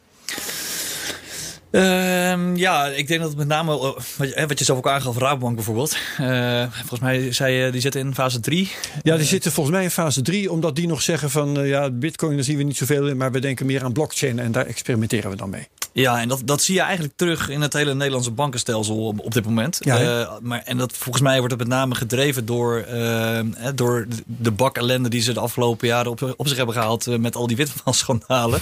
Uh, 1.73 2.55
ja, 2.55 2.85
ik 2.85 3.07
denk 3.07 3.19
dat 3.19 3.29
het 3.29 3.37
met 3.37 3.47
name, 3.47 3.75
uh, 3.75 3.81
wat, 4.17 4.29
je, 4.29 4.45
wat 4.47 4.59
je 4.59 4.65
zelf 4.65 4.77
ook 4.77 4.87
aangaf, 4.87 5.17
Rabobank 5.17 5.55
bijvoorbeeld. 5.55 5.97
Uh, 6.21 6.65
volgens 6.71 6.99
mij 6.99 7.31
zei 7.31 7.53
je, 7.53 7.71
die 7.71 7.81
zitten 7.81 8.01
in 8.01 8.13
fase 8.13 8.39
3. 8.39 8.71
Ja, 9.03 9.17
die 9.17 9.25
zitten 9.25 9.51
volgens 9.51 9.75
mij 9.75 9.83
in 9.83 9.91
fase 9.91 10.21
3, 10.21 10.51
omdat 10.51 10.75
die 10.75 10.87
nog 10.87 11.01
zeggen 11.01 11.29
van, 11.29 11.59
uh, 11.59 11.67
ja, 11.67 11.89
bitcoin, 11.89 12.35
daar 12.35 12.43
zien 12.43 12.57
we 12.57 12.63
niet 12.63 12.77
zoveel 12.77 13.07
in, 13.07 13.17
maar 13.17 13.31
we 13.31 13.39
denken 13.39 13.65
meer 13.65 13.83
aan 13.83 13.93
blockchain 13.93 14.39
en 14.39 14.51
daar 14.51 14.65
experimenteren 14.65 15.29
we 15.29 15.35
dan 15.35 15.49
mee. 15.49 15.67
Ja, 15.93 16.21
en 16.21 16.27
dat, 16.27 16.41
dat 16.45 16.61
zie 16.61 16.75
je 16.75 16.81
eigenlijk 16.81 17.13
terug 17.15 17.49
in 17.49 17.61
het 17.61 17.73
hele 17.73 17.93
Nederlandse 17.93 18.31
bankenstelsel 18.31 19.05
op, 19.07 19.19
op 19.19 19.33
dit 19.33 19.45
moment. 19.45 19.77
Ja, 19.79 20.01
uh, 20.01 20.31
maar, 20.41 20.61
en 20.65 20.77
dat, 20.77 20.93
volgens 20.97 21.23
mij 21.23 21.37
wordt 21.37 21.53
het 21.53 21.61
met 21.61 21.71
name 21.71 21.95
gedreven 21.95 22.45
door, 22.45 22.85
uh, 22.93 23.39
door 23.75 24.07
de 24.25 24.51
bak 24.51 24.77
ellende 24.77 25.09
die 25.09 25.21
ze 25.21 25.33
de 25.33 25.39
afgelopen 25.39 25.87
jaren 25.87 26.11
op, 26.11 26.33
op 26.37 26.47
zich 26.47 26.57
hebben 26.57 26.75
gehaald 26.75 27.07
uh, 27.07 27.17
met 27.17 27.35
al 27.35 27.47
die 27.47 27.57
witwasschandalen. 27.57 28.61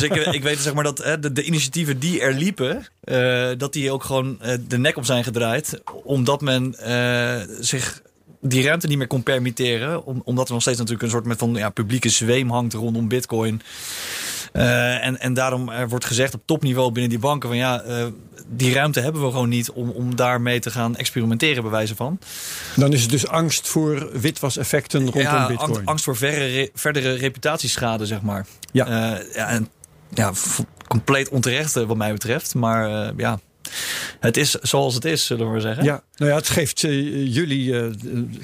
Dus 0.00 0.02
ik, 0.02 0.14
ik 0.34 0.42
weet 0.42 0.58
zeg 0.58 0.74
maar 0.74 0.84
dat 0.84 0.96
de, 0.96 1.32
de 1.32 1.42
initiatieven 1.42 1.98
die 1.98 2.20
er 2.20 2.34
liepen, 2.34 2.86
uh, 3.04 3.48
dat 3.58 3.72
die 3.72 3.92
ook 3.92 4.04
gewoon 4.04 4.38
uh, 4.42 4.54
de 4.68 4.78
nek 4.78 4.96
op 4.96 5.04
zijn 5.04 5.24
gedraaid. 5.24 5.80
Omdat 6.04 6.40
men 6.40 6.76
uh, 6.86 7.36
zich 7.60 8.02
die 8.40 8.62
ruimte 8.62 8.86
niet 8.86 8.98
meer 8.98 9.06
kon 9.06 9.22
permitteren. 9.22 10.04
Om, 10.04 10.22
omdat 10.24 10.46
er 10.46 10.52
nog 10.52 10.62
steeds 10.62 10.78
natuurlijk 10.78 11.04
een 11.04 11.10
soort 11.10 11.26
met 11.26 11.38
van 11.38 11.54
ja, 11.54 11.70
publieke 11.70 12.08
zweem 12.08 12.50
hangt 12.50 12.72
rondom 12.72 13.08
bitcoin. 13.08 13.62
Uh, 14.52 15.04
en, 15.04 15.20
en 15.20 15.34
daarom 15.34 15.68
er 15.68 15.88
wordt 15.88 16.04
gezegd 16.04 16.34
op 16.34 16.42
topniveau 16.44 16.92
binnen 16.92 17.10
die 17.10 17.18
banken 17.18 17.48
van 17.48 17.58
ja, 17.58 17.84
uh, 17.84 18.06
die 18.46 18.72
ruimte 18.72 19.00
hebben 19.00 19.22
we 19.22 19.30
gewoon 19.30 19.48
niet 19.48 19.70
om, 19.70 19.90
om 19.90 20.16
daarmee 20.16 20.58
te 20.58 20.70
gaan 20.70 20.96
experimenteren, 20.96 21.62
bij 21.62 21.70
wijze 21.70 21.94
van. 21.94 22.18
Dan 22.76 22.92
is 22.92 23.00
het 23.00 23.10
dus 23.10 23.26
angst 23.26 23.68
voor 23.68 24.08
witwaseffecten 24.20 25.02
rondom 25.02 25.20
ja, 25.20 25.46
bitcoin. 25.46 25.86
Angst 25.86 26.04
voor 26.04 26.16
verre, 26.16 26.70
verdere 26.74 27.12
reputatieschade, 27.12 28.06
zeg 28.06 28.22
maar. 28.22 28.46
Ja. 28.72 28.86
Uh, 28.86 29.34
ja, 29.34 29.48
en, 29.48 29.68
ja 30.14 30.32
compleet 30.88 31.28
onterecht 31.28 31.74
wat 31.74 31.96
mij 31.96 32.12
betreft. 32.12 32.54
Maar 32.54 33.12
ja, 33.16 33.38
het 34.20 34.36
is 34.36 34.50
zoals 34.50 34.94
het 34.94 35.04
is, 35.04 35.26
zullen 35.26 35.52
we 35.52 35.60
zeggen. 35.60 35.84
Ja, 35.84 36.02
nou 36.16 36.30
ja, 36.30 36.36
het 36.36 36.48
geeft 36.48 36.82
uh, 36.82 37.34
jullie, 37.34 37.70
uh, 37.70 37.92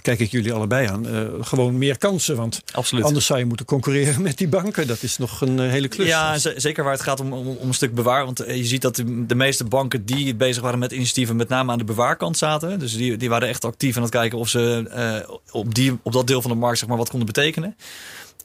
kijk 0.00 0.18
ik 0.18 0.30
jullie 0.30 0.52
allebei 0.52 0.86
aan, 0.86 1.06
uh, 1.06 1.22
gewoon 1.40 1.78
meer 1.78 1.98
kansen. 1.98 2.36
Want 2.36 2.62
Absoluut. 2.72 3.04
anders 3.04 3.26
zou 3.26 3.38
je 3.38 3.44
moeten 3.44 3.66
concurreren 3.66 4.22
met 4.22 4.38
die 4.38 4.48
banken. 4.48 4.86
Dat 4.86 5.02
is 5.02 5.18
nog 5.18 5.40
een 5.40 5.58
hele 5.58 5.88
klus. 5.88 6.06
Ja, 6.06 6.38
zeker 6.38 6.84
waar 6.84 6.92
het 6.92 7.02
gaat 7.02 7.20
om, 7.20 7.32
om, 7.32 7.46
om 7.46 7.68
een 7.68 7.74
stuk 7.74 7.94
bewaar. 7.94 8.24
Want 8.24 8.42
je 8.46 8.64
ziet 8.64 8.82
dat 8.82 8.96
de, 8.96 9.26
de, 9.26 9.34
meeste 9.34 9.64
banken 9.64 10.04
die 10.04 10.34
bezig 10.34 10.62
waren 10.62 10.78
met 10.78 10.92
initiatieven, 10.92 11.36
met 11.36 11.48
name 11.48 11.72
aan 11.72 11.78
de 11.78 11.84
bewaarkant 11.84 12.38
zaten. 12.38 12.78
Dus 12.78 12.96
die, 12.96 13.16
die 13.16 13.28
waren 13.28 13.48
echt 13.48 13.64
actief 13.64 13.96
aan 13.96 14.02
het 14.02 14.10
kijken 14.10 14.38
of 14.38 14.48
ze 14.48 15.38
op, 15.50 15.74
die, 15.74 15.98
op 16.02 16.12
dat 16.12 16.26
deel 16.26 16.42
van 16.42 16.50
de 16.50 16.56
markt 16.56 16.78
zeg 16.78 16.88
maar, 16.88 16.98
wat 16.98 17.10
konden 17.10 17.26
betekenen. 17.26 17.76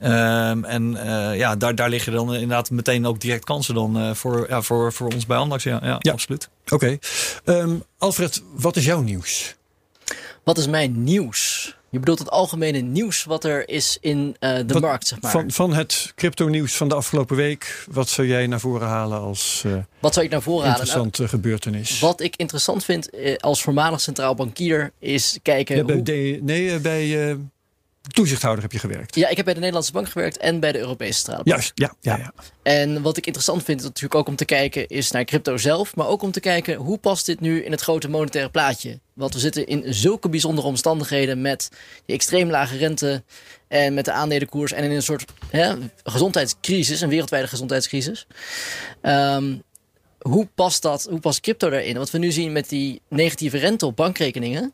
Um, 0.01 0.65
en 0.65 0.91
uh, 0.91 1.37
ja, 1.37 1.55
daar, 1.55 1.75
daar 1.75 1.89
liggen 1.89 2.13
dan 2.13 2.33
inderdaad 2.33 2.69
meteen 2.69 3.05
ook 3.05 3.19
direct 3.19 3.43
kansen 3.43 3.75
dan 3.75 3.97
uh, 4.01 4.13
voor, 4.13 4.45
ja, 4.49 4.61
voor, 4.61 4.93
voor 4.93 5.13
ons 5.13 5.25
bij 5.25 5.37
Andax. 5.37 5.63
Ja, 5.63 5.79
ja, 5.83 5.95
ja. 5.99 6.11
absoluut. 6.11 6.49
Oké. 6.63 6.73
Okay. 6.73 6.99
Um, 7.59 7.83
Alfred, 7.97 8.41
wat 8.55 8.75
is 8.75 8.85
jouw 8.85 9.01
nieuws? 9.01 9.55
Wat 10.43 10.57
is 10.57 10.67
mijn 10.67 11.03
nieuws? 11.03 11.73
Je 11.89 11.99
bedoelt 11.99 12.19
het 12.19 12.29
algemene 12.29 12.79
nieuws 12.79 13.23
wat 13.23 13.43
er 13.43 13.69
is 13.69 13.97
in 14.01 14.35
uh, 14.39 14.55
de 14.55 14.65
wat, 14.67 14.81
markt, 14.81 15.07
zeg 15.07 15.21
maar. 15.21 15.31
Van, 15.31 15.51
van 15.51 15.73
het 15.73 16.13
crypto-nieuws 16.15 16.75
van 16.75 16.89
de 16.89 16.95
afgelopen 16.95 17.35
week. 17.35 17.85
Wat 17.91 18.09
zou 18.09 18.27
jij 18.27 18.47
naar 18.47 18.59
voren 18.59 18.87
halen 18.87 19.19
als 19.19 19.63
uh, 19.65 19.73
wat 19.99 20.13
zou 20.13 20.25
ik 20.25 20.31
naar 20.31 20.41
voren 20.41 20.67
interessante 20.67 20.99
halen? 20.99 21.17
Nou, 21.17 21.29
gebeurtenis? 21.29 21.99
Wat 21.99 22.21
ik 22.21 22.35
interessant 22.35 22.83
vind 22.85 23.13
uh, 23.13 23.35
als 23.35 23.61
voormalig 23.61 24.01
centraal 24.01 24.35
bankier 24.35 24.91
is 24.99 25.39
kijken... 25.41 25.75
Ja, 25.75 25.83
bij 25.83 25.95
hoe... 25.95 26.03
de, 26.03 26.39
nee, 26.41 26.79
bij 26.79 27.37
toezichthouder 28.07 28.63
heb 28.63 28.71
je 28.71 28.79
gewerkt. 28.79 29.15
Ja, 29.15 29.27
ik 29.27 29.35
heb 29.35 29.45
bij 29.45 29.53
de 29.53 29.59
Nederlandse 29.59 29.91
Bank 29.91 30.09
gewerkt 30.09 30.37
en 30.37 30.59
bij 30.59 30.71
de 30.71 30.79
Europese 30.79 31.13
Centrale 31.13 31.43
Bank. 31.43 31.55
Juist, 31.55 31.71
ja, 31.75 31.95
ja, 32.01 32.17
ja. 32.17 32.33
En 32.63 33.01
wat 33.01 33.17
ik 33.17 33.25
interessant 33.25 33.63
vind 33.63 33.81
natuurlijk 33.81 34.15
ook 34.15 34.27
om 34.27 34.35
te 34.35 34.45
kijken 34.45 34.87
is 34.87 35.11
naar 35.11 35.23
crypto 35.23 35.57
zelf, 35.57 35.95
maar 35.95 36.07
ook 36.07 36.21
om 36.21 36.31
te 36.31 36.39
kijken 36.39 36.75
hoe 36.75 36.97
past 36.97 37.25
dit 37.25 37.39
nu 37.39 37.63
in 37.63 37.71
het 37.71 37.81
grote 37.81 38.09
monetaire 38.09 38.49
plaatje. 38.49 38.99
Want 39.13 39.33
we 39.33 39.39
zitten 39.39 39.67
in 39.67 39.93
zulke 39.93 40.29
bijzondere 40.29 40.67
omstandigheden 40.67 41.41
met 41.41 41.69
die 42.05 42.15
extreem 42.15 42.49
lage 42.49 42.77
rente 42.77 43.23
en 43.67 43.93
met 43.93 44.05
de 44.05 44.11
aandelenkoers 44.11 44.71
en 44.71 44.83
in 44.83 44.91
een 44.91 45.01
soort 45.01 45.25
hè, 45.49 45.73
gezondheidscrisis, 46.03 47.01
een 47.01 47.09
wereldwijde 47.09 47.47
gezondheidscrisis. 47.47 48.27
Um, 49.01 49.63
hoe 50.19 50.47
past 50.55 50.81
dat, 50.81 51.07
hoe 51.09 51.19
past 51.19 51.39
crypto 51.39 51.69
daarin? 51.69 51.97
Wat 51.97 52.11
we 52.11 52.17
nu 52.17 52.31
zien 52.31 52.51
met 52.51 52.69
die 52.69 53.01
negatieve 53.09 53.57
rente 53.57 53.85
op 53.85 53.95
bankrekeningen. 53.95 54.73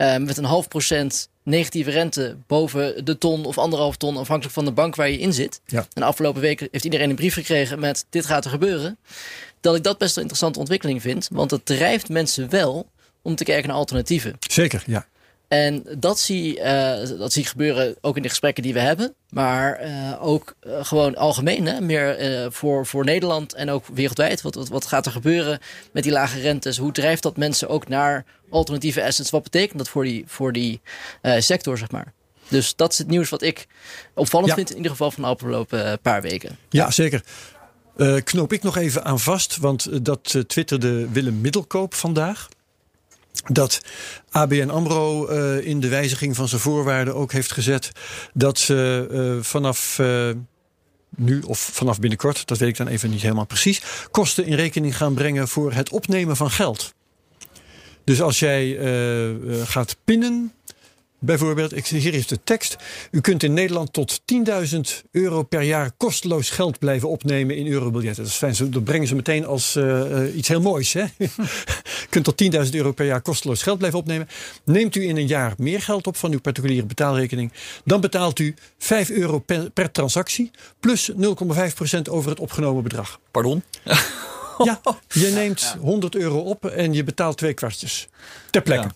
Uh, 0.00 0.16
met 0.16 0.36
een 0.36 0.44
half 0.44 0.68
procent 0.68 1.28
negatieve 1.42 1.90
rente 1.90 2.36
boven 2.46 3.04
de 3.04 3.18
ton 3.18 3.44
of 3.44 3.58
anderhalf 3.58 3.96
ton, 3.96 4.16
afhankelijk 4.16 4.54
van 4.54 4.64
de 4.64 4.72
bank 4.72 4.96
waar 4.96 5.10
je 5.10 5.18
in 5.18 5.32
zit. 5.32 5.60
Ja. 5.66 5.78
En 5.78 5.86
de 5.94 6.04
afgelopen 6.04 6.40
weken 6.40 6.68
heeft 6.70 6.84
iedereen 6.84 7.10
een 7.10 7.16
brief 7.16 7.34
gekregen 7.34 7.78
met 7.78 8.06
dit 8.10 8.26
gaat 8.26 8.44
er 8.44 8.50
gebeuren. 8.50 8.98
Dat 9.60 9.76
ik 9.76 9.82
dat 9.82 9.98
best 9.98 10.14
een 10.14 10.20
interessante 10.20 10.58
ontwikkeling 10.58 11.02
vind, 11.02 11.28
want 11.32 11.50
het 11.50 11.66
drijft 11.66 12.08
mensen 12.08 12.50
wel 12.50 12.90
om 13.22 13.34
te 13.34 13.44
kijken 13.44 13.68
naar 13.68 13.76
alternatieven. 13.76 14.36
Zeker, 14.40 14.82
ja. 14.86 15.06
En 15.50 15.82
dat 15.98 16.18
zie, 16.18 16.58
uh, 16.58 17.18
dat 17.18 17.32
zie 17.32 17.42
ik 17.42 17.48
gebeuren 17.48 17.96
ook 18.00 18.16
in 18.16 18.22
de 18.22 18.28
gesprekken 18.28 18.62
die 18.62 18.72
we 18.72 18.80
hebben. 18.80 19.14
Maar 19.30 19.84
uh, 19.84 20.26
ook 20.26 20.54
uh, 20.62 20.84
gewoon 20.84 21.16
algemeen. 21.16 21.66
Hè? 21.66 21.80
Meer 21.80 22.16
voor, 22.52 22.86
voor 22.86 23.04
Nederland 23.04 23.54
en 23.54 23.70
ook 23.70 23.84
wereldwijd. 23.94 24.42
Wat, 24.42 24.54
wat, 24.54 24.68
wat 24.68 24.86
gaat 24.86 25.06
er 25.06 25.12
gebeuren 25.12 25.58
met 25.92 26.02
die 26.02 26.12
lage 26.12 26.40
rentes? 26.40 26.76
Hoe 26.76 26.92
drijft 26.92 27.22
dat 27.22 27.36
mensen 27.36 27.68
ook 27.68 27.88
naar 27.88 28.24
alternatieve 28.50 29.04
assets? 29.04 29.30
Wat 29.30 29.42
betekent 29.42 29.78
dat 29.78 29.88
voor 29.88 30.04
die, 30.04 30.24
voor 30.26 30.52
die 30.52 30.80
sector, 31.38 31.78
zeg 31.78 31.90
maar? 31.90 32.12
Dus 32.48 32.76
dat 32.76 32.92
is 32.92 32.98
het 32.98 33.08
nieuws 33.08 33.28
wat 33.28 33.42
ik 33.42 33.66
opvallend 34.14 34.48
ja. 34.48 34.54
vind. 34.56 34.70
In 34.70 34.76
ieder 34.76 34.90
geval 34.90 35.10
van 35.10 35.22
de 35.22 35.28
afgelopen 35.28 36.00
paar 36.00 36.22
weken. 36.22 36.58
Ja, 36.68 36.90
zeker. 36.90 37.22
knoop 38.24 38.52
ik 38.52 38.62
nog 38.62 38.76
even 38.76 39.04
aan 39.04 39.20
vast. 39.20 39.56
Want 39.56 40.04
dat 40.04 40.44
twitterde 40.46 41.08
Willem 41.08 41.40
Middelkoop 41.40 41.94
vandaag 41.94 42.48
dat 43.46 43.80
ABN 44.30 44.68
AMRO 44.68 45.30
uh, 45.30 45.66
in 45.66 45.80
de 45.80 45.88
wijziging 45.88 46.36
van 46.36 46.48
zijn 46.48 46.60
voorwaarden 46.60 47.14
ook 47.14 47.32
heeft 47.32 47.52
gezet 47.52 47.92
dat 48.34 48.58
ze 48.58 49.08
uh, 49.10 49.44
vanaf 49.44 49.98
uh, 50.00 50.30
nu 51.16 51.40
of 51.40 51.58
vanaf 51.58 51.98
binnenkort, 51.98 52.46
dat 52.46 52.58
weet 52.58 52.68
ik 52.68 52.76
dan 52.76 52.88
even 52.88 53.10
niet 53.10 53.22
helemaal 53.22 53.46
precies, 53.46 53.82
kosten 54.10 54.44
in 54.44 54.54
rekening 54.54 54.96
gaan 54.96 55.14
brengen 55.14 55.48
voor 55.48 55.72
het 55.72 55.90
opnemen 55.90 56.36
van 56.36 56.50
geld. 56.50 56.94
Dus 58.04 58.22
als 58.22 58.38
jij 58.38 58.78
gaat 59.64 59.96
pinnen, 60.04 60.52
Bijvoorbeeld, 61.20 61.76
ik, 61.76 61.86
hier 61.86 62.14
is 62.14 62.26
de 62.26 62.38
tekst. 62.44 62.76
U 63.10 63.20
kunt 63.20 63.42
in 63.42 63.52
Nederland 63.52 63.92
tot 63.92 64.20
10.000 64.74 64.80
euro 65.10 65.42
per 65.42 65.62
jaar 65.62 65.90
kosteloos 65.96 66.50
geld 66.50 66.78
blijven 66.78 67.08
opnemen 67.08 67.56
in 67.56 67.66
eurobiljetten. 67.66 68.22
Dat, 68.22 68.32
is 68.32 68.38
fijn, 68.38 68.70
dat 68.70 68.84
brengen 68.84 69.08
ze 69.08 69.14
meteen 69.14 69.46
als 69.46 69.76
uh, 69.76 70.36
iets 70.36 70.48
heel 70.48 70.60
moois. 70.60 70.92
Hè? 70.92 71.04
u 71.18 71.26
kunt 72.10 72.24
tot 72.24 72.44
10.000 72.66 72.70
euro 72.70 72.92
per 72.92 73.06
jaar 73.06 73.20
kosteloos 73.20 73.62
geld 73.62 73.78
blijven 73.78 73.98
opnemen. 73.98 74.28
Neemt 74.64 74.96
u 74.96 75.08
in 75.08 75.16
een 75.16 75.26
jaar 75.26 75.54
meer 75.58 75.82
geld 75.82 76.06
op 76.06 76.16
van 76.16 76.32
uw 76.32 76.40
particuliere 76.40 76.86
betaalrekening, 76.86 77.52
dan 77.84 78.00
betaalt 78.00 78.38
u 78.38 78.54
5 78.78 79.10
euro 79.10 79.38
per, 79.38 79.70
per 79.70 79.90
transactie 79.90 80.50
plus 80.80 81.12
0,5% 81.12 81.18
over 82.10 82.30
het 82.30 82.40
opgenomen 82.40 82.82
bedrag. 82.82 83.20
Pardon? 83.30 83.62
Ja, 84.64 84.80
je 85.08 85.26
neemt 85.26 85.76
100 85.80 86.14
euro 86.14 86.38
op 86.38 86.66
en 86.66 86.92
je 86.92 87.04
betaalt 87.04 87.36
twee 87.36 87.54
kwartjes. 87.54 88.08
Ter 88.50 88.62
plekke. 88.62 88.88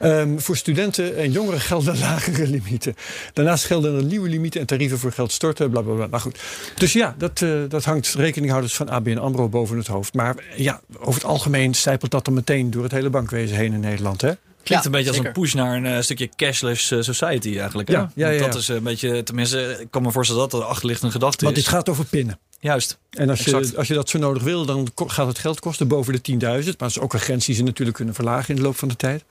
Ja. 0.00 0.20
Um, 0.20 0.40
voor 0.40 0.56
studenten 0.56 1.16
en 1.16 1.32
jongeren 1.32 1.60
gelden 1.60 1.98
lagere 2.08 2.46
limieten. 2.46 2.94
Daarnaast 3.32 3.64
gelden 3.64 3.96
er 3.96 4.04
nieuwe 4.04 4.28
limieten 4.28 4.60
en 4.60 4.66
tarieven 4.66 4.98
voor 4.98 5.12
geld 5.12 5.32
storten. 5.32 5.70
Bla, 5.70 5.80
bla, 5.80 5.94
bla. 5.94 6.06
Nou 6.06 6.22
goed. 6.22 6.38
Dus 6.74 6.92
ja, 6.92 7.14
dat, 7.18 7.40
uh, 7.40 7.62
dat 7.68 7.84
hangt 7.84 8.14
rekeninghouders 8.14 8.74
van 8.74 8.88
ABN 8.88 9.16
AMRO 9.16 9.48
boven 9.48 9.76
het 9.76 9.86
hoofd. 9.86 10.14
Maar 10.14 10.36
ja, 10.56 10.80
over 10.98 11.20
het 11.20 11.30
algemeen 11.30 11.74
stijpelt 11.74 12.10
dat 12.10 12.24
dan 12.24 12.34
meteen 12.34 12.70
door 12.70 12.82
het 12.82 12.92
hele 12.92 13.10
bankwezen 13.10 13.56
heen 13.56 13.72
in 13.72 13.80
Nederland. 13.80 14.20
Hè? 14.20 14.32
Klinkt 14.64 14.84
ja, 14.84 14.90
een 14.90 14.96
beetje 14.96 15.14
zeker. 15.14 15.28
als 15.28 15.36
een 15.36 15.42
push 15.42 15.54
naar 15.54 15.76
een 15.76 15.84
uh, 15.84 16.00
stukje 16.00 16.28
cashless 16.36 16.90
uh, 16.90 17.02
society 17.02 17.58
eigenlijk. 17.58 17.88
Hè? 17.88 17.94
Ja, 17.94 18.10
ja, 18.14 18.28
ja, 18.28 18.46
Dat 18.46 18.54
is 18.54 18.68
een 18.68 18.82
beetje, 18.82 19.22
tenminste, 19.22 19.76
ik 19.80 19.90
kan 19.90 20.02
me 20.02 20.10
voorstellen 20.10 20.48
dat 20.48 20.60
er 20.60 20.66
achter 20.66 20.86
ligt 20.86 21.02
een 21.02 21.10
gedachte 21.10 21.44
Want 21.44 21.56
is. 21.56 21.62
dit 21.62 21.72
gaat 21.72 21.88
over 21.88 22.04
pinnen. 22.04 22.38
Juist. 22.64 22.98
En 23.10 23.30
als 23.30 23.40
je, 23.40 23.72
als 23.76 23.88
je 23.88 23.94
dat 23.94 24.08
zo 24.08 24.18
nodig 24.18 24.42
wil, 24.42 24.64
dan 24.64 24.88
gaat 24.94 25.26
het 25.26 25.38
geld 25.38 25.60
kosten 25.60 25.88
boven 25.88 26.22
de 26.22 26.32
10.000. 26.32 26.38
Maar 26.38 26.74
dat 26.76 26.90
is 26.90 26.98
ook 26.98 27.12
een 27.12 27.20
grens 27.20 27.46
die 27.46 27.54
ze 27.54 27.62
natuurlijk 27.62 27.96
kunnen 27.96 28.14
verlagen 28.14 28.48
in 28.48 28.56
de 28.56 28.62
loop 28.62 28.76
van 28.76 28.88
de 28.88 28.96
tijd. 28.96 29.24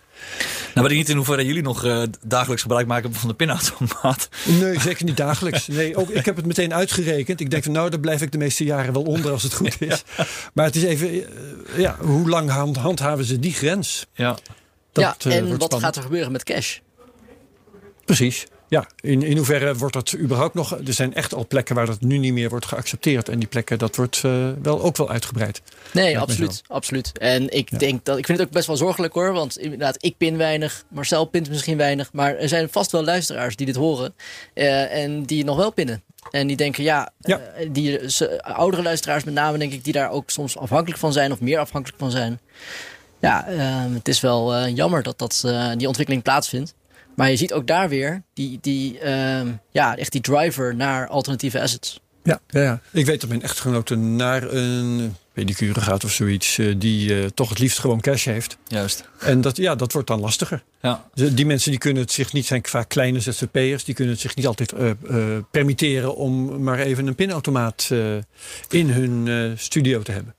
Nou, 0.74 0.88
weet 0.88 0.92
ik 0.92 0.98
niet 0.98 1.10
in 1.10 1.16
hoeverre 1.16 1.46
jullie 1.46 1.62
nog 1.62 1.86
uh, 1.86 2.04
dagelijks 2.22 2.62
gebruik 2.62 2.88
maken 2.88 3.14
van 3.14 3.30
de 3.30 3.36
pinautomaat. 3.36 4.30
Nee, 4.46 4.80
zeker 4.80 5.06
niet 5.06 5.18
dagelijks. 5.18 5.68
Nee, 5.68 5.96
ook, 5.96 6.10
ik 6.10 6.26
heb 6.26 6.36
het 6.36 6.46
meteen 6.46 6.74
uitgerekend. 6.74 7.40
Ik 7.40 7.50
denk 7.50 7.64
van 7.64 7.72
nou, 7.72 7.90
daar 7.90 8.00
blijf 8.00 8.22
ik 8.22 8.32
de 8.32 8.38
meeste 8.38 8.64
jaren 8.64 8.94
wel 8.94 9.04
onder 9.04 9.32
als 9.32 9.44
het 9.44 9.54
goed 9.54 9.82
is. 9.82 10.04
Ja. 10.18 10.26
Maar 10.54 10.66
het 10.66 10.76
is 10.76 10.84
even, 10.84 11.14
uh, 11.14 11.24
ja, 11.78 11.98
hoe 12.00 12.30
lang 12.30 12.50
hand, 12.50 12.78
handhaven 12.78 13.26
ze 13.26 13.40
die 13.40 13.54
grens? 13.54 14.06
Ja, 14.14 14.38
dat, 14.92 15.24
ja 15.24 15.32
en 15.32 15.44
uh, 15.44 15.50
wat 15.50 15.62
spannend. 15.62 15.84
gaat 15.84 15.96
er 15.96 16.02
gebeuren 16.02 16.32
met 16.32 16.44
cash? 16.44 16.78
Precies. 18.06 18.46
Ja, 18.74 18.88
in, 19.00 19.22
in 19.22 19.38
hoeverre 19.38 19.76
wordt 19.76 19.94
dat 19.94 20.16
überhaupt 20.18 20.54
nog... 20.54 20.72
Er 20.72 20.94
zijn 20.94 21.14
echt 21.14 21.34
al 21.34 21.48
plekken 21.48 21.76
waar 21.76 21.86
dat 21.86 22.02
nu 22.02 22.18
niet 22.18 22.34
meer 22.34 22.50
wordt 22.50 22.66
geaccepteerd. 22.66 23.30
En 23.30 23.40
die 23.40 23.48
plekken, 23.48 23.78
dat 23.78 23.96
wordt 23.96 24.24
uh, 24.26 24.50
wel 24.62 24.82
ook 24.82 24.98
wel 24.98 25.10
uitgebreid. 25.10 25.62
Nee, 25.92 26.20
absoluut, 26.20 26.62
absoluut. 26.68 27.18
En 27.18 27.50
ik 27.50 27.70
ja. 27.70 27.78
denk 27.78 28.06
dat... 28.06 28.18
Ik 28.18 28.26
vind 28.26 28.38
het 28.38 28.48
ook 28.48 28.54
best 28.54 28.68
wel 28.68 28.78
zorgelijk 28.78 29.14
hoor. 29.14 29.34
Want 29.34 29.58
inderdaad, 29.58 29.98
ik 30.00 30.18
pin 30.18 30.38
weinig. 30.38 30.84
Marcel 30.88 31.26
pint 31.26 31.50
misschien 31.50 31.78
weinig. 31.78 32.14
Maar 32.14 32.36
er 32.36 32.48
zijn 32.48 32.70
vast 32.70 32.92
wel 32.92 33.04
luisteraars 33.04 33.56
die 33.56 33.66
dit 33.66 33.76
horen. 33.76 34.14
Uh, 34.54 35.04
en 35.04 35.24
die 35.24 35.44
nog 35.44 35.58
wel 35.58 35.72
pinnen. 35.72 36.04
En 36.32 36.48
die 36.48 36.58
denken, 36.58 36.84
ja, 36.84 37.12
ja. 37.20 37.42
Uh, 37.60 37.70
die, 37.72 38.00
oudere 38.42 38.84
luisteraars 38.84 39.24
met 39.24 39.34
name 39.34 39.58
denk 39.58 39.74
ik... 39.74 39.84
die 39.84 39.94
daar 39.94 40.10
ook 40.10 40.30
soms 40.30 40.58
afhankelijk 40.58 41.00
van 41.00 41.14
zijn 41.14 41.32
of 41.32 41.42
meer 41.42 41.60
afhankelijk 41.60 42.00
van 42.00 42.12
zijn. 42.12 42.40
Ja, 43.20 43.46
het 43.94 44.08
is 44.08 44.20
wel 44.20 44.68
jammer 44.68 45.04
dat, 45.04 45.20
dat 45.20 45.42
die 45.78 45.88
ontwikkeling 45.88 46.24
plaatsvindt. 46.24 46.74
Maar 47.16 47.30
je 47.30 47.36
ziet 47.36 47.54
ook 47.54 47.68
daar 47.68 47.90
weer 47.90 48.24
die, 48.34 48.58
die, 48.62 49.00
uh, 49.04 49.42
ja, 49.72 49.98
echt 49.98 50.12
die 50.12 50.22
driver 50.22 50.76
naar 50.76 51.08
alternatieve 51.08 51.62
assets. 51.62 52.02
Ja, 52.24 52.40
ja, 52.48 52.62
ja, 52.62 52.82
ik 52.92 53.06
weet 53.06 53.20
dat 53.22 53.30
mijn 53.30 53.42
echtgenote 53.42 53.96
naar 53.96 54.54
een 54.54 55.16
pedicure 55.34 55.82
gaat 55.82 56.04
of 56.04 56.12
zoiets, 56.12 56.58
uh, 56.58 56.76
die 56.78 57.10
uh, 57.10 57.26
toch 57.26 57.50
het 57.50 57.60
liefst 57.60 57.80
gewoon 57.80 58.02
cash 58.02 58.26
heeft. 58.26 58.58
Juist. 58.68 59.04
En 59.20 59.42
dat, 59.42 59.58
ja, 59.58 59.76
dat 59.76 59.92
wordt 59.92 60.08
dan 60.08 60.20
lastiger. 60.20 60.64
Ja. 60.82 61.06
Die 61.14 61.46
mensen 61.46 61.70
die 61.72 61.80
kunnen 61.80 62.04
het 62.04 62.12
zich 62.12 62.34
niet, 62.34 62.46
zijn 62.46 62.66
vaak 62.66 62.90
kleine 62.90 63.20
ZZP'ers, 63.20 63.84
die 63.84 63.96
kunnen 63.96 64.14
het 64.14 64.22
zich 64.22 64.36
niet 64.36 64.48
altijd 64.48 64.74
uh, 64.74 64.92
permitteren 65.52 66.16
om 66.16 66.64
maar 66.64 66.80
even 66.80 67.08
een 67.08 67.16
pinautomaat 67.16 67.90
in 68.70 68.90
hun 68.90 69.54
studio 69.58 70.02
te 70.02 70.12
hebben. 70.12 70.36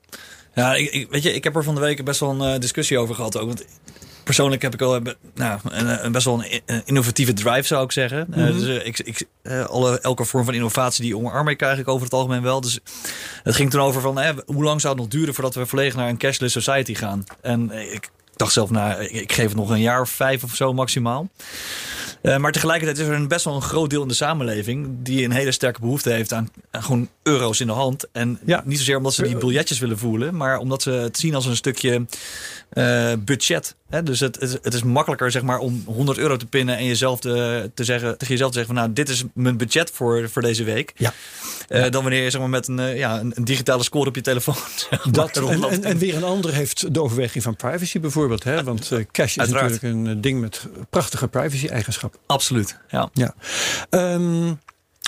Ja, 0.55 0.75
ik, 0.75 0.91
ik, 0.91 1.09
weet 1.09 1.23
je, 1.23 1.33
ik 1.33 1.43
heb 1.43 1.55
er 1.55 1.63
van 1.63 1.75
de 1.75 1.81
week 1.81 2.03
best 2.03 2.19
wel 2.19 2.41
een 2.41 2.59
discussie 2.59 2.97
over 2.97 3.15
gehad 3.15 3.37
ook. 3.37 3.47
Want 3.47 3.65
persoonlijk 4.25 4.61
heb 4.61 4.73
ik 4.73 4.81
al 4.81 5.01
nou, 5.33 5.59
een, 5.63 6.05
een 6.05 6.11
best 6.11 6.25
wel 6.25 6.43
een 6.65 6.81
innovatieve 6.85 7.33
drive, 7.33 7.63
zou 7.63 7.83
ik 7.83 7.91
zeggen. 7.91 8.25
Mm 8.27 8.33
-hmm. 8.33 8.47
uh, 8.47 8.59
dus 8.59 8.83
ik, 8.83 8.99
ik, 8.99 9.25
uh, 9.43 9.65
alle, 9.65 9.99
elke 9.99 10.25
vorm 10.25 10.45
van 10.45 10.53
innovatie 10.53 11.03
die 11.03 11.17
omarm 11.17 11.47
ik 11.47 11.61
eigenlijk 11.61 11.91
over 11.91 12.05
het 12.05 12.13
algemeen 12.13 12.41
wel. 12.41 12.61
Dus 12.61 12.79
het 13.43 13.55
ging 13.55 13.69
toen 13.69 13.81
over 13.81 14.01
van 14.01 14.19
eh, 14.19 14.37
hoe 14.45 14.63
lang 14.63 14.81
zou 14.81 14.93
het 14.93 15.01
nog 15.01 15.11
duren 15.11 15.33
voordat 15.33 15.55
we 15.55 15.65
volledig 15.65 15.95
naar 15.95 16.09
een 16.09 16.17
cashless 16.17 16.53
society 16.53 16.93
gaan. 16.93 17.23
En 17.41 17.71
ik 17.71 18.09
dacht 18.35 18.53
zelf, 18.53 18.69
nou, 18.69 19.03
ik 19.03 19.31
geef 19.31 19.47
het 19.47 19.57
nog 19.57 19.69
een 19.69 19.81
jaar 19.81 20.01
of 20.01 20.09
vijf 20.09 20.43
of 20.43 20.55
zo 20.55 20.73
maximaal. 20.73 21.29
Uh, 22.21 22.37
maar 22.37 22.51
tegelijkertijd 22.51 22.97
is 22.99 23.07
er 23.07 23.13
een 23.13 23.27
best 23.27 23.45
wel 23.45 23.55
een 23.55 23.61
groot 23.61 23.89
deel 23.89 24.01
in 24.01 24.07
de 24.07 24.13
samenleving 24.13 24.87
die 24.99 25.23
een 25.23 25.31
hele 25.31 25.51
sterke 25.51 25.79
behoefte 25.79 26.09
heeft 26.09 26.33
aan, 26.33 26.49
aan 26.71 26.83
gewoon 26.83 27.09
euro's 27.23 27.59
in 27.59 27.67
de 27.67 27.73
hand. 27.73 28.07
En 28.11 28.39
ja. 28.45 28.63
niet 28.65 28.77
zozeer 28.77 28.97
omdat 28.97 29.13
ze 29.13 29.23
die 29.23 29.37
biljetjes 29.37 29.79
willen 29.79 29.97
voelen, 29.97 30.35
maar 30.35 30.57
omdat 30.57 30.81
ze 30.81 30.89
het 30.89 31.17
zien 31.17 31.35
als 31.35 31.45
een 31.45 31.55
stukje 31.55 32.05
uh, 32.75 33.13
budget. 33.19 33.75
Hè? 33.89 34.03
Dus 34.03 34.19
het, 34.19 34.39
het, 34.39 34.59
het, 34.61 34.73
is 34.73 34.83
makkelijker 34.83 35.31
zeg 35.31 35.41
maar, 35.41 35.59
om 35.59 35.83
100 35.85 36.17
euro 36.17 36.37
te 36.37 36.45
pinnen 36.45 36.77
en 36.77 36.85
jezelf 36.85 37.19
te, 37.19 37.71
te 37.73 37.83
zeggen, 37.83 38.17
tegen 38.17 38.33
jezelf 38.33 38.51
te 38.51 38.57
zeggen: 38.57 38.75
van, 38.75 38.83
Nou, 38.83 38.95
dit 38.95 39.09
is 39.09 39.23
mijn 39.33 39.57
budget 39.57 39.91
voor, 39.91 40.29
voor 40.29 40.41
deze 40.41 40.63
week. 40.63 40.93
Ja. 40.95 41.13
Uh, 41.69 41.83
ja. 41.83 41.89
Dan 41.89 42.01
wanneer 42.01 42.23
je 42.23 42.29
zeg 42.29 42.41
maar, 42.41 42.49
met 42.49 42.67
een, 42.67 42.95
ja, 42.95 43.19
een, 43.19 43.33
digitale 43.43 43.83
score 43.83 44.07
op 44.07 44.15
je 44.15 44.21
telefoon. 44.21 44.55
Dat, 45.11 45.37
en, 45.37 45.63
en, 45.63 45.83
en, 45.83 45.97
weer 45.97 46.15
een 46.15 46.23
ander 46.23 46.53
heeft 46.53 46.93
de 46.93 47.01
overweging 47.01 47.43
van 47.43 47.55
privacy 47.55 47.99
bijvoorbeeld. 47.99 48.43
Hè? 48.43 48.63
Want 48.63 48.91
cash 49.11 49.37
is 49.37 49.49
natuurlijk 49.49 49.83
een 49.83 50.21
ding 50.21 50.41
met 50.41 50.67
prachtige 50.89 51.27
privacy-eigenschappen. 51.27 52.19
Absoluut, 52.25 52.77
ja. 52.89 53.09
ja. 53.13 53.35
Um, 53.89 54.59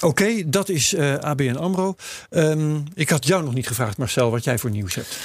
Oké, 0.04 0.50
dat 0.50 0.70
is 0.70 0.94
uh, 0.94 1.16
ABN 1.16 1.56
AMRO. 1.56 1.96
Um, 2.30 2.84
ik 2.94 3.10
had 3.10 3.28
jou 3.28 3.44
nog 3.44 3.54
niet 3.54 3.68
gevraagd, 3.68 3.98
Marcel, 3.98 4.32
wat 4.32 4.44
jij 4.44 4.58
voor 4.58 4.70
nieuws 4.70 4.96
hebt. 4.96 5.18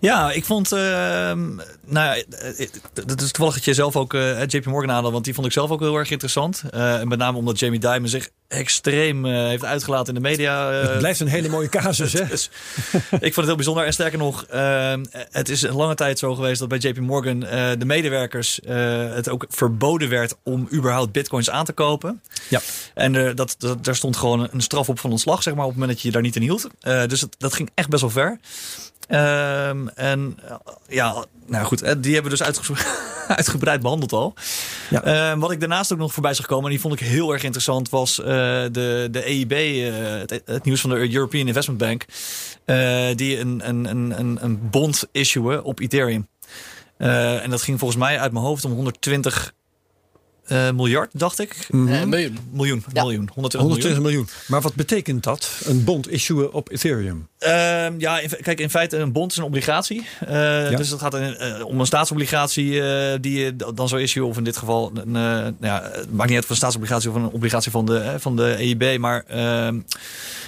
Ja, 0.00 0.32
ik 0.32 0.44
vond... 0.44 0.72
Uh, 0.72 0.78
nou, 1.84 2.24
dat 2.92 3.20
is 3.20 3.30
toevallig 3.30 3.54
dat 3.54 3.64
je 3.64 3.74
zelf 3.74 3.96
ook 3.96 4.14
uh, 4.14 4.46
JP 4.46 4.64
Morgan 4.64 4.90
aanhad, 4.90 5.12
want 5.12 5.24
die 5.24 5.34
vond 5.34 5.46
ik 5.46 5.52
zelf 5.52 5.70
ook 5.70 5.80
heel 5.80 5.96
erg 5.96 6.10
interessant. 6.10 6.62
met 7.04 7.18
name 7.18 7.38
omdat 7.38 7.58
Jamie 7.58 7.80
Dimon 7.80 8.08
zich 8.08 8.30
extreem 8.48 9.24
heeft 9.24 9.64
uitgelaten 9.64 10.14
in 10.14 10.22
de 10.22 10.28
media. 10.28 10.70
het 10.70 10.98
blijft 10.98 11.20
een 11.20 11.26
hele 11.26 11.48
mooie 11.48 11.68
casus, 11.68 12.12
hè? 12.18 12.26
dus, 12.26 12.50
ik 13.10 13.20
vond 13.20 13.36
het 13.36 13.46
heel 13.46 13.54
bijzonder. 13.54 13.84
En 13.84 13.92
sterker 13.92 14.18
nog, 14.18 14.46
het 15.30 15.48
is 15.48 15.62
een 15.62 15.74
lange 15.74 15.94
tijd 15.94 16.18
zo 16.18 16.34
geweest 16.34 16.58
dat 16.58 16.68
bij 16.68 16.78
JP 16.78 16.98
Morgan 16.98 17.40
de 17.40 17.84
medewerkers 17.84 18.60
het 19.14 19.28
ook 19.28 19.46
verboden 19.48 20.08
werd 20.08 20.34
om 20.42 20.68
überhaupt 20.72 21.12
bitcoins 21.12 21.50
aan 21.50 21.64
te 21.64 21.72
kopen. 21.72 22.22
Ja. 22.48 22.60
En 22.94 23.34
dat, 23.34 23.54
dat, 23.58 23.84
daar 23.84 23.96
stond 23.96 24.16
gewoon 24.16 24.48
een 24.52 24.60
straf 24.60 24.88
op 24.88 24.98
van 24.98 25.10
ontslag, 25.10 25.42
zeg 25.42 25.54
maar, 25.54 25.64
op 25.64 25.70
het 25.70 25.78
moment 25.78 25.96
dat 25.96 26.02
je 26.02 26.08
je 26.08 26.14
daar 26.14 26.22
niet 26.22 26.36
in 26.36 26.42
hield. 26.42 26.68
Dus 27.08 27.24
dat 27.38 27.54
ging 27.54 27.70
echt 27.74 27.88
best 27.88 28.02
wel 28.02 28.10
ver. 28.10 28.38
Ehm, 29.06 29.88
en 29.88 30.38
ja, 30.88 31.24
nou 31.46 31.64
goed, 31.64 31.82
eh, 31.82 31.94
die 31.98 32.14
hebben 32.14 32.32
we 32.32 32.36
dus 32.36 32.46
uitge 32.46 32.72
uitgebreid 33.36 33.80
behandeld 33.80 34.12
al. 34.12 34.34
Ja. 34.90 35.02
Ehm, 35.02 35.38
wat 35.38 35.50
ik 35.50 35.60
daarnaast 35.60 35.92
ook 35.92 35.98
nog 35.98 36.12
voorbij 36.12 36.34
zag 36.34 36.46
komen, 36.46 36.64
en 36.64 36.70
die 36.70 36.80
vond 36.80 37.00
ik 37.00 37.06
heel 37.06 37.32
erg 37.32 37.42
interessant, 37.42 37.88
was 37.88 38.18
uh, 38.18 38.26
de, 38.26 39.08
de 39.10 39.22
EIB, 39.22 39.52
het, 40.20 40.42
het, 40.44 40.64
nieuws 40.64 40.80
van 40.80 40.90
de 40.90 41.12
European 41.12 41.46
Investment 41.46 41.78
Bank, 41.78 42.04
die 43.18 43.38
een, 43.38 43.68
een, 43.68 43.90
een, 44.18 44.38
een 44.40 44.70
bond 44.70 45.04
issuen 45.12 45.64
op 45.64 45.80
Ethereum. 45.80 46.28
en 46.96 47.50
dat 47.50 47.62
ging 47.62 47.78
volgens 47.78 48.00
mij 48.00 48.20
uit 48.20 48.32
mijn 48.32 48.44
hoofd 48.44 48.64
om 48.64 48.72
120 48.72 49.52
uh, 50.48 50.70
miljard, 50.70 51.10
dacht 51.12 51.38
ik. 51.38 51.66
Mm 51.70 51.88
-hmm. 51.88 52.08
miljoen. 52.08 52.38
Miljoen, 52.50 52.84
ja. 52.92 53.02
miljoen. 53.02 53.28
120, 53.34 53.60
120 53.60 54.02
miljoen. 54.02 54.28
Maar 54.46 54.60
wat 54.60 54.74
betekent 54.74 55.22
dat? 55.22 55.50
Een 55.64 55.84
bond 55.84 56.10
issuen 56.10 56.52
op 56.52 56.70
Ethereum? 56.70 57.28
Uh, 57.40 57.98
ja, 57.98 58.18
in, 58.18 58.30
kijk, 58.42 58.60
in 58.60 58.70
feite 58.70 58.96
een 58.96 59.12
bond 59.12 59.30
is 59.30 59.36
een 59.36 59.44
obligatie. 59.44 60.06
Uh, 60.22 60.70
ja. 60.70 60.76
Dus 60.76 60.90
het 60.90 61.00
gaat 61.00 61.14
in, 61.14 61.64
om 61.64 61.80
een 61.80 61.86
staatsobligatie 61.86 62.70
die 63.20 63.38
je 63.38 63.56
dan 63.74 63.88
zou 63.88 64.02
issuen. 64.02 64.26
Of 64.26 64.36
in 64.36 64.44
dit 64.44 64.56
geval, 64.56 64.90
een, 64.94 65.10
nou 65.10 65.54
ja, 65.60 65.82
het 65.92 66.12
maakt 66.12 66.28
niet 66.28 66.34
uit 66.34 66.44
of 66.44 66.50
een 66.50 66.56
staatsobligatie 66.56 67.10
of 67.10 67.16
een 67.16 67.28
obligatie 67.28 67.70
van 67.70 67.86
de, 67.86 68.14
van 68.18 68.36
de 68.36 68.52
EIB. 68.52 68.98
Maar 68.98 69.24
ehm, 69.26 69.80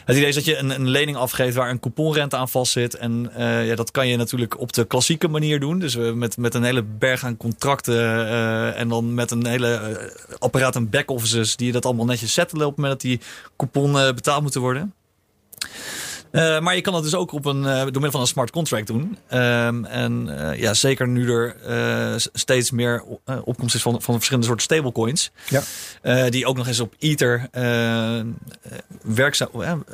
het 0.04 0.16
idee 0.16 0.28
is 0.28 0.34
dat 0.34 0.44
je 0.44 0.56
een, 0.56 0.70
een, 0.70 0.88
lening 0.88 1.16
afgeeft 1.16 1.56
waar 1.56 1.70
een 1.70 1.80
couponrente 1.80 2.36
aan 2.36 2.48
vast 2.48 2.72
zit. 2.72 2.94
En 2.94 3.30
ja, 3.36 3.74
dat 3.74 3.90
kan 3.90 4.08
je 4.08 4.16
natuurlijk 4.16 4.60
op 4.60 4.72
de 4.72 4.84
klassieke 4.84 5.28
manier 5.28 5.60
doen. 5.60 5.78
Dus 5.78 5.96
met, 5.96 6.36
met 6.36 6.54
een 6.54 6.62
hele 6.62 6.82
berg 6.82 7.24
aan 7.24 7.36
contracten 7.36 8.26
en 8.74 8.88
dan 8.88 9.14
met 9.14 9.30
een 9.30 9.46
hele 9.46 9.87
apparaat 10.38 10.76
en 10.76 10.90
back-offices 10.90 11.56
die 11.56 11.72
dat 11.72 11.84
allemaal 11.84 12.04
netjes 12.04 12.32
settelen 12.32 12.66
op 12.66 12.72
het 12.72 12.80
moment 12.80 13.00
dat 13.00 13.10
die 13.10 13.20
coupon 13.56 13.92
betaald 13.92 14.42
moeten 14.42 14.60
worden. 14.60 14.92
Uh, 16.32 16.60
maar 16.60 16.74
je 16.74 16.80
kan 16.80 16.92
dat 16.92 17.02
dus 17.02 17.14
ook 17.14 17.32
op 17.32 17.44
een, 17.44 17.62
uh, 17.62 17.78
door 17.78 17.84
middel 17.84 18.10
van 18.10 18.20
een 18.20 18.26
smart 18.26 18.50
contract 18.50 18.86
doen. 18.86 19.18
Um, 19.32 19.84
en 19.84 20.28
ja, 20.56 20.74
zeker 20.74 21.08
nu 21.08 21.32
er 21.32 21.56
steeds 22.32 22.70
meer 22.70 23.04
opkomst 23.44 23.74
is 23.74 23.82
van, 23.82 24.02
van 24.02 24.14
verschillende 24.14 24.46
soorten 24.46 24.64
stablecoins. 24.64 25.30
Ja. 25.48 26.30
die 26.30 26.46
ook 26.46 26.56
nog 26.56 26.66
eens 26.66 26.80
op 26.80 26.94
Ether 26.98 27.48
werkzaam 29.02 29.84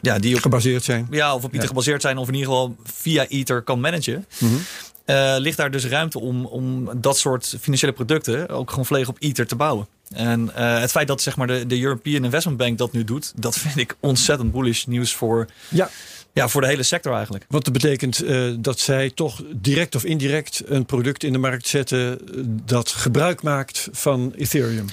ja, 0.00 0.18
die 0.18 0.34
op, 0.34 0.40
gebaseerd 0.40 0.84
zijn. 0.84 1.06
Ja, 1.10 1.34
of 1.34 1.44
op 1.44 1.50
Ether 1.50 1.62
ja. 1.62 1.68
gebaseerd 1.68 2.02
zijn, 2.02 2.18
of 2.18 2.28
in 2.28 2.34
ieder 2.34 2.48
geval 2.48 2.76
via 2.84 3.26
Ether 3.26 3.62
kan 3.62 3.80
managen. 3.80 4.26
Mm 4.38 4.48
-hmm. 4.48 4.60
Uh, 5.06 5.34
ligt 5.38 5.56
daar 5.56 5.70
dus 5.70 5.86
ruimte 5.86 6.20
om, 6.20 6.46
om 6.46 6.90
dat 7.00 7.18
soort 7.18 7.56
financiële 7.60 7.92
producten 7.92 8.48
ook 8.48 8.70
gewoon 8.70 8.86
volledig 8.86 9.08
op 9.08 9.16
Ether 9.18 9.46
te 9.46 9.56
bouwen. 9.56 9.86
En 10.14 10.40
uh, 10.40 10.78
het 10.80 10.90
feit 10.90 11.08
dat 11.08 11.22
zeg 11.22 11.36
maar, 11.36 11.46
de, 11.46 11.66
de 11.66 11.80
European 11.80 12.24
Investment 12.24 12.58
Bank 12.58 12.78
dat 12.78 12.92
nu 12.92 13.04
doet, 13.04 13.32
dat 13.36 13.58
vind 13.58 13.76
ik 13.76 13.96
ontzettend 14.00 14.52
bullish 14.52 14.84
nieuws 14.84 15.14
voor, 15.14 15.46
ja. 15.68 15.90
Ja, 16.34 16.48
voor 16.48 16.60
de 16.60 16.66
hele 16.66 16.82
sector 16.82 17.14
eigenlijk. 17.14 17.44
Wat 17.48 17.64
dat 17.64 17.72
betekent 17.72 18.22
uh, 18.22 18.54
dat 18.58 18.78
zij 18.78 19.10
toch 19.10 19.42
direct 19.50 19.94
of 19.94 20.04
indirect 20.04 20.62
een 20.66 20.86
product 20.86 21.24
in 21.24 21.32
de 21.32 21.38
markt 21.38 21.66
zetten 21.66 22.18
dat 22.64 22.90
gebruik 22.90 23.42
maakt 23.42 23.88
van 23.92 24.32
Ethereum. 24.36 24.86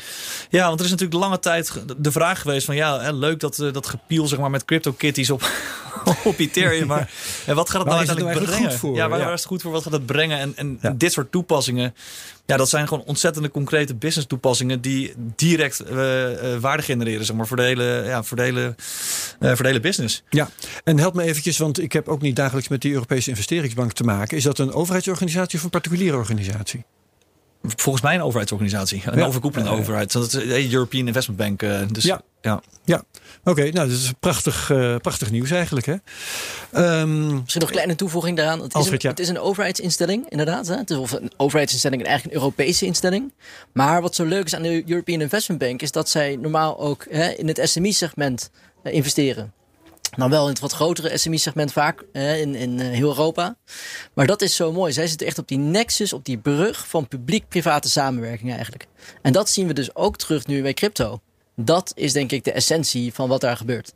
Ja, 0.50 0.68
want 0.68 0.80
er 0.80 0.86
is 0.86 0.92
natuurlijk 0.92 1.20
lange 1.20 1.40
tijd 1.40 1.72
de 1.98 2.12
vraag 2.12 2.42
geweest 2.42 2.66
van 2.66 2.76
ja, 2.76 3.02
hè, 3.02 3.14
leuk 3.14 3.40
dat, 3.40 3.56
dat 3.56 3.88
gepiel 3.88 4.28
zeg 4.28 4.40
maar, 4.40 4.50
met 4.50 4.66
CryptoKitties 4.66 5.30
op, 5.30 5.50
op 6.24 6.40
Ethereum. 6.40 6.88
Maar 6.88 7.12
en 7.46 7.56
wat 7.56 7.70
gaat 7.70 7.80
het 7.80 7.88
nou 7.88 7.98
uiteindelijk 7.98 8.40
nou 8.40 8.52
brengen? 8.52 8.78
Voor, 8.78 8.96
ja, 8.96 9.10
waar 9.10 9.20
ja. 9.20 9.26
is 9.26 9.40
het 9.40 9.50
goed 9.50 9.62
voor? 9.62 9.72
Wat 9.72 9.84
gaat 9.84 9.94
het 9.94 10.06
brengen? 10.06 10.40
En, 10.40 10.54
en 10.56 10.78
ja. 10.82 10.90
dit 10.90 11.12
soort 11.12 11.32
toepassingen, 11.32 11.96
ja, 12.50 12.58
dat 12.58 12.70
zijn 12.70 12.88
gewoon 12.88 13.04
ontzettende 13.04 13.52
concrete 13.52 13.96
business 13.96 14.28
toepassingen 14.28 14.82
die 14.82 15.14
direct 15.36 15.84
uh, 15.92 16.32
uh, 16.32 16.58
waarde 16.60 16.84
genereren, 16.84 17.26
zeg 17.26 17.36
maar, 17.36 17.48
voor 17.48 17.58
de 17.58 17.64
hele, 17.64 18.04
ja, 18.06 18.24
voor 18.24 18.38
uh, 18.40 18.70
voor 19.40 19.80
business. 19.80 20.24
Ja, 20.30 20.50
en 20.84 21.00
help 21.00 21.14
me 21.14 21.24
eventjes, 21.24 21.58
want 21.58 21.82
ik 21.82 21.92
heb 21.92 22.08
ook 22.08 22.22
niet 22.22 22.36
dagelijks 22.36 22.68
met 22.68 22.82
die 22.82 22.94
Europese 22.94 23.30
investeringsbank 23.30 23.94
te 23.94 24.04
maken. 24.04 24.38
Is 24.38 24.44
dat 24.44 24.60
een 24.60 24.74
overheidsorganisatie 24.74 25.58
of 25.58 25.64
een 25.64 25.70
particuliere 25.70 26.18
organisatie? 26.18 26.86
Volgens 27.76 28.04
mij 28.04 28.16
een 28.16 28.22
overheidsorganisatie. 28.22 29.04
Een 29.06 29.18
ja. 29.18 29.26
overkoepelende 29.26 29.72
overheid. 29.72 30.12
Dat 30.12 30.24
is 30.24 30.30
de 30.30 30.74
European 30.74 31.08
Investment 31.08 31.40
Bank. 31.40 31.62
Uh, 31.62 31.80
dus, 31.92 32.04
ja. 32.04 32.22
ja. 32.42 32.62
ja. 32.84 33.04
Oké, 33.40 33.50
okay, 33.50 33.70
nou, 33.70 33.88
dat 33.88 33.98
is 33.98 34.12
prachtig, 34.20 34.70
uh, 34.70 34.96
prachtig 34.96 35.32
nieuws 35.32 35.52
eigenlijk. 35.52 35.86
Hè? 35.86 35.94
Um, 37.00 37.34
Misschien 37.34 37.62
nog 37.62 37.70
een 37.70 37.76
kleine 37.76 37.96
toevoeging 37.96 38.38
daaraan. 38.38 38.62
Het 38.62 38.76
is, 38.76 38.88
een, 38.88 38.96
ja. 38.98 39.10
het 39.10 39.20
is 39.20 39.30
een 39.30 39.40
overheidsinstelling, 39.40 40.30
inderdaad. 40.30 40.68
Hè? 40.68 40.76
Het 40.76 40.90
is 40.90 40.98
of 40.98 41.12
een 41.12 41.32
overheidsinstelling 41.38 42.02
en 42.02 42.08
eigenlijk 42.08 42.38
een 42.38 42.44
Europese 42.44 42.86
instelling. 42.86 43.34
Maar 43.72 44.02
wat 44.02 44.16
zo 44.16 44.26
leuk 44.26 44.46
is 44.46 44.56
aan 44.56 44.62
de 44.62 44.84
European 44.88 45.22
Investment 45.22 45.62
Bank... 45.62 45.82
is 45.82 45.92
dat 45.92 46.10
zij 46.10 46.36
normaal 46.36 46.80
ook 46.80 47.06
hè, 47.10 47.30
in 47.30 47.48
het 47.48 47.60
SME-segment 47.64 48.50
uh, 48.84 48.94
investeren. 48.94 49.54
Nou, 50.16 50.30
wel 50.30 50.44
in 50.44 50.50
het 50.50 50.60
wat 50.60 50.72
grotere 50.72 51.18
SME-segment 51.18 51.72
vaak 51.72 52.04
hè, 52.12 52.36
in, 52.36 52.56
in 52.56 52.80
heel 52.80 53.10
Europa. 53.10 53.56
Maar 54.14 54.28
dat 54.28 54.42
is 54.42 54.56
zo 54.56 54.72
mooi. 54.72 54.94
Zij 54.94 55.08
zitten 55.08 55.28
echt 55.28 55.38
op 55.38 55.48
die 55.48 55.58
nexus, 55.58 56.14
op 56.14 56.26
die 56.26 56.38
brug 56.38 56.88
van 56.88 57.08
publiek-private 57.08 57.90
samenwerking 57.90 58.52
eigenlijk. 58.52 58.88
En 59.22 59.34
dat 59.34 59.50
zien 59.50 59.68
we 59.68 59.74
dus 59.74 59.96
ook 59.96 60.18
terug 60.18 60.48
nu 60.48 60.62
bij 60.62 60.74
crypto. 60.74 61.22
Dat 61.56 61.92
is 61.96 62.14
denk 62.14 62.32
ik 62.32 62.44
de 62.44 62.52
essentie 62.52 63.14
van 63.14 63.28
wat 63.28 63.42
daar 63.42 63.58
gebeurt. 63.58 63.94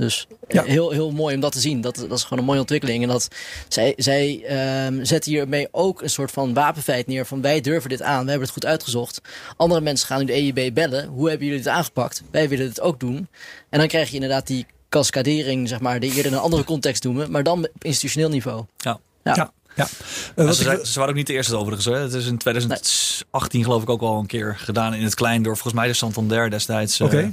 Dus 0.00 0.26
ja. 0.48 0.64
heel, 0.64 0.90
heel 0.90 1.10
mooi 1.10 1.34
om 1.34 1.40
dat 1.40 1.52
te 1.52 1.60
zien. 1.60 1.80
Dat, 1.80 1.96
dat 1.96 2.18
is 2.18 2.22
gewoon 2.22 2.38
een 2.38 2.44
mooie 2.44 2.60
ontwikkeling. 2.60 3.02
En 3.02 3.08
dat 3.08 3.28
zij, 3.68 3.92
zij 3.96 4.44
um, 4.86 5.04
zetten 5.04 5.32
hiermee 5.32 5.68
ook 5.70 6.02
een 6.02 6.10
soort 6.10 6.30
van 6.30 6.54
wapenfeit 6.54 7.06
neer. 7.06 7.26
Van 7.26 7.40
wij 7.40 7.60
durven 7.60 7.90
dit 7.90 8.02
aan. 8.02 8.24
We 8.24 8.30
hebben 8.30 8.48
het 8.48 8.56
goed 8.56 8.66
uitgezocht. 8.66 9.20
Andere 9.56 9.80
mensen 9.80 10.06
gaan 10.06 10.18
nu 10.18 10.24
de 10.24 10.32
EIB 10.32 10.74
bellen. 10.74 11.06
Hoe 11.06 11.28
hebben 11.28 11.46
jullie 11.46 11.62
dit 11.62 11.72
aangepakt? 11.72 12.22
Wij 12.30 12.48
willen 12.48 12.68
het 12.68 12.80
ook 12.80 13.00
doen. 13.00 13.28
En 13.70 13.78
dan 13.78 13.88
krijg 13.88 14.08
je 14.08 14.14
inderdaad 14.14 14.46
die 14.46 14.66
cascadering, 14.90 15.68
zeg 15.68 15.80
maar, 15.80 16.00
die 16.00 16.10
eerder 16.10 16.26
in 16.26 16.32
een 16.32 16.42
andere 16.42 16.64
context 16.64 17.04
noemen, 17.04 17.30
maar 17.30 17.42
dan 17.42 17.58
op 17.58 17.84
institutioneel 17.84 18.28
niveau. 18.28 18.64
Ja. 18.76 19.00
ja. 19.22 19.34
ja. 19.34 19.52
Ja. 19.76 19.88
Uh, 20.36 20.50
ze, 20.50 20.80
ze, 20.82 20.98
waren 20.98 21.10
ook 21.10 21.18
niet 21.18 21.26
de 21.26 21.32
eerste 21.32 21.56
overigens. 21.56 21.84
Hè. 21.84 21.96
Het 21.96 22.12
is 22.12 22.26
in 22.26 22.38
2018 22.38 23.58
nee. 23.58 23.64
geloof 23.64 23.82
ik 23.82 23.90
ook 23.90 24.00
al 24.00 24.18
een 24.18 24.26
keer 24.26 24.56
gedaan 24.58 24.94
in 24.94 25.04
het 25.04 25.14
klein 25.14 25.42
door 25.42 25.54
volgens 25.54 25.74
mij 25.74 25.86
de 25.86 25.92
Santander 25.92 26.50
destijds. 26.50 27.00
Oké. 27.00 27.14
Okay. 27.14 27.24
Uh, 27.24 27.32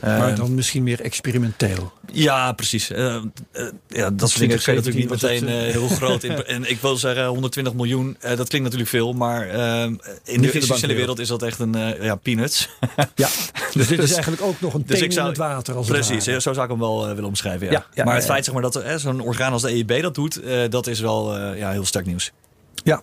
maar 0.00 0.34
dan 0.34 0.54
misschien 0.54 0.82
meer 0.82 1.00
experimenteel. 1.00 1.92
Ja, 2.12 2.52
precies. 2.52 2.90
Uh, 2.90 2.98
uh, 3.52 3.68
ja, 3.88 4.10
dat 4.10 4.32
kun 4.32 4.48
je 4.48 4.54
natuurlijk 4.54 4.94
niet 4.94 5.10
meteen 5.10 5.48
heel 5.48 5.88
groot. 5.88 6.22
In, 6.22 6.44
en 6.46 6.70
ik 6.70 6.80
wil 6.80 6.96
zeggen 6.96 7.26
120 7.26 7.74
miljoen, 7.74 8.16
dat 8.20 8.48
klinkt 8.48 8.62
natuurlijk 8.62 8.88
veel. 8.88 9.12
Maar 9.12 9.48
in 10.24 10.40
de 10.40 10.52
institutionele 10.52 10.94
wereld 10.94 11.18
is 11.18 11.28
dat 11.28 11.42
echt 11.42 11.58
een 11.58 11.72
ja, 12.00 12.14
peanuts. 12.14 12.68
ja, 13.14 13.28
dus 13.74 13.86
dit 13.86 13.98
is 13.98 14.12
eigenlijk 14.12 14.42
ook 14.42 14.60
nog 14.60 14.74
een 14.74 14.84
dus 14.86 14.98
teen 14.98 15.12
zou, 15.12 15.24
in 15.24 15.30
het 15.30 15.40
water. 15.40 15.74
Als 15.74 15.86
precies, 15.86 16.26
het 16.26 16.42
zo 16.42 16.52
zou 16.52 16.64
ik 16.64 16.70
hem 16.70 16.80
wel 16.80 17.06
willen 17.06 17.24
omschrijven. 17.24 17.66
Ja. 17.66 17.72
ja, 17.72 17.86
ja 17.94 18.04
maar 18.04 18.14
het 18.14 18.24
feit 18.24 18.44
zeg 18.44 18.54
maar, 18.54 18.62
dat 18.62 18.82
zo'n 18.96 19.20
orgaan 19.20 19.52
als 19.52 19.62
de 19.62 19.68
EIB 19.68 20.02
dat 20.02 20.14
doet, 20.14 20.40
dat 20.68 20.86
is 20.86 21.00
wel 21.00 21.38
ja, 21.54 21.70
heel 21.70 21.84
sterk 21.86 22.06
nieuws. 22.06 22.32
Ja. 22.84 23.02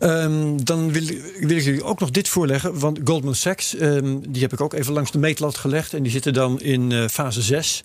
Um, 0.00 0.64
dan 0.64 0.92
wil, 0.92 1.02
ik 1.02 1.62
jullie 1.62 1.82
ook 1.82 2.00
nog 2.00 2.10
dit 2.10 2.28
voorleggen. 2.28 2.78
Want 2.78 3.00
Goldman 3.04 3.34
Sachs, 3.34 3.80
um, 3.80 4.32
die 4.32 4.42
heb 4.42 4.52
ik 4.52 4.60
ook 4.60 4.72
even 4.72 4.92
langs 4.92 5.10
de 5.10 5.18
meetlat 5.18 5.56
gelegd. 5.56 5.94
En 5.94 6.02
die 6.02 6.12
zitten 6.12 6.32
dan 6.32 6.60
in 6.60 6.90
uh, 6.90 7.08
fase 7.08 7.42
6. 7.42 7.84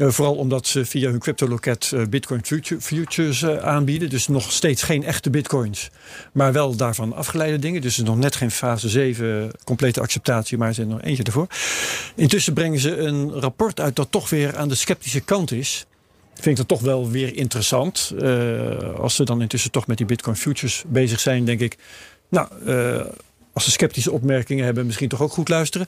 Uh, 0.00 0.08
vooral 0.08 0.34
omdat 0.34 0.66
ze 0.66 0.84
via 0.84 1.10
hun 1.10 1.18
cryptoloket 1.18 1.90
uh, 1.94 2.06
Bitcoin 2.06 2.40
future, 2.44 2.80
futures 2.80 3.44
aanbieden. 3.46 4.10
Dus 4.10 4.28
nog 4.28 4.52
steeds 4.52 4.82
geen 4.82 5.04
echte 5.04 5.30
bitcoins. 5.30 5.90
Maar 6.32 6.52
wel 6.52 6.76
daarvan 6.76 7.12
afgeleide 7.12 7.58
dingen. 7.58 7.80
Dus 7.80 7.94
er 7.94 8.02
is 8.02 8.08
nog 8.08 8.18
net 8.18 8.36
geen 8.36 8.50
fase 8.50 8.88
7 8.88 9.50
complete 9.64 10.00
acceptatie. 10.00 10.58
Maar 10.58 10.68
er 10.68 10.74
zit 10.74 10.88
nog 10.88 11.02
eentje 11.02 11.22
ervoor. 11.22 11.46
Intussen 12.14 12.52
brengen 12.52 12.80
ze 12.80 12.96
een 12.96 13.32
rapport 13.32 13.80
uit 13.80 13.96
dat 13.96 14.06
toch 14.10 14.30
weer 14.30 14.56
aan 14.56 14.68
de 14.68 14.74
sceptische 14.74 15.20
kant 15.20 15.52
is 15.52 15.86
vind 16.40 16.46
ik 16.46 16.56
dat 16.56 16.68
toch 16.68 16.80
wel 16.80 17.10
weer 17.10 17.36
interessant. 17.36 18.12
Uh, 18.22 18.94
als 18.94 19.14
ze 19.14 19.24
dan 19.24 19.42
intussen 19.42 19.70
toch 19.70 19.86
met 19.86 19.96
die 19.96 20.06
Bitcoin 20.06 20.36
futures 20.36 20.84
bezig 20.86 21.20
zijn, 21.20 21.44
denk 21.44 21.60
ik. 21.60 21.76
Nou, 22.28 22.48
uh, 22.66 23.00
als 23.52 23.64
ze 23.64 23.70
sceptische 23.70 24.12
opmerkingen 24.12 24.64
hebben, 24.64 24.86
misschien 24.86 25.08
toch 25.08 25.22
ook 25.22 25.32
goed 25.32 25.48
luisteren. 25.48 25.86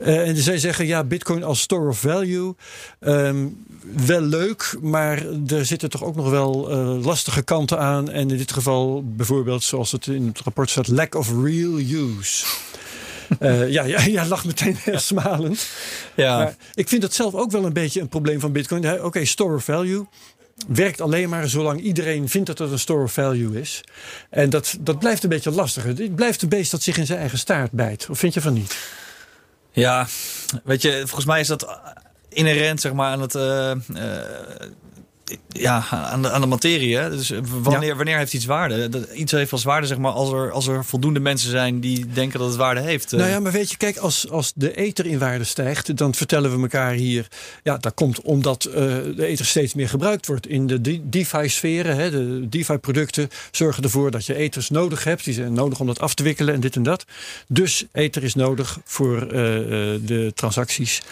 Uh, 0.00 0.28
en 0.28 0.36
zij 0.36 0.58
zeggen, 0.58 0.86
ja, 0.86 1.04
Bitcoin 1.04 1.44
als 1.44 1.60
store 1.60 1.88
of 1.88 1.98
value, 1.98 2.54
um, 3.00 3.64
wel 4.06 4.20
leuk, 4.20 4.76
maar 4.80 5.26
er 5.46 5.64
zitten 5.64 5.90
toch 5.90 6.04
ook 6.04 6.16
nog 6.16 6.30
wel 6.30 6.68
lastige 7.02 7.42
kanten 7.42 7.78
aan. 7.78 8.10
En 8.10 8.30
in 8.30 8.36
dit 8.36 8.52
geval 8.52 9.04
bijvoorbeeld, 9.06 9.62
zoals 9.62 9.92
het 9.92 10.06
in 10.06 10.26
het 10.26 10.40
rapport 10.40 10.70
staat, 10.70 10.88
lack 10.88 11.14
of 11.14 11.30
real 11.42 11.78
use. 11.78 12.44
Uh, 13.40 13.70
ja, 13.70 13.82
ja, 13.82 14.00
ja, 14.16 14.26
lag 14.26 14.44
meteen 14.44 14.78
smalend. 15.00 15.68
Ja. 16.14 16.38
Maar 16.38 16.56
ik 16.74 16.88
vind 16.88 17.02
dat 17.02 17.14
zelf 17.14 17.34
ook 17.34 17.50
wel 17.50 17.64
een 17.64 17.72
beetje 17.72 18.00
een 18.00 18.08
probleem 18.08 18.40
van 18.40 18.52
Bitcoin. 18.52 18.92
Oké, 18.92 19.04
okay, 19.04 19.24
store 19.24 19.54
of 19.54 19.64
value 19.64 20.06
werkt 20.68 21.00
alleen 21.00 21.28
maar 21.28 21.48
zolang 21.48 21.80
iedereen 21.80 22.28
vindt 22.28 22.46
dat 22.46 22.58
het 22.58 22.70
een 22.70 22.78
store 22.78 23.02
of 23.02 23.12
value 23.12 23.60
is. 23.60 23.80
En 24.30 24.50
dat, 24.50 24.76
dat 24.80 24.98
blijft 24.98 25.22
een 25.22 25.28
beetje 25.28 25.50
lastiger. 25.50 25.96
Het 25.96 26.14
blijft 26.14 26.42
een 26.42 26.48
beest 26.48 26.70
dat 26.70 26.82
zich 26.82 26.98
in 26.98 27.06
zijn 27.06 27.18
eigen 27.18 27.38
staart 27.38 27.70
bijt. 27.72 28.06
Of 28.10 28.18
vind 28.18 28.34
je 28.34 28.40
van 28.40 28.52
niet? 28.52 28.76
Ja, 29.70 30.06
weet 30.64 30.82
je, 30.82 30.98
volgens 30.98 31.24
mij 31.24 31.40
is 31.40 31.46
dat 31.46 31.78
inherent 32.28 32.80
zeg 32.80 32.92
maar, 32.92 33.10
aan 33.10 33.20
het. 33.20 33.34
Uh, 33.34 33.70
uh, 33.94 34.20
ja, 35.48 35.84
aan 35.90 36.22
de, 36.22 36.30
aan 36.30 36.40
de 36.40 36.46
materie. 36.46 36.96
Hè? 36.96 37.10
Dus 37.10 37.32
wanneer, 37.62 37.96
wanneer 37.96 38.18
heeft 38.18 38.34
iets 38.34 38.44
waarde? 38.44 38.88
Dat, 38.88 39.08
iets 39.14 39.32
heeft 39.32 39.52
als 39.52 39.64
waarde, 39.64 39.86
zeg 39.86 39.98
maar, 39.98 40.12
als 40.12 40.32
er, 40.32 40.50
als 40.52 40.66
er 40.66 40.84
voldoende 40.84 41.20
mensen 41.20 41.50
zijn 41.50 41.80
die 41.80 42.06
denken 42.06 42.38
dat 42.38 42.48
het 42.48 42.56
waarde 42.56 42.80
heeft. 42.80 43.12
Nou 43.12 43.30
ja, 43.30 43.40
maar 43.40 43.52
weet 43.52 43.70
je, 43.70 43.76
kijk, 43.76 43.96
als, 43.96 44.30
als 44.30 44.52
de 44.54 44.74
ether 44.76 45.06
in 45.06 45.18
waarde 45.18 45.44
stijgt, 45.44 45.96
dan 45.96 46.14
vertellen 46.14 46.56
we 46.56 46.62
elkaar 46.62 46.92
hier. 46.92 47.28
Ja, 47.62 47.76
dat 47.76 47.94
komt 47.94 48.20
omdat 48.20 48.66
uh, 48.68 48.74
de 48.74 49.26
ether 49.26 49.46
steeds 49.46 49.74
meer 49.74 49.88
gebruikt 49.88 50.26
wordt 50.26 50.46
in 50.46 50.66
de 50.66 51.08
DeFi-sferen. 51.08 52.10
De 52.10 52.48
DeFi-producten 52.48 53.28
zorgen 53.50 53.82
ervoor 53.82 54.10
dat 54.10 54.26
je 54.26 54.34
ethers 54.34 54.70
nodig 54.70 55.04
hebt. 55.04 55.24
Die 55.24 55.34
zijn 55.34 55.52
nodig 55.52 55.80
om 55.80 55.86
dat 55.86 56.00
af 56.00 56.14
te 56.14 56.22
wikkelen 56.22 56.54
en 56.54 56.60
dit 56.60 56.76
en 56.76 56.82
dat. 56.82 57.04
Dus 57.48 57.84
ether 57.92 58.22
is 58.22 58.34
nodig 58.34 58.78
voor 58.84 59.22
uh, 59.22 59.30
de 59.30 60.32
transacties 60.34 61.02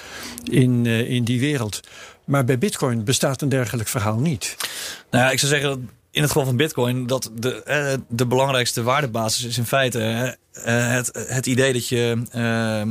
in, 0.51 0.85
uh, 0.85 1.11
in 1.11 1.25
die 1.25 1.41
wereld. 1.41 1.81
Maar 2.25 2.45
bij 2.45 2.59
Bitcoin 2.59 3.05
bestaat 3.05 3.43
een 3.43 3.49
dergelijk 3.49 3.89
verhaal 3.89 4.19
niet. 4.19 4.57
Nou 5.11 5.25
ja, 5.25 5.31
ik 5.31 5.39
zou 5.39 5.53
zeggen 5.53 5.69
dat 5.69 5.79
in 6.11 6.23
het 6.23 6.31
geval 6.31 6.47
van 6.47 6.57
Bitcoin 6.57 7.07
dat 7.07 7.31
de, 7.35 7.63
eh, 7.63 7.93
de 8.09 8.27
belangrijkste 8.27 8.83
waardebasis 8.83 9.45
is 9.45 9.59
in 9.59 9.67
feite 9.67 10.37
eh, 10.53 10.91
het, 10.91 11.27
het 11.29 11.47
idee 11.47 11.73
dat 11.73 11.89
je. 11.89 12.23
Uh, 12.35 12.83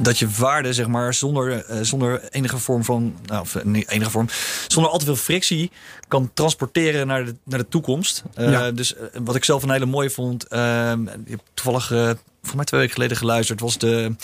dat 0.00 0.18
je 0.18 0.28
waarde, 0.28 0.72
zeg 0.72 0.86
maar, 0.86 1.14
zonder, 1.14 1.64
zonder 1.82 2.28
enige 2.30 2.58
vorm 2.58 2.84
van. 2.84 3.16
Nou, 3.26 3.40
of 3.40 3.64
niet 3.64 3.88
enige 3.88 4.10
vorm. 4.10 4.28
Zonder 4.66 4.92
al 4.92 4.98
te 4.98 5.04
veel 5.04 5.16
frictie 5.16 5.70
kan 6.08 6.30
transporteren 6.34 7.06
naar 7.06 7.24
de, 7.24 7.34
naar 7.44 7.58
de 7.58 7.68
toekomst. 7.68 8.22
Ja. 8.36 8.70
Dus 8.70 8.94
wat 9.24 9.34
ik 9.34 9.44
zelf 9.44 9.62
een 9.62 9.70
hele 9.70 9.86
mooie 9.86 10.10
vond. 10.10 10.46
toevallig 11.54 12.16
voor 12.42 12.56
mij 12.56 12.64
twee 12.64 12.80
weken 12.80 12.94
geleden 12.94 13.16
geluisterd. 13.16 13.60
Was 13.60 13.78
de, 13.78 14.14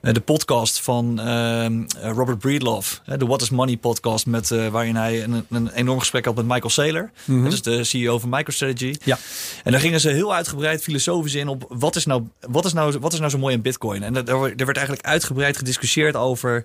eh, 0.00 0.14
de 0.14 0.20
podcast 0.20 0.80
van 0.80 1.20
uh, 1.20 1.66
Robert 2.12 2.38
Breedlove. 2.38 3.16
De 3.18 3.26
What 3.26 3.42
is 3.42 3.50
Money 3.50 3.76
podcast. 3.76 4.26
Met, 4.26 4.50
uh, 4.50 4.68
waarin 4.68 4.96
hij 4.96 5.22
een, 5.22 5.46
een 5.50 5.68
enorm 5.68 5.98
gesprek 5.98 6.24
had 6.24 6.34
met 6.34 6.46
Michael 6.46 6.70
Saylor. 6.70 7.10
Mm 7.24 7.44
Dat 7.44 7.52
is 7.52 7.62
de 7.62 7.84
CEO 7.84 8.18
van 8.18 8.28
MicroStrategy. 8.28 8.94
Ja. 9.04 9.18
En 9.64 9.72
daar 9.72 9.80
gingen 9.80 10.00
ze 10.00 10.08
heel 10.08 10.34
uitgebreid 10.34 10.82
filosofisch 10.82 11.34
in 11.34 11.48
op 11.48 11.64
wat 11.68 11.96
is 11.96 12.06
nou, 12.06 12.22
wat 12.40 12.64
is 12.64 12.72
nou, 12.72 12.98
wat 12.98 13.12
is 13.12 13.18
nou 13.18 13.30
zo 13.30 13.38
mooi 13.38 13.54
in 13.54 13.62
Bitcoin. 13.62 14.02
En 14.02 14.16
er, 14.16 14.28
er 14.28 14.66
werd 14.66 14.76
eigenlijk 14.76 15.06
uitgebreid 15.06 15.56
gediscussieerd 15.56 16.16
over. 16.16 16.64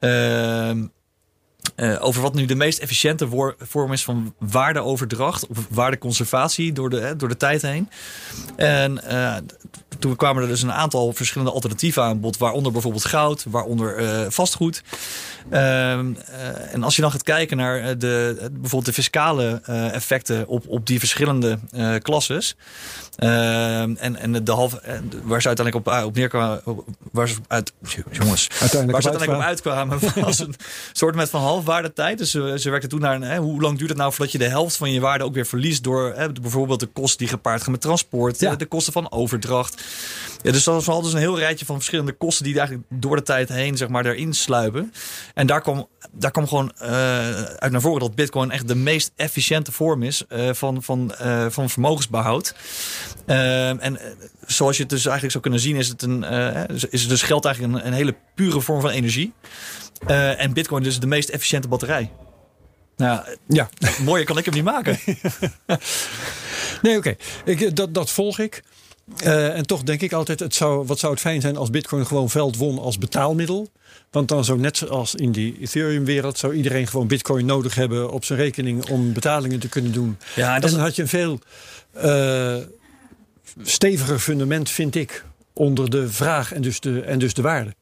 Uh, 0.00 0.70
uh, 1.76 2.04
over 2.04 2.22
wat 2.22 2.34
nu 2.34 2.44
de 2.44 2.54
meest 2.54 2.78
efficiënte 2.78 3.28
vorm 3.58 3.92
is 3.92 4.04
van 4.04 4.34
waardeoverdracht 4.38 5.46
of 5.46 5.58
waardeconservatie 5.70 6.72
door 6.72 6.90
de, 6.90 7.00
hè, 7.00 7.16
door 7.16 7.28
de 7.28 7.36
tijd 7.36 7.62
heen. 7.62 7.88
En 8.56 9.00
uh, 9.10 9.36
toen 9.98 10.16
kwamen 10.16 10.42
er 10.42 10.48
dus 10.48 10.62
een 10.62 10.72
aantal 10.72 11.12
verschillende 11.12 11.52
alternatieven 11.52 12.02
aan 12.02 12.20
bod, 12.20 12.36
waaronder 12.36 12.72
bijvoorbeeld 12.72 13.04
goud, 13.04 13.44
waaronder 13.48 14.00
uh, 14.00 14.20
vastgoed. 14.28 14.82
Ehm, 15.50 16.12
en 16.70 16.82
als 16.82 16.96
je 16.96 17.02
dan 17.02 17.10
gaat 17.10 17.22
kijken 17.22 17.56
naar 17.56 17.98
de, 17.98 18.36
bijvoorbeeld 18.52 18.84
de 18.84 18.92
fiscale 18.92 19.60
effecten 19.92 20.48
op, 20.48 20.68
op 20.68 20.86
die 20.86 20.98
verschillende 20.98 21.58
klasses. 22.02 22.56
Ehm, 23.16 23.94
en, 23.96 24.16
en 24.16 24.44
de 24.44 24.52
halve, 24.52 24.80
waar 25.22 25.42
ze 25.42 25.46
uiteindelijk 25.46 25.86
op, 25.86 26.04
op 26.04 26.14
neerkwamen, 26.14 26.62
waar 27.12 27.28
ze 27.28 27.36
uit, 27.48 27.72
jongens, 28.10 28.48
uiteindelijk 28.60 28.92
waar 28.92 29.02
ze 29.02 29.08
uiteindelijk 29.08 29.30
op 29.30 29.48
uitkwamen, 29.48 29.98
was 30.24 30.38
een 30.38 30.54
soort 30.92 31.14
met 31.14 31.30
van 31.30 31.40
halfwaardetijd. 31.52 32.18
Dus 32.18 32.30
ze, 32.30 32.54
ze 32.58 32.70
werkten 32.70 32.90
toen 32.90 33.00
naar 33.00 33.14
een, 33.14 33.22
hè, 33.22 33.38
hoe 33.38 33.60
lang 33.60 33.78
duurt 33.78 33.90
het 33.90 33.98
nou 33.98 34.12
voordat 34.12 34.32
je 34.32 34.38
de 34.38 34.48
helft 34.48 34.76
van 34.76 34.92
je 34.92 35.00
waarde 35.00 35.24
ook 35.24 35.34
weer 35.34 35.46
verliest 35.46 35.84
door 35.84 36.12
hè, 36.16 36.32
bijvoorbeeld 36.32 36.80
de 36.80 36.86
kosten 36.86 37.18
die 37.18 37.28
gepaard 37.28 37.62
gaan 37.62 37.72
met 37.72 37.80
transport, 37.80 38.40
ja. 38.40 38.56
de 38.56 38.66
kosten 38.66 38.92
van 38.92 39.12
overdracht. 39.12 39.82
Ja, 40.42 40.52
dus 40.52 40.64
dat 40.64 40.74
was 40.74 40.88
al 40.88 41.02
dus 41.02 41.12
een 41.12 41.18
heel 41.18 41.38
rijtje 41.38 41.64
van 41.64 41.74
verschillende 41.74 42.12
kosten 42.12 42.44
die 42.44 42.58
eigenlijk 42.58 42.86
door 42.88 43.16
de 43.16 43.22
tijd 43.22 43.48
heen 43.48 43.76
zeg 43.76 43.88
maar 43.88 44.06
erin 44.06 44.34
sluipen. 44.34 44.92
En 45.34 45.46
daar 45.46 45.60
kwam, 45.60 45.88
daar 46.12 46.30
kwam 46.30 46.48
gewoon 46.48 46.72
uh, 46.82 46.88
uit 47.42 47.72
naar 47.72 47.80
voren 47.80 48.00
dat 48.00 48.14
Bitcoin 48.14 48.50
echt 48.50 48.68
de 48.68 48.74
meest 48.74 49.12
efficiënte 49.16 49.72
vorm 49.72 50.02
is 50.02 50.24
uh, 50.28 50.52
van, 50.52 50.82
van, 50.82 51.14
uh, 51.22 51.46
van 51.48 51.70
vermogensbehoud. 51.70 52.54
en 53.26 53.98
zoals 54.46 54.76
je 54.76 54.82
het 54.82 54.90
dus 54.90 55.02
eigenlijk 55.02 55.32
zou 55.32 55.42
kunnen 55.42 55.60
zien, 55.60 55.76
is 55.76 55.88
het, 55.88 56.02
een, 56.02 56.24
is 56.90 57.00
het 57.00 57.08
dus 57.08 57.22
geld 57.22 57.44
eigenlijk 57.44 57.74
een, 57.74 57.86
een 57.86 57.92
hele 57.92 58.14
pure 58.34 58.60
vorm 58.60 58.80
van 58.80 58.90
energie. 58.90 59.32
Uh, 60.08 60.40
en 60.40 60.52
Bitcoin 60.52 60.82
dus 60.82 61.00
de 61.00 61.06
meest 61.06 61.28
efficiënte 61.28 61.68
batterij. 61.68 62.10
Nou 62.96 63.20
ja, 63.48 63.68
mooier 64.04 64.26
kan 64.26 64.38
ik 64.38 64.44
hem 64.44 64.54
niet 64.54 64.64
maken. 64.64 64.98
nee, 66.82 66.96
oké. 66.96 67.16
Okay. 67.44 67.72
Dat, 67.72 67.94
dat 67.94 68.10
volg 68.10 68.38
ik. 68.38 68.62
Uh, 69.24 69.56
en 69.56 69.66
toch 69.66 69.82
denk 69.82 70.00
ik 70.00 70.12
altijd, 70.12 70.40
het 70.40 70.54
zou, 70.54 70.86
wat 70.86 70.98
zou 70.98 71.12
het 71.12 71.20
fijn 71.20 71.40
zijn 71.40 71.56
als 71.56 71.70
Bitcoin 71.70 72.06
gewoon 72.06 72.30
veld 72.30 72.56
won 72.56 72.78
als 72.78 72.98
betaalmiddel. 72.98 73.68
Want 74.10 74.28
dan 74.28 74.44
zou 74.44 74.58
net 74.58 74.76
zoals 74.76 75.14
in 75.14 75.32
die 75.32 75.56
Ethereum-wereld, 75.60 76.38
zou 76.38 76.54
iedereen 76.54 76.86
gewoon 76.86 77.06
Bitcoin 77.06 77.46
nodig 77.46 77.74
hebben 77.74 78.10
op 78.10 78.24
zijn 78.24 78.38
rekening 78.38 78.88
om 78.88 79.12
betalingen 79.12 79.58
te 79.58 79.68
kunnen 79.68 79.92
doen. 79.92 80.16
Ja, 80.34 80.58
dan 80.58 80.74
had 80.74 80.96
je 80.96 81.02
een 81.02 81.08
veel 81.08 81.38
uh, 82.04 82.56
steviger 83.62 84.18
fundament, 84.18 84.70
vind 84.70 84.94
ik, 84.94 85.24
onder 85.52 85.90
de 85.90 86.10
vraag 86.10 86.52
en 86.52 86.62
dus 86.62 86.80
de, 86.80 87.00
en 87.00 87.18
dus 87.18 87.34
de 87.34 87.42
waarde. 87.42 87.74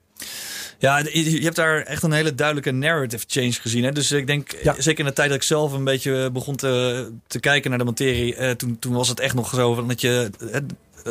Ja, 0.80 0.98
je 0.98 1.40
hebt 1.42 1.56
daar 1.56 1.82
echt 1.82 2.02
een 2.02 2.12
hele 2.12 2.34
duidelijke 2.34 2.70
narrative 2.70 3.24
change 3.28 3.52
gezien. 3.52 3.84
Hè? 3.84 3.92
Dus 3.92 4.12
ik 4.12 4.26
denk, 4.26 4.56
zeker 4.78 4.98
in 4.98 5.04
de 5.04 5.12
tijd 5.12 5.28
dat 5.28 5.36
ik 5.36 5.42
zelf 5.42 5.72
een 5.72 5.84
beetje 5.84 6.30
begon 6.30 6.56
te, 6.56 7.10
te 7.26 7.40
kijken 7.40 7.70
naar 7.70 7.78
de 7.78 7.84
materie, 7.84 8.34
eh, 8.34 8.50
toen, 8.50 8.78
toen 8.78 8.92
was 8.92 9.08
het 9.08 9.20
echt 9.20 9.34
nog 9.34 9.54
zo 9.54 9.86
dat 9.86 10.00
je. 10.00 10.30
Eh, 10.52 10.60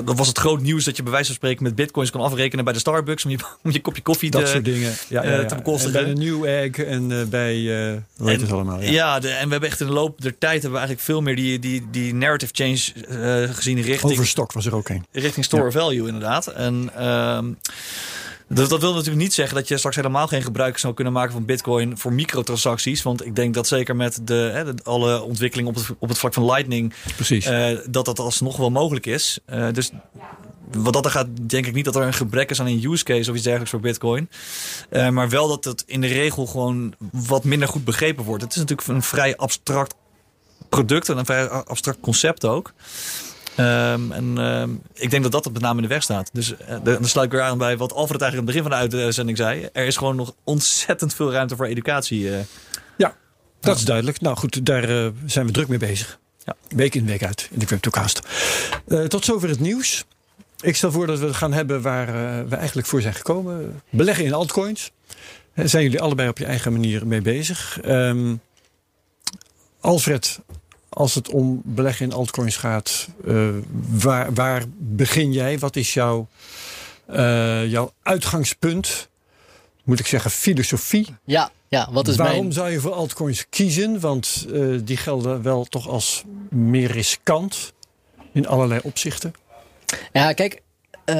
dat 0.06 0.18
was 0.18 0.28
het 0.28 0.38
groot 0.38 0.62
nieuws 0.62 0.84
dat 0.84 0.96
je 0.96 1.04
bij 1.04 1.12
wijze 1.12 1.28
van 1.28 1.36
spreken 1.36 1.64
met 1.64 1.76
bitcoins 1.76 2.12
kon 2.12 2.22
afrekenen 2.22 2.64
bij 2.64 2.74
de 2.74 2.80
Starbucks 2.80 3.26
om 3.26 3.32
je, 3.32 3.38
om 3.64 3.72
je 3.72 3.82
kopje 3.82 4.02
koffie 4.02 4.32
dat 4.32 4.46
te, 4.46 4.48
soort 4.48 4.66
dingen. 4.66 4.94
Ja, 5.10 5.24
ja, 5.24 5.32
ja. 5.32 5.46
te 5.46 5.56
bekostigen. 5.56 6.04
bij 6.04 6.14
de 6.14 6.20
New 6.20 6.46
Egg 6.46 6.78
en 6.78 7.10
uh, 7.10 7.24
bij 7.24 7.56
uh, 7.56 7.98
hoe 8.18 8.30
heet 8.30 8.42
het 8.42 8.52
allemaal. 8.52 8.82
Ja, 8.82 8.92
ja 8.92 9.20
de, 9.20 9.30
en 9.30 9.46
we 9.46 9.52
hebben 9.52 9.70
echt 9.70 9.80
in 9.80 9.88
de 9.88 9.94
loop 9.94 10.22
der 10.22 10.38
tijd 10.38 10.62
hebben 10.62 10.72
we 10.72 10.78
eigenlijk 10.78 11.08
veel 11.08 11.22
meer 11.22 11.36
die, 11.36 11.60
die, 11.60 11.88
die 11.92 12.14
narrative 12.14 12.52
change 12.56 12.80
uh, 13.10 13.56
gezien 13.56 13.82
richting. 13.82 14.12
Overstok 14.12 14.52
was 14.52 14.66
er 14.66 14.76
ook 14.76 14.90
een. 14.90 15.06
Richting 15.12 15.46
store 15.46 15.72
value 15.72 16.08
inderdaad. 16.08 16.48
En 16.48 16.90
uh, 16.98 17.40
dat, 18.50 18.70
dat 18.70 18.82
wil 18.82 18.94
natuurlijk 18.94 19.22
niet 19.22 19.34
zeggen 19.34 19.56
dat 19.56 19.68
je 19.68 19.78
straks 19.78 19.96
helemaal 19.96 20.28
geen 20.28 20.42
gebruik 20.42 20.78
zou 20.78 20.94
kunnen 20.94 21.14
maken 21.14 21.32
van 21.32 21.46
Bitcoin 21.46 21.98
voor 21.98 22.14
microtransacties. 22.14 23.02
Want 23.02 23.26
ik 23.26 23.36
denk 23.36 23.54
dat 23.54 23.68
zeker 23.68 23.96
met 23.96 24.20
de, 24.24 24.50
hè, 24.54 24.74
de 24.74 24.84
alle 24.84 25.22
ontwikkelingen 25.22 25.72
op 25.72 25.78
het, 25.78 25.96
op 26.00 26.10
het 26.10 26.18
vlak 26.18 26.34
van 26.34 26.46
Lightning. 26.46 26.94
Precies. 27.16 27.48
Uh, 27.48 27.78
dat 27.90 28.06
dat 28.06 28.20
alsnog 28.20 28.58
wel 28.58 28.70
mogelijk 28.70 29.06
is. 29.06 29.40
Uh, 29.54 29.68
dus 29.72 29.92
wat 30.72 30.94
dat 30.94 31.06
er 31.06 31.12
gaat, 31.12 31.28
denk 31.42 31.66
ik 31.66 31.74
niet 31.74 31.86
dat 31.86 31.96
er 31.96 32.02
een 32.02 32.14
gebrek 32.14 32.50
is 32.50 32.60
aan 32.60 32.68
een 32.68 32.84
use 32.84 33.04
case 33.04 33.30
of 33.30 33.36
iets 33.36 33.44
dergelijks 33.44 33.72
voor 33.72 33.80
Bitcoin. 33.80 34.30
Uh, 34.92 35.10
maar 35.10 35.30
wel 35.30 35.48
dat 35.48 35.64
het 35.64 35.84
in 35.88 36.02
de 36.02 36.08
regel 36.08 36.46
gewoon 36.46 36.94
wat 37.12 37.44
minder 37.44 37.68
goed 37.68 37.86
begrepen 37.86 38.24
wordt. 38.24 38.44
Het 38.44 38.52
is 38.52 38.58
natuurlijk 38.58 38.88
een 38.88 39.04
vrij 39.04 39.38
abstract 39.38 39.96
product 40.70 41.10
en 41.10 41.18
een 41.18 41.26
vrij 41.26 41.50
abstract 41.50 42.00
concept 42.00 42.46
ook. 42.46 42.74
Um, 43.60 44.12
en 44.12 44.38
um, 44.38 44.82
ik 44.94 45.10
denk 45.10 45.24
dat 45.24 45.32
dat 45.32 45.52
met 45.54 45.62
name 45.62 45.76
in 45.76 45.82
de 45.82 45.94
weg 45.94 46.04
staat. 46.04 46.30
Dus 46.34 46.52
uh, 46.52 46.58
dan 46.84 47.06
sluit 47.06 47.26
ik 47.26 47.32
weer 47.32 47.42
aan 47.42 47.58
bij 47.58 47.78
wat 47.78 47.94
Alfred 47.94 48.22
eigenlijk 48.22 48.50
aan 48.50 48.56
het 48.56 48.66
begin 48.66 48.90
van 48.90 49.00
de 49.00 49.06
uitzending 49.06 49.38
zei. 49.38 49.70
Er 49.74 49.86
is 49.86 49.98
gewoon 49.98 50.16
nog 50.16 50.34
ontzettend 50.44 51.14
veel 51.14 51.32
ruimte 51.32 51.56
voor 51.56 51.66
educatie. 51.66 52.22
Uh. 52.22 52.38
Ja, 52.98 53.16
dat 53.60 53.78
is 53.78 53.86
duidelijk. 53.86 54.22
Nou 54.22 54.38
goed, 54.38 54.66
daar 54.66 54.90
uh, 54.90 55.08
zijn 55.26 55.46
we 55.46 55.52
druk 55.52 55.68
mee 55.68 55.78
bezig. 55.78 56.20
Ja. 56.44 56.56
Week 56.68 56.96
in, 56.96 57.06
week 57.06 57.24
uit 57.24 57.50
in 57.52 57.60
de 57.60 57.66
CryptoCast. 57.66 58.22
tot 59.08 59.26
zover 59.26 59.50
het 59.50 59.60
nieuws. 59.60 60.06
Ik 60.62 60.76
stel 60.76 60.92
voor 60.92 61.08
dat 61.08 61.20
we 61.20 61.26
het 61.26 61.36
gaan 61.36 61.54
hebben 61.54 61.82
waar 61.82 62.08
we 62.48 62.56
eigenlijk 62.56 62.88
voor 62.88 63.02
zijn 63.02 63.14
gekomen. 63.14 63.82
Beleggen 63.90 64.26
in 64.26 64.34
altcoins. 64.34 64.92
zijn 65.56 65.84
jullie 65.84 66.02
allebei 66.02 66.30
op 66.30 66.38
je 66.38 66.46
eigen 66.46 66.72
manier 66.72 67.08
mee 67.08 67.22
bezig. 67.22 67.80
Um, 67.86 68.42
Alfred 69.82 70.40
als 70.90 71.16
het 71.16 71.30
om 71.30 71.62
beleggen 71.66 72.06
in 72.06 72.14
altcoins 72.14 72.58
gaat, 72.58 73.08
uh, 73.26 73.50
waar, 73.90 74.34
waar 74.34 74.64
begin 74.78 75.32
jij? 75.34 75.60
Wat 75.60 75.76
is 75.76 75.94
jouw, 75.94 76.28
uh, 77.10 77.72
jouw 77.72 77.94
uitgangspunt? 78.04 79.10
Moet 79.84 80.00
ik 80.00 80.08
zeggen, 80.08 80.32
filosofie? 80.32 81.16
Ja, 81.24 81.52
ja 81.68 81.90
wat 81.92 82.08
is 82.08 82.16
Waarom 82.16 82.52
zou 82.52 82.70
je 82.70 82.80
voor 82.80 82.94
altcoins 82.94 83.46
kiezen? 83.50 84.00
Want 84.00 84.46
uh, 84.50 84.80
die 84.84 84.98
gelden 84.98 85.42
wel 85.42 85.66
toch 85.66 85.88
als 85.88 86.24
meer 86.50 86.92
riskant 86.92 87.74
in 88.34 88.48
allerlei 88.48 88.80
opzichten. 88.84 89.34
Ja, 90.14 90.34
kijk, 90.34 90.62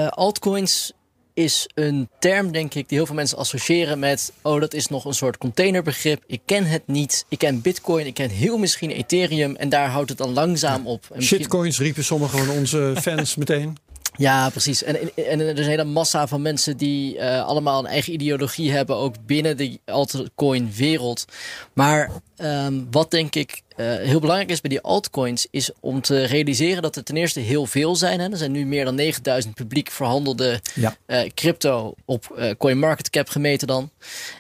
altcoins 0.10 0.94
is 1.40 1.70
een 1.74 2.10
term, 2.20 2.52
denk 2.52 2.74
ik, 2.74 2.90
die 2.90 2.98
heel 2.98 3.06
veel 3.06 3.16
mensen 3.16 3.38
associëren 3.38 4.00
met... 4.00 4.34
oh, 4.42 4.60
dat 4.60 4.74
is 4.74 4.88
nog 4.88 5.06
een 5.06 5.14
soort 5.14 5.38
containerbegrip. 5.38 6.24
Ik 6.28 6.42
ken 6.46 6.66
het 6.66 6.82
niet. 6.86 7.26
Ik 7.30 7.38
ken 7.38 7.62
bitcoin, 7.62 8.06
ik 8.06 8.14
ken 8.14 8.30
heel 8.30 8.58
misschien 8.58 8.90
Ethereum... 8.90 9.56
en 9.56 9.70
daar 9.70 9.90
houdt 9.90 10.10
het 10.10 10.18
dan 10.18 10.34
langzaam 10.34 10.88
op. 10.88 11.06
En 11.14 11.24
Shitcoins 11.24 11.80
riepen 11.80 12.04
sommige 12.04 12.38
van 12.38 12.50
onze 12.50 12.94
fans 13.02 13.36
meteen. 13.36 13.78
Ja, 14.20 14.50
precies. 14.50 14.84
En, 14.84 15.16
en, 15.16 15.40
er 15.40 15.60
is 15.60 15.66
een 15.66 15.72
hele 15.72 15.84
massa 15.84 16.28
van 16.28 16.42
mensen 16.42 16.78
die 16.78 17.16
uh, 17.16 17.46
allemaal 17.46 17.80
een 17.80 17.92
eigen 17.92 18.14
ideologie 18.14 18.72
hebben, 18.72 18.96
ook 18.96 19.16
binnen 19.26 19.58
de 19.58 19.80
altcoin-wereld. 19.86 21.26
Maar 21.74 22.12
um, 22.38 22.88
wat 22.92 23.12
denk 23.12 23.36
ik 23.36 23.62
uh, 23.78 23.86
heel 23.96 24.20
belangrijk 24.20 24.52
is 24.52 24.62
bij 24.62 24.70
die 24.70 24.82
altcoins, 24.82 25.48
is 25.52 25.72
om 25.80 26.02
te 26.02 26.24
realiseren 26.24 26.82
dat 26.82 26.96
er 26.96 27.04
ten 27.04 27.18
eerste 27.18 27.40
heel 27.40 27.66
veel 27.66 27.96
zijn. 27.96 28.20
Hè. 28.20 28.30
Er 28.32 28.38
zijn 28.38 28.52
nu 28.52 28.66
meer 28.66 28.86
dan 28.86 28.96
9000 28.96 29.56
publiek 29.56 29.92
verhandelde 29.92 30.62
ja. 30.76 30.96
uh, 31.08 31.22
crypto 31.34 31.94
op 32.06 32.54
CoinMarketCap 32.58 33.30
gemeten 33.30 33.68
dan. 33.68 33.90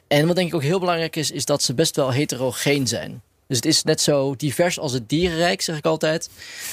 En 0.07 0.27
wat 0.27 0.35
denk 0.35 0.47
ik 0.47 0.55
ook 0.55 0.63
heel 0.63 0.79
belangrijk 0.79 1.15
is, 1.15 1.31
is 1.31 1.45
dat 1.45 1.63
ze 1.63 1.73
best 1.73 1.95
wel 1.95 2.11
heterogeen 2.11 2.87
zijn. 2.87 3.21
Dus 3.49 3.57
het 3.57 3.65
is 3.65 3.83
net 3.83 4.01
zo 4.01 4.35
divers 4.35 4.79
als 4.79 4.93
het 4.93 5.09
dierenrijk, 5.09 5.61
zeg 5.61 5.77
ik 5.77 5.85
altijd. 5.85 6.29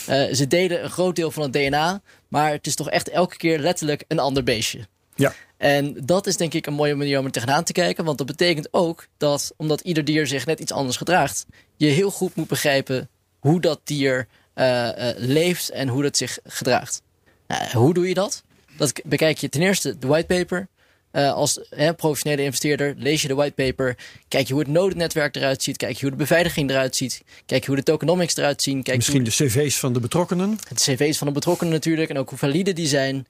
Uh, 0.08 0.34
ze 0.34 0.46
delen 0.46 0.84
een 0.84 0.90
groot 0.90 1.16
deel 1.16 1.30
van 1.30 1.42
het 1.42 1.52
DNA, 1.52 2.00
maar 2.28 2.50
het 2.50 2.66
is 2.66 2.74
toch 2.74 2.90
echt 2.90 3.08
elke 3.08 3.36
keer 3.36 3.58
letterlijk 3.58 4.04
een 4.08 4.18
ander 4.18 4.42
beestje. 4.42 4.86
Ja. 5.14 5.34
En 5.56 5.96
dat 6.04 6.26
is 6.26 6.36
denk 6.36 6.54
ik 6.54 6.66
een 6.66 6.74
mooie 6.74 6.94
manier 6.94 7.18
om 7.18 7.24
er 7.24 7.30
tegenaan 7.30 7.64
te 7.64 7.72
kijken. 7.72 8.04
Want 8.04 8.18
dat 8.18 8.26
betekent 8.26 8.68
ook 8.70 9.06
dat, 9.16 9.52
omdat 9.56 9.80
ieder 9.80 10.04
dier 10.04 10.26
zich 10.26 10.46
net 10.46 10.60
iets 10.60 10.72
anders 10.72 10.96
gedraagt, 10.96 11.46
je 11.76 11.86
heel 11.86 12.10
goed 12.10 12.34
moet 12.34 12.48
begrijpen 12.48 13.08
hoe 13.38 13.60
dat 13.60 13.80
dier 13.84 14.26
uh, 14.54 14.64
uh, 14.66 15.08
leeft 15.16 15.70
en 15.70 15.88
hoe 15.88 16.02
dat 16.02 16.16
zich 16.16 16.38
gedraagt. 16.44 17.02
Nou, 17.46 17.70
hoe 17.72 17.94
doe 17.94 18.08
je 18.08 18.14
dat? 18.14 18.42
Dat 18.76 19.00
bekijk 19.04 19.38
je 19.38 19.48
ten 19.48 19.62
eerste 19.62 19.98
de 19.98 20.06
whitepaper. 20.06 20.68
Uh, 21.16 21.32
als 21.32 21.60
hè, 21.70 21.94
professionele 21.94 22.42
investeerder 22.42 22.94
lees 22.98 23.22
je 23.22 23.28
de 23.28 23.34
whitepaper. 23.34 23.96
Kijk 24.28 24.46
je 24.46 24.52
hoe 24.52 24.62
het 24.62 24.72
nodennetwerk 24.72 25.36
eruit 25.36 25.62
ziet. 25.62 25.76
Kijk 25.76 25.94
je 25.94 26.00
hoe 26.00 26.10
de 26.10 26.16
beveiliging 26.16 26.70
eruit 26.70 26.96
ziet. 26.96 27.22
Kijk 27.46 27.60
je 27.60 27.66
hoe 27.66 27.76
de 27.76 27.82
tokenomics 27.82 28.36
eruit 28.36 28.62
zien. 28.62 28.82
Kijk 28.82 28.96
Misschien 28.96 29.24
de 29.24 29.30
cv's 29.30 29.78
van 29.78 29.92
de 29.92 30.00
betrokkenen. 30.00 30.58
De 30.68 30.74
cv's 30.74 31.18
van 31.18 31.26
de 31.26 31.32
betrokkenen 31.32 31.72
natuurlijk. 31.72 32.10
En 32.10 32.18
ook 32.18 32.28
hoe 32.28 32.38
valide 32.38 32.72
die 32.72 32.86
zijn. 32.86 33.26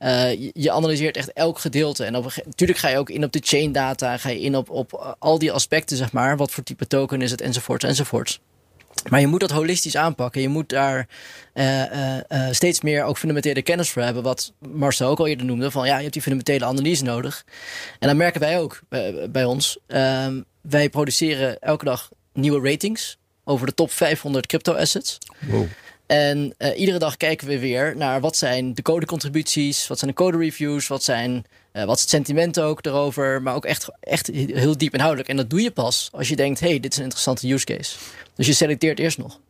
Uh, 0.00 0.30
je, 0.32 0.50
je, 0.54 0.70
analyseert 0.70 1.16
echt 1.16 1.32
elk 1.32 1.58
gedeelte. 1.58 2.04
En 2.04 2.16
op, 2.16 2.32
natuurlijk 2.44 2.78
ga 2.78 2.88
je 2.88 2.98
ook 2.98 3.10
in 3.10 3.24
op 3.24 3.32
de 3.32 3.40
chain 3.44 3.72
data. 3.72 4.16
Ga 4.16 4.28
je 4.28 4.40
in 4.40 4.56
op, 4.56 4.70
op 4.70 5.16
al 5.18 5.38
die 5.38 5.52
aspecten, 5.52 5.96
zeg 5.96 6.12
maar. 6.12 6.36
Wat 6.36 6.50
voor 6.50 6.64
type 6.64 6.86
token 6.86 7.22
is 7.22 7.30
het, 7.30 7.40
enzovoorts, 7.40 7.84
enzovoorts. 7.84 8.40
Maar 9.08 9.20
je 9.20 9.26
moet 9.26 9.40
dat 9.40 9.50
holistisch 9.50 9.96
aanpakken. 9.96 10.40
Je 10.40 10.48
moet 10.48 10.68
daar 10.68 11.08
uh, 11.54 11.92
uh, 11.92 12.16
uh, 12.28 12.48
steeds 12.50 12.80
meer 12.80 13.04
ook 13.04 13.18
fundamentele 13.18 13.62
kennis 13.62 13.90
voor 13.90 14.02
hebben. 14.02 14.22
Wat 14.22 14.52
Marcel 14.72 15.08
ook 15.08 15.18
al 15.18 15.26
eerder 15.26 15.46
noemde. 15.46 15.70
Van 15.70 15.86
ja, 15.86 15.94
je 15.94 16.00
hebt 16.00 16.12
die 16.12 16.22
fundamentele 16.22 16.64
analyse 16.64 17.04
nodig. 17.04 17.44
En 17.98 18.08
dan 18.08 18.16
merken 18.16 18.40
wij 18.40 18.60
ook 18.60 18.80
bij, 18.88 19.30
bij 19.30 19.44
ons. 19.44 19.78
Ehm, 19.86 20.40
wij 20.60 20.88
produceren 20.88 21.58
elke 21.60 21.84
dag 21.84 22.08
nieuwe 22.32 22.70
ratings 22.70 23.18
over 23.44 23.66
de 23.66 23.74
top 23.74 23.90
500 23.90 24.46
crypto 24.46 24.72
assets. 24.72 25.18
Wow. 25.38 25.66
En 26.06 26.54
iedere 26.76 26.98
dag 26.98 27.16
kijken 27.16 27.46
we 27.46 27.58
weer 27.58 27.96
naar 27.96 28.20
wat 28.20 28.36
zijn 28.36 28.74
de 28.74 28.82
codecontributies, 28.82 29.86
wat 29.86 29.98
zijn 29.98 30.10
de 30.10 30.16
code 30.16 30.38
reviews, 30.38 30.86
wat 30.86 31.02
zijn 31.02 31.44
uh, 31.76 31.84
wat 31.84 31.94
is 31.96 32.00
het 32.00 32.10
sentiment 32.10 32.60
ook 32.60 32.86
erover, 32.86 33.42
maar 33.42 33.54
ook 33.54 33.64
echt, 33.64 33.88
echt 34.00 34.26
heel 34.32 34.78
diep 34.78 34.94
inhoudelijk. 34.94 35.28
En 35.28 35.36
dat 35.36 35.50
doe 35.50 35.62
je 35.62 35.70
pas 35.70 36.08
als 36.12 36.28
je 36.28 36.36
denkt, 36.36 36.60
hey, 36.60 36.80
dit 36.80 36.92
is 36.92 36.96
een 36.96 37.02
interessante 37.04 37.52
use 37.52 37.64
case. 37.64 37.96
Dus 38.34 38.46
je 38.46 38.52
selecteert 38.52 38.98
eerst 38.98 39.18
nog. 39.18 39.40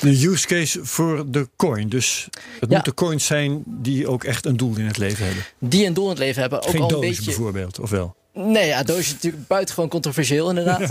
De 0.00 0.26
use 0.26 0.46
case 0.46 0.84
voor 0.84 1.30
de 1.30 1.48
coin. 1.56 1.88
Dus 1.88 2.28
het 2.60 2.70
ja. 2.70 2.74
moeten 2.74 2.94
coins 2.94 3.26
zijn 3.26 3.62
die 3.66 4.08
ook 4.08 4.24
echt 4.24 4.46
een 4.46 4.56
doel 4.56 4.76
in 4.76 4.86
het 4.86 4.98
leven 4.98 5.24
hebben. 5.26 5.44
Die 5.58 5.86
een 5.86 5.94
doel 5.94 6.04
in 6.04 6.10
het 6.10 6.18
leven 6.18 6.40
hebben. 6.40 6.62
Ook 6.62 6.70
Geen 6.70 6.80
al 6.80 6.92
een 6.92 7.00
beetje... 7.00 7.24
bijvoorbeeld, 7.24 7.80
of 7.80 7.90
wel? 7.90 8.16
Nee, 8.36 8.66
ja, 8.66 8.82
doos 8.82 8.98
is 8.98 9.12
natuurlijk 9.12 9.46
buitengewoon 9.46 9.88
controversieel 9.88 10.48
inderdaad. 10.48 10.90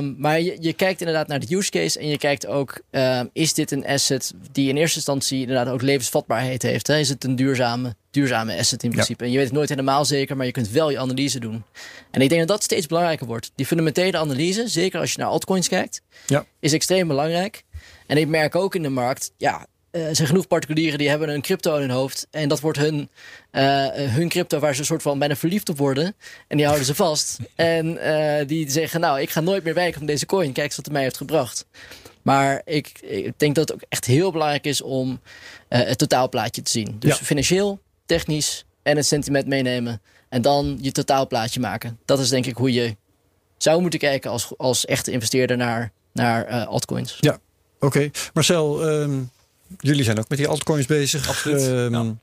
um, 0.00 0.14
maar 0.18 0.40
je, 0.40 0.56
je, 0.60 0.72
kijkt 0.72 1.00
inderdaad 1.00 1.28
naar 1.28 1.40
de 1.40 1.56
use 1.56 1.70
case 1.70 1.98
en 1.98 2.08
je 2.08 2.18
kijkt 2.18 2.46
ook, 2.46 2.80
um, 2.90 3.30
is 3.32 3.54
dit 3.54 3.70
een 3.70 3.86
asset 3.86 4.32
die 4.52 4.68
in 4.68 4.76
eerste 4.76 4.96
instantie 4.96 5.40
inderdaad 5.40 5.68
ook 5.68 5.82
levensvatbaarheid 5.82 6.62
heeft? 6.62 6.86
Hè? 6.86 6.98
Is 6.98 7.08
het 7.08 7.24
een 7.24 7.36
duurzame, 7.36 7.94
duurzame 8.10 8.58
asset 8.58 8.82
in 8.82 8.90
principe? 8.90 9.18
Ja. 9.18 9.24
En 9.24 9.30
je 9.30 9.38
weet 9.38 9.46
het 9.46 9.56
nooit 9.56 9.68
helemaal 9.68 10.04
zeker, 10.04 10.36
maar 10.36 10.46
je 10.46 10.52
kunt 10.52 10.70
wel 10.70 10.90
je 10.90 10.98
analyse 10.98 11.40
doen. 11.40 11.64
En 12.10 12.20
ik 12.20 12.28
denk 12.28 12.40
dat 12.40 12.48
dat 12.48 12.62
steeds 12.62 12.86
belangrijker 12.86 13.26
wordt. 13.26 13.50
Die 13.54 13.66
fundamentele 13.66 14.18
analyse, 14.18 14.68
zeker 14.68 15.00
als 15.00 15.12
je 15.12 15.18
naar 15.18 15.28
altcoins 15.28 15.68
kijkt, 15.68 16.02
ja. 16.26 16.46
is 16.60 16.72
extreem 16.72 17.08
belangrijk. 17.08 17.64
En 18.06 18.16
ik 18.16 18.28
merk 18.28 18.54
ook 18.54 18.74
in 18.74 18.82
de 18.82 18.88
markt, 18.88 19.32
ja, 19.36 19.66
uh, 19.94 20.08
er 20.08 20.16
zijn 20.16 20.28
genoeg 20.28 20.46
particulieren 20.46 20.98
die 20.98 21.08
hebben 21.08 21.28
een 21.28 21.42
crypto 21.42 21.74
in 21.74 21.80
hun 21.80 21.90
hoofd. 21.90 22.26
En 22.30 22.48
dat 22.48 22.60
wordt 22.60 22.78
hun, 22.78 23.10
uh, 23.52 23.86
hun 23.92 24.28
crypto 24.28 24.58
waar 24.58 24.74
ze 24.74 24.80
een 24.80 24.86
soort 24.86 25.02
van 25.02 25.18
bijna 25.18 25.36
verliefd 25.36 25.68
op 25.68 25.78
worden. 25.78 26.14
En 26.48 26.56
die 26.56 26.66
houden 26.66 26.86
ze 26.86 26.94
vast. 26.94 27.38
en 27.54 27.86
uh, 27.86 28.46
die 28.46 28.70
zeggen, 28.70 29.00
nou, 29.00 29.20
ik 29.20 29.30
ga 29.30 29.40
nooit 29.40 29.64
meer 29.64 29.74
wijken 29.74 29.98
van 29.98 30.06
deze 30.06 30.26
coin. 30.26 30.52
Kijk 30.52 30.66
eens 30.66 30.76
wat 30.76 30.84
het 30.84 30.94
mij 30.94 31.02
heeft 31.02 31.16
gebracht. 31.16 31.66
Maar 32.22 32.62
ik, 32.64 33.00
ik 33.00 33.38
denk 33.38 33.54
dat 33.54 33.68
het 33.68 33.76
ook 33.76 33.88
echt 33.88 34.04
heel 34.04 34.32
belangrijk 34.32 34.64
is 34.64 34.82
om 34.82 35.20
het 35.68 35.98
totaalplaatje 35.98 36.62
te 36.62 36.70
zien. 36.70 36.96
Dus 36.98 37.18
ja. 37.18 37.24
financieel, 37.24 37.80
technisch 38.06 38.64
en 38.82 38.96
het 38.96 39.06
sentiment 39.06 39.46
meenemen. 39.46 40.02
En 40.28 40.42
dan 40.42 40.78
je 40.80 40.92
totaalplaatje 40.92 41.60
maken. 41.60 41.98
Dat 42.04 42.18
is 42.18 42.28
denk 42.28 42.46
ik 42.46 42.56
hoe 42.56 42.72
je 42.72 42.96
zou 43.56 43.80
moeten 43.80 43.98
kijken 43.98 44.30
als, 44.30 44.52
als 44.56 44.84
echte 44.84 45.10
investeerder 45.10 45.56
naar, 45.56 45.92
naar 46.12 46.64
altcoins. 46.64 47.16
Ja, 47.20 47.38
oké. 47.74 47.86
Okay. 47.86 48.10
Marcel... 48.32 48.88
Um 48.88 49.32
jullie 49.78 50.04
zijn 50.04 50.18
ook 50.18 50.28
met 50.28 50.38
die 50.38 50.48
altcoins 50.48 50.86
bezig. 50.86 51.28
Absoluut. 51.28 51.62
Um, 51.62 51.92
ja. 51.92 52.14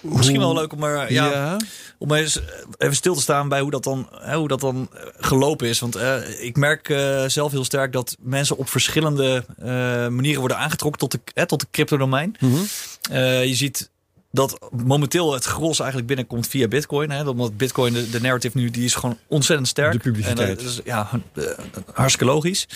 Misschien 0.00 0.38
wel 0.38 0.54
leuk 0.54 0.72
om 0.72 0.82
er, 0.82 1.12
ja, 1.12 1.30
ja. 1.30 1.56
om 1.98 2.12
eens 2.12 2.40
even 2.78 2.96
stil 2.96 3.14
te 3.14 3.20
staan 3.20 3.48
bij 3.48 3.60
hoe 3.60 3.70
dat 3.70 3.84
dan, 3.84 4.08
hè, 4.12 4.36
hoe 4.36 4.48
dat 4.48 4.60
dan 4.60 4.90
gelopen 5.18 5.68
is. 5.68 5.78
Want 5.78 5.96
uh, 5.96 6.44
ik 6.44 6.56
merk 6.56 6.88
uh, 6.88 7.24
zelf 7.26 7.52
heel 7.52 7.64
sterk 7.64 7.92
dat 7.92 8.16
mensen 8.20 8.56
op 8.56 8.68
verschillende 8.68 9.44
uh, 9.58 9.64
manieren 10.08 10.40
worden 10.40 10.58
aangetrokken 10.58 11.00
tot 11.00 11.10
de, 11.34 11.46
tot 11.46 11.60
de 11.60 11.66
crypto-domein. 11.70 12.36
Mm 12.40 12.52
-hmm. 12.52 12.66
je 13.42 13.54
ziet 13.54 13.90
dat 14.32 14.58
momenteel 14.70 15.32
het 15.32 15.44
gros 15.44 15.78
eigenlijk 15.78 16.08
binnenkomt 16.08 16.46
via 16.46 16.68
Bitcoin. 16.68 17.10
Hè, 17.10 17.28
omdat 17.28 17.56
Bitcoin, 17.56 17.92
de, 17.92 18.10
de 18.10 18.20
narrative 18.20 18.58
nu, 18.58 18.70
die 18.70 18.84
is 18.84 18.94
gewoon 18.94 19.18
ontzettend 19.26 19.68
sterk. 19.68 19.92
De 19.92 19.98
publiciteit. 19.98 20.58
En, 20.58 20.64
dus, 20.64 20.80
ja, 20.84 21.10
hartstikke 21.92 22.32
logisch. 22.32 22.66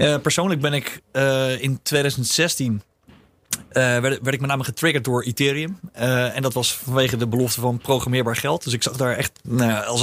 Uh, 0.00 0.16
persoonlijk 0.18 0.60
ben 0.60 0.72
ik 0.72 1.00
uh, 1.12 1.62
in 1.62 1.80
2016 1.82 2.82
uh, 3.52 3.62
werd, 3.72 4.02
werd, 4.02 4.34
ik 4.34 4.40
met 4.40 4.50
name 4.50 4.64
getriggerd 4.64 5.04
door 5.04 5.22
Ethereum. 5.22 5.78
en 5.92 6.42
dat 6.42 6.52
was 6.52 6.74
vanwege 6.74 7.16
de 7.16 7.26
belofte 7.26 7.60
van 7.60 7.78
programmeerbaar 7.78 8.36
geld. 8.36 8.64
Dus 8.64 8.72
ik 8.72 8.82
zag 8.82 8.96
daar 8.96 9.16
echt 9.16 9.32
nou, 9.42 9.84
als 9.84 10.02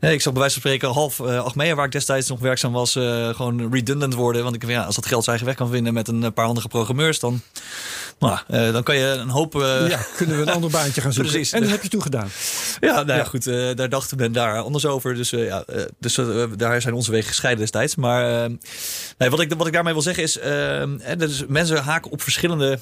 ik 0.00 0.22
zag 0.22 0.32
bij 0.32 0.42
wijze 0.42 0.60
van 0.60 0.70
spreken 0.70 0.88
half 0.88 1.18
uh, 1.18 1.44
Achmea, 1.44 1.74
waar 1.74 1.86
ik 1.86 1.92
destijds 1.92 2.28
nog 2.28 2.40
werkzaam 2.40 2.72
was, 2.72 2.92
gewoon 3.32 3.72
redundant 3.72 4.14
worden. 4.14 4.42
Want 4.42 4.54
ik 4.54 4.68
ja, 4.68 4.82
als 4.84 4.94
dat 4.94 5.06
geld 5.06 5.24
zijn 5.24 5.36
eigen 5.36 5.46
weg 5.46 5.66
kan 5.66 5.74
vinden 5.74 5.94
met 5.94 6.08
een 6.08 6.32
paar 6.32 6.44
handige 6.44 6.68
programmeurs, 6.68 7.20
dan, 7.20 7.40
nou, 8.18 8.38
uh, 8.50 8.72
dan 8.72 8.82
kan 8.82 8.96
je 8.96 9.04
een 9.04 9.28
hoop. 9.28 9.52
ja, 9.88 9.98
kunnen 10.16 10.36
we 10.36 10.42
een 10.42 10.48
ander 10.48 10.70
baantje 10.70 11.00
gaan 11.00 11.12
zoeken. 11.16 11.32
Precies. 11.32 11.52
En 11.52 11.60
dat 11.60 11.70
heb 11.70 11.82
je 11.82 11.88
toen 11.88 12.02
gedaan. 12.02 12.28
Ja, 12.80 13.02
nou 13.02 13.18
ja, 13.18 13.24
goed, 13.24 13.44
daar 13.76 13.88
dachten 13.88 14.16
we 14.16 14.30
daar 14.30 14.58
anders 14.60 14.86
over. 14.86 15.14
Dus, 15.14 15.30
ja, 15.30 15.64
dus 15.98 16.18
daar 16.56 16.80
zijn 16.80 16.94
onze 16.94 17.10
wegen 17.10 17.28
gescheiden 17.28 17.60
destijds. 17.62 17.96
Maar 17.96 18.48
nee, 19.18 19.30
wat, 19.30 19.40
ik, 19.40 19.52
wat 19.56 19.66
ik 19.66 19.72
daarmee 19.72 19.92
wil 19.92 20.02
zeggen 20.02 20.22
is, 20.22 20.38
dus 21.18 21.44
mensen 21.48 21.82
haken 21.82 22.10
op 22.10 22.22
verschillende 22.22 22.78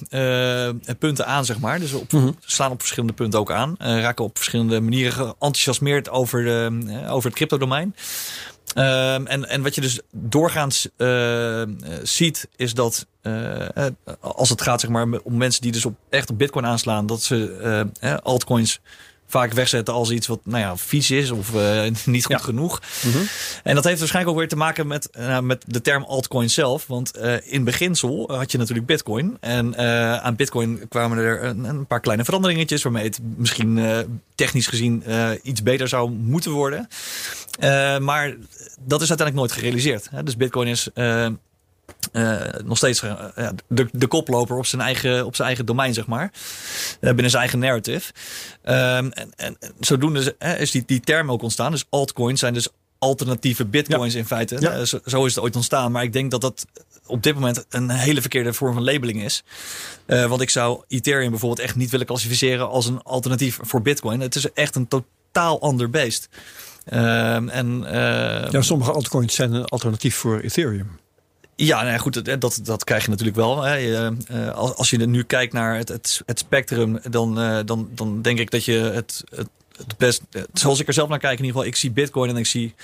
punten 0.98 1.26
aan, 1.26 1.44
zeg 1.44 1.58
maar. 1.58 1.80
Dus 1.80 1.92
op, 1.92 2.12
Mhm. 2.12 2.22
mm 2.22 2.28
-hmm. 2.28 2.38
slaan 2.46 2.70
op 2.70 2.80
verschillende 2.80 3.14
punten 3.14 3.40
ook 3.40 3.50
aan. 3.50 3.74
raken 3.78 4.24
op 4.24 4.36
verschillende 4.36 4.80
manieren 4.80 5.12
geenthousiasmeerd 5.12 6.10
over 6.10 6.44
de 6.44 6.80
over 7.08 7.28
het 7.28 7.34
crypto-domein. 7.36 7.94
Um, 8.74 9.26
en, 9.26 9.48
en 9.48 9.62
wat 9.62 9.74
je 9.74 9.80
dus 9.80 10.00
doorgaans 10.10 10.88
uh, 10.96 11.62
ziet, 12.02 12.48
is 12.56 12.74
dat 12.74 13.06
uh, 13.22 13.66
als 14.20 14.48
het 14.48 14.62
gaat 14.62 14.80
zeg 14.80 14.90
maar, 14.90 15.06
om 15.22 15.36
mensen 15.36 15.62
die 15.62 15.72
dus 15.72 15.84
op, 15.84 15.94
echt 16.10 16.30
op 16.30 16.38
Bitcoin 16.38 16.66
aanslaan, 16.66 17.06
dat 17.06 17.22
ze 17.22 17.90
uh, 18.00 18.14
altcoins 18.22 18.80
vaak 19.26 19.52
wegzetten 19.52 19.94
als 19.94 20.10
iets 20.10 20.26
wat 20.26 20.40
nou 20.44 20.58
ja, 20.58 20.76
vies 20.76 21.10
is 21.10 21.30
of 21.30 21.52
niet 22.04 22.24
goed 22.24 22.38
ja. 22.38 22.44
genoeg. 22.44 22.82
Mm 23.04 23.12
-hmm. 23.12 23.26
En 23.62 23.74
dat 23.74 23.84
heeft 23.84 23.98
waarschijnlijk 23.98 24.34
ook 24.34 24.40
weer 24.40 24.50
te 24.50 24.56
maken 24.56 24.86
met, 24.86 25.08
met 25.42 25.64
de 25.66 25.80
term 25.80 26.02
altcoin 26.02 26.50
zelf. 26.50 26.86
Want 26.86 27.18
in 27.44 27.64
beginsel 27.64 28.36
had 28.36 28.52
je 28.52 28.58
natuurlijk 28.58 28.86
bitcoin. 28.86 29.36
En 29.40 29.76
aan 30.22 30.36
bitcoin 30.36 30.88
kwamen 30.88 31.18
er 31.18 31.44
een, 31.44 31.64
een, 31.64 31.86
paar 31.86 32.00
kleine 32.00 32.24
veranderingetjes... 32.24 32.82
waarmee 32.82 33.04
het 33.04 33.20
misschien 33.36 33.80
technisch 34.34 34.66
gezien 34.66 35.02
iets 35.42 35.62
beter 35.62 35.88
zou 35.88 36.10
moeten 36.10 36.50
worden. 36.50 36.88
maar 38.00 38.34
dat 38.80 39.02
is 39.02 39.08
uiteindelijk 39.08 39.36
nooit 39.36 39.52
gerealiseerd. 39.52 40.08
Hè? 40.10 40.22
Dus 40.22 40.36
bitcoin 40.36 40.68
is... 40.68 40.88
Uh, 40.94 41.26
nog 42.64 42.76
steeds 42.76 43.02
uh, 43.02 43.48
de, 43.68 43.88
de 43.92 44.06
koploper 44.06 44.56
op 44.56 44.66
zijn 44.66 44.82
eigen, 44.82 45.26
op 45.26 45.34
zijn 45.34 45.46
eigen 45.48 45.66
domein, 45.66 45.94
zeg 45.94 46.06
maar. 46.06 46.30
Binnen 47.00 47.30
zijn 47.30 47.42
eigen 47.42 47.58
narrative. 47.58 48.12
Um, 48.64 48.72
en, 49.12 49.32
en 49.36 49.56
zodoende 49.80 50.36
is 50.58 50.70
die, 50.70 50.82
die 50.86 51.00
term 51.00 51.30
ook 51.30 51.42
ontstaan. 51.42 51.70
Dus 51.70 51.84
altcoins 51.88 52.40
zijn 52.40 52.54
dus 52.54 52.68
alternatieve 52.98 53.64
bitcoins 53.64 54.12
ja. 54.12 54.18
in 54.18 54.26
feite. 54.26 54.56
Ja. 54.60 54.84
Zo, 54.84 54.98
zo, 55.06 55.24
is 55.24 55.34
het 55.34 55.44
ooit 55.44 55.56
ontstaan. 55.56 55.92
Maar 55.92 56.02
ik 56.02 56.12
denk 56.12 56.30
dat 56.30 56.40
dat 56.40 56.66
op 57.06 57.22
dit 57.22 57.34
moment 57.34 57.64
een 57.68 57.90
hele 57.90 58.20
verkeerde 58.20 58.52
vorm 58.52 58.74
van 58.74 58.84
labeling 58.84 59.22
is. 59.22 59.44
Uh, 60.06 60.26
want 60.26 60.40
ik 60.40 60.50
zou 60.50 60.82
Ethereum 60.88 61.30
bijvoorbeeld 61.30 61.66
echt 61.66 61.76
niet 61.76 61.90
willen 61.90 62.06
klassificeren 62.06 62.68
als 62.68 62.86
een 62.86 63.02
alternatief 63.02 63.58
voor 63.62 63.82
bitcoin. 63.82 64.20
Het 64.20 64.34
is 64.34 64.52
echt 64.52 64.76
een 64.76 64.88
totaal 64.88 65.60
ander 65.60 65.90
beest. 65.90 66.28
Uh, 66.92 67.34
en, 67.34 67.80
uh, 67.82 68.50
ja, 68.50 68.62
sommige 68.62 68.92
altcoins 68.92 69.34
zijn 69.34 69.52
een 69.52 69.64
alternatief 69.64 70.16
voor 70.16 70.40
Ethereum. 70.40 70.98
Ja, 71.56 71.80
nou 71.80 71.92
ja, 71.92 71.98
goed, 71.98 72.40
dat, 72.40 72.60
dat 72.62 72.84
krijg 72.84 73.04
je 73.04 73.10
natuurlijk 73.10 73.36
wel. 73.36 73.62
Hè. 73.62 74.10
als 74.54 74.90
je 74.90 74.98
er 74.98 75.08
nu 75.08 75.22
kijkt 75.22 75.52
naar 75.52 75.76
het, 75.76 75.88
het, 75.88 76.22
het 76.26 76.38
spectrum, 76.38 76.98
dan, 77.10 77.34
dan, 77.66 77.88
dan 77.94 78.22
denk 78.22 78.38
ik 78.38 78.50
dat 78.50 78.64
je 78.64 78.72
het, 78.72 79.24
het, 79.30 79.48
het 79.76 79.96
best, 79.96 80.22
zoals 80.52 80.80
ik 80.80 80.86
er 80.86 80.92
zelf 80.92 81.08
naar 81.08 81.18
kijk, 81.18 81.38
in 81.38 81.44
ieder 81.44 81.56
geval, 81.56 81.72
ik 81.72 81.76
zie 81.76 81.90
Bitcoin 81.90 82.30
en 82.30 82.36
ik 82.36 82.46
zie 82.46 82.74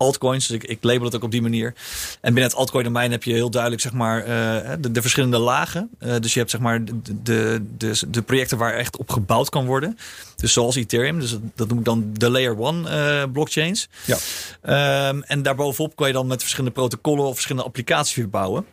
altcoins. 0.00 0.46
Dus 0.46 0.56
ik, 0.56 0.64
ik 0.64 0.78
label 0.80 1.04
het 1.04 1.14
ook 1.14 1.22
op 1.22 1.30
die 1.30 1.42
manier. 1.42 1.74
En 2.20 2.34
binnen 2.34 2.50
het 2.50 2.54
altcoin 2.54 2.84
domein 2.84 3.10
heb 3.10 3.22
je 3.22 3.32
heel 3.32 3.50
duidelijk 3.50 3.82
zeg 3.82 3.92
maar, 3.92 4.20
uh, 4.20 4.70
de, 4.80 4.90
de, 4.92 5.00
verschillende 5.00 5.38
lagen. 5.38 5.90
Uh, 6.00 6.14
dus 6.20 6.32
je 6.32 6.38
hebt 6.38 6.50
zeg 6.50 6.60
maar, 6.60 6.84
de, 7.22 7.62
de, 7.76 8.00
de, 8.08 8.22
projecten 8.22 8.58
waar 8.58 8.74
echt 8.74 8.96
op 8.96 9.10
gebouwd 9.10 9.48
kan 9.48 9.66
worden. 9.66 9.98
Dus 10.36 10.52
zoals 10.52 10.76
Ethereum. 10.76 11.20
Dus 11.20 11.36
dat, 11.54 11.68
noem 11.68 11.78
ik 11.78 11.84
dan 11.84 12.10
de 12.12 12.30
layer 12.30 12.58
one 12.58 12.90
uh, 12.90 13.32
blockchains. 13.32 13.88
Ja. 14.04 15.08
Um, 15.08 15.22
en 15.22 15.42
daarbovenop 15.42 15.96
kan 15.96 16.06
je 16.06 16.12
dan 16.12 16.26
met 16.26 16.40
verschillende 16.40 16.74
protocollen 16.74 17.24
of 17.24 17.32
verschillende 17.32 17.66
applicaties 17.66 18.30
bouwen. 18.30 18.66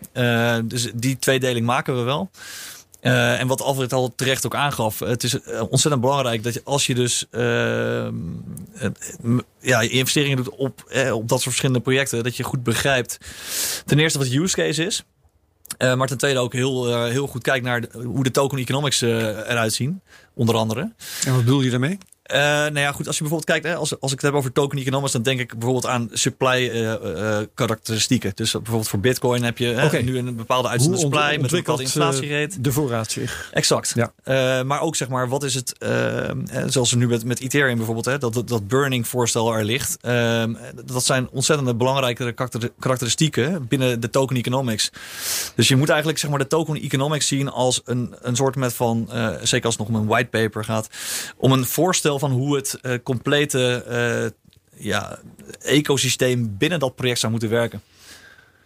dus 0.63 0.91
die 0.93 1.19
tweedeling 1.19 1.65
maken 1.65 1.97
we 1.97 2.01
wel. 2.01 2.30
Uh, 3.01 3.39
en 3.39 3.47
wat 3.47 3.61
Alfred 3.61 3.93
al 3.93 4.13
terecht 4.15 4.45
ook 4.45 4.55
aangaf, 4.55 4.99
het 4.99 5.23
is 5.23 5.41
eh, 5.41 5.61
ontzettend 5.69 6.01
belangrijk 6.01 6.43
dat 6.43 6.53
je 6.53 6.61
als 6.63 6.85
je 6.85 6.95
dus 6.95 7.25
uh, 7.31 8.07
ja, 9.59 9.81
investeringen 9.81 10.37
doet 10.37 10.49
op, 10.49 10.83
eh, 10.89 11.13
op 11.13 11.27
dat 11.27 11.37
soort 11.37 11.43
verschillende 11.43 11.81
projecten, 11.81 12.23
dat 12.23 12.37
je 12.37 12.43
goed 12.43 12.63
begrijpt 12.63 13.17
ten 13.85 13.99
eerste 13.99 14.17
wat 14.17 14.27
de 14.27 14.37
use 14.37 14.55
case 14.55 14.85
is. 14.85 15.03
Maar 15.77 16.07
ten 16.07 16.17
tweede 16.17 16.39
ook 16.39 16.53
heel, 16.53 17.05
heel 17.05 17.27
goed 17.27 17.41
kijkt 17.41 17.65
naar 17.65 17.83
hoe 17.93 18.23
de 18.23 18.31
token 18.31 18.57
economics 18.57 19.01
eruit 19.01 19.73
zien, 19.73 20.01
onder 20.33 20.55
andere. 20.55 20.93
En 21.25 21.33
wat 21.33 21.43
bedoel 21.43 21.61
je 21.61 21.69
daarmee? 21.69 21.97
Uh, 22.32 22.38
nou 22.38 22.80
ja, 22.80 22.91
goed, 22.91 23.07
als 23.07 23.17
je 23.17 23.23
bijvoorbeeld 23.23 23.51
kijkt, 23.51 23.65
hè, 23.65 23.75
als, 23.75 23.99
als 23.99 24.11
ik 24.11 24.17
het 24.17 24.25
heb 24.25 24.39
over 24.39 24.51
token 24.51 24.80
economics, 24.80 25.11
dan 25.11 25.21
denk 25.21 25.39
ik 25.39 25.51
bijvoorbeeld 25.51 25.86
aan 25.86 26.09
supply 26.11 26.69
uh, 26.73 26.82
uh, 26.82 27.38
karakteristieken. 27.53 28.32
Dus 28.36 28.51
bijvoorbeeld 28.51 28.88
voor 28.88 28.99
Bitcoin 28.99 29.43
heb 29.43 29.57
je 29.57 29.82
okay. 29.86 30.01
nu 30.01 30.17
een 30.17 30.36
bepaalde 30.36 30.67
uitzendende 30.67 31.05
supply 31.05 31.41
met 31.41 31.51
een 31.51 31.57
bepaalde 31.57 31.84
inflatierate. 31.84 32.61
De 32.61 32.71
voorraad 32.71 33.11
zich. 33.11 33.49
Exact. 33.53 33.93
Ja. 33.95 34.63
maar 34.63 34.82
ook 34.82 34.95
zeg 34.95 35.09
maar, 35.09 35.30
wat 35.30 35.43
is 35.43 35.53
het, 35.53 35.75
zoals 36.65 36.91
er 36.91 36.97
nu 36.97 37.07
met, 37.07 37.25
met 37.25 37.39
Ethereum 37.39 37.75
bijvoorbeeld, 37.75 38.05
hè, 38.05 38.17
dat, 38.17 38.34
dat, 38.34 38.47
dat 38.47 38.67
burning 38.67 39.07
voorstel 39.07 39.53
er 39.53 39.63
ligt. 39.63 39.97
Ehm, 40.01 40.53
dat 40.86 41.05
zijn 41.05 41.30
ontzettend 41.32 41.78
belangrijke 41.78 42.34
karakteristieken 42.80 43.67
binnen 43.67 43.99
de 43.99 44.09
token 44.09 44.36
economics. 44.36 44.91
Dus 45.55 45.67
je 45.67 45.75
moet 45.75 45.89
eigenlijk 45.89 46.19
zeg 46.19 46.30
maar 46.30 46.39
de 46.39 46.47
token 46.47 46.82
economics 46.82 47.28
zien 47.28 47.49
als 47.49 47.82
een, 47.86 48.15
een 48.21 48.36
soort 48.36 48.55
met 48.55 48.73
van, 48.73 49.09
zeker 49.41 49.65
als 49.65 49.78
het 49.78 49.88
nog 49.88 49.88
om 49.88 49.95
een 49.95 50.07
whitepaper 50.07 50.63
gaat, 50.63 50.89
om 51.38 51.51
een 51.51 51.65
voorstel 51.65 52.16
van 52.20 52.32
hoe 52.32 52.55
het 52.55 52.80
uh, 52.82 52.93
complete 53.03 53.86
uh, 53.89 54.86
ja, 54.86 55.20
ecosysteem 55.61 56.55
binnen 56.57 56.80
dat 56.80 56.95
project 56.95 57.20
zou 57.20 57.32
moeten 57.32 57.49
werken. 57.49 57.82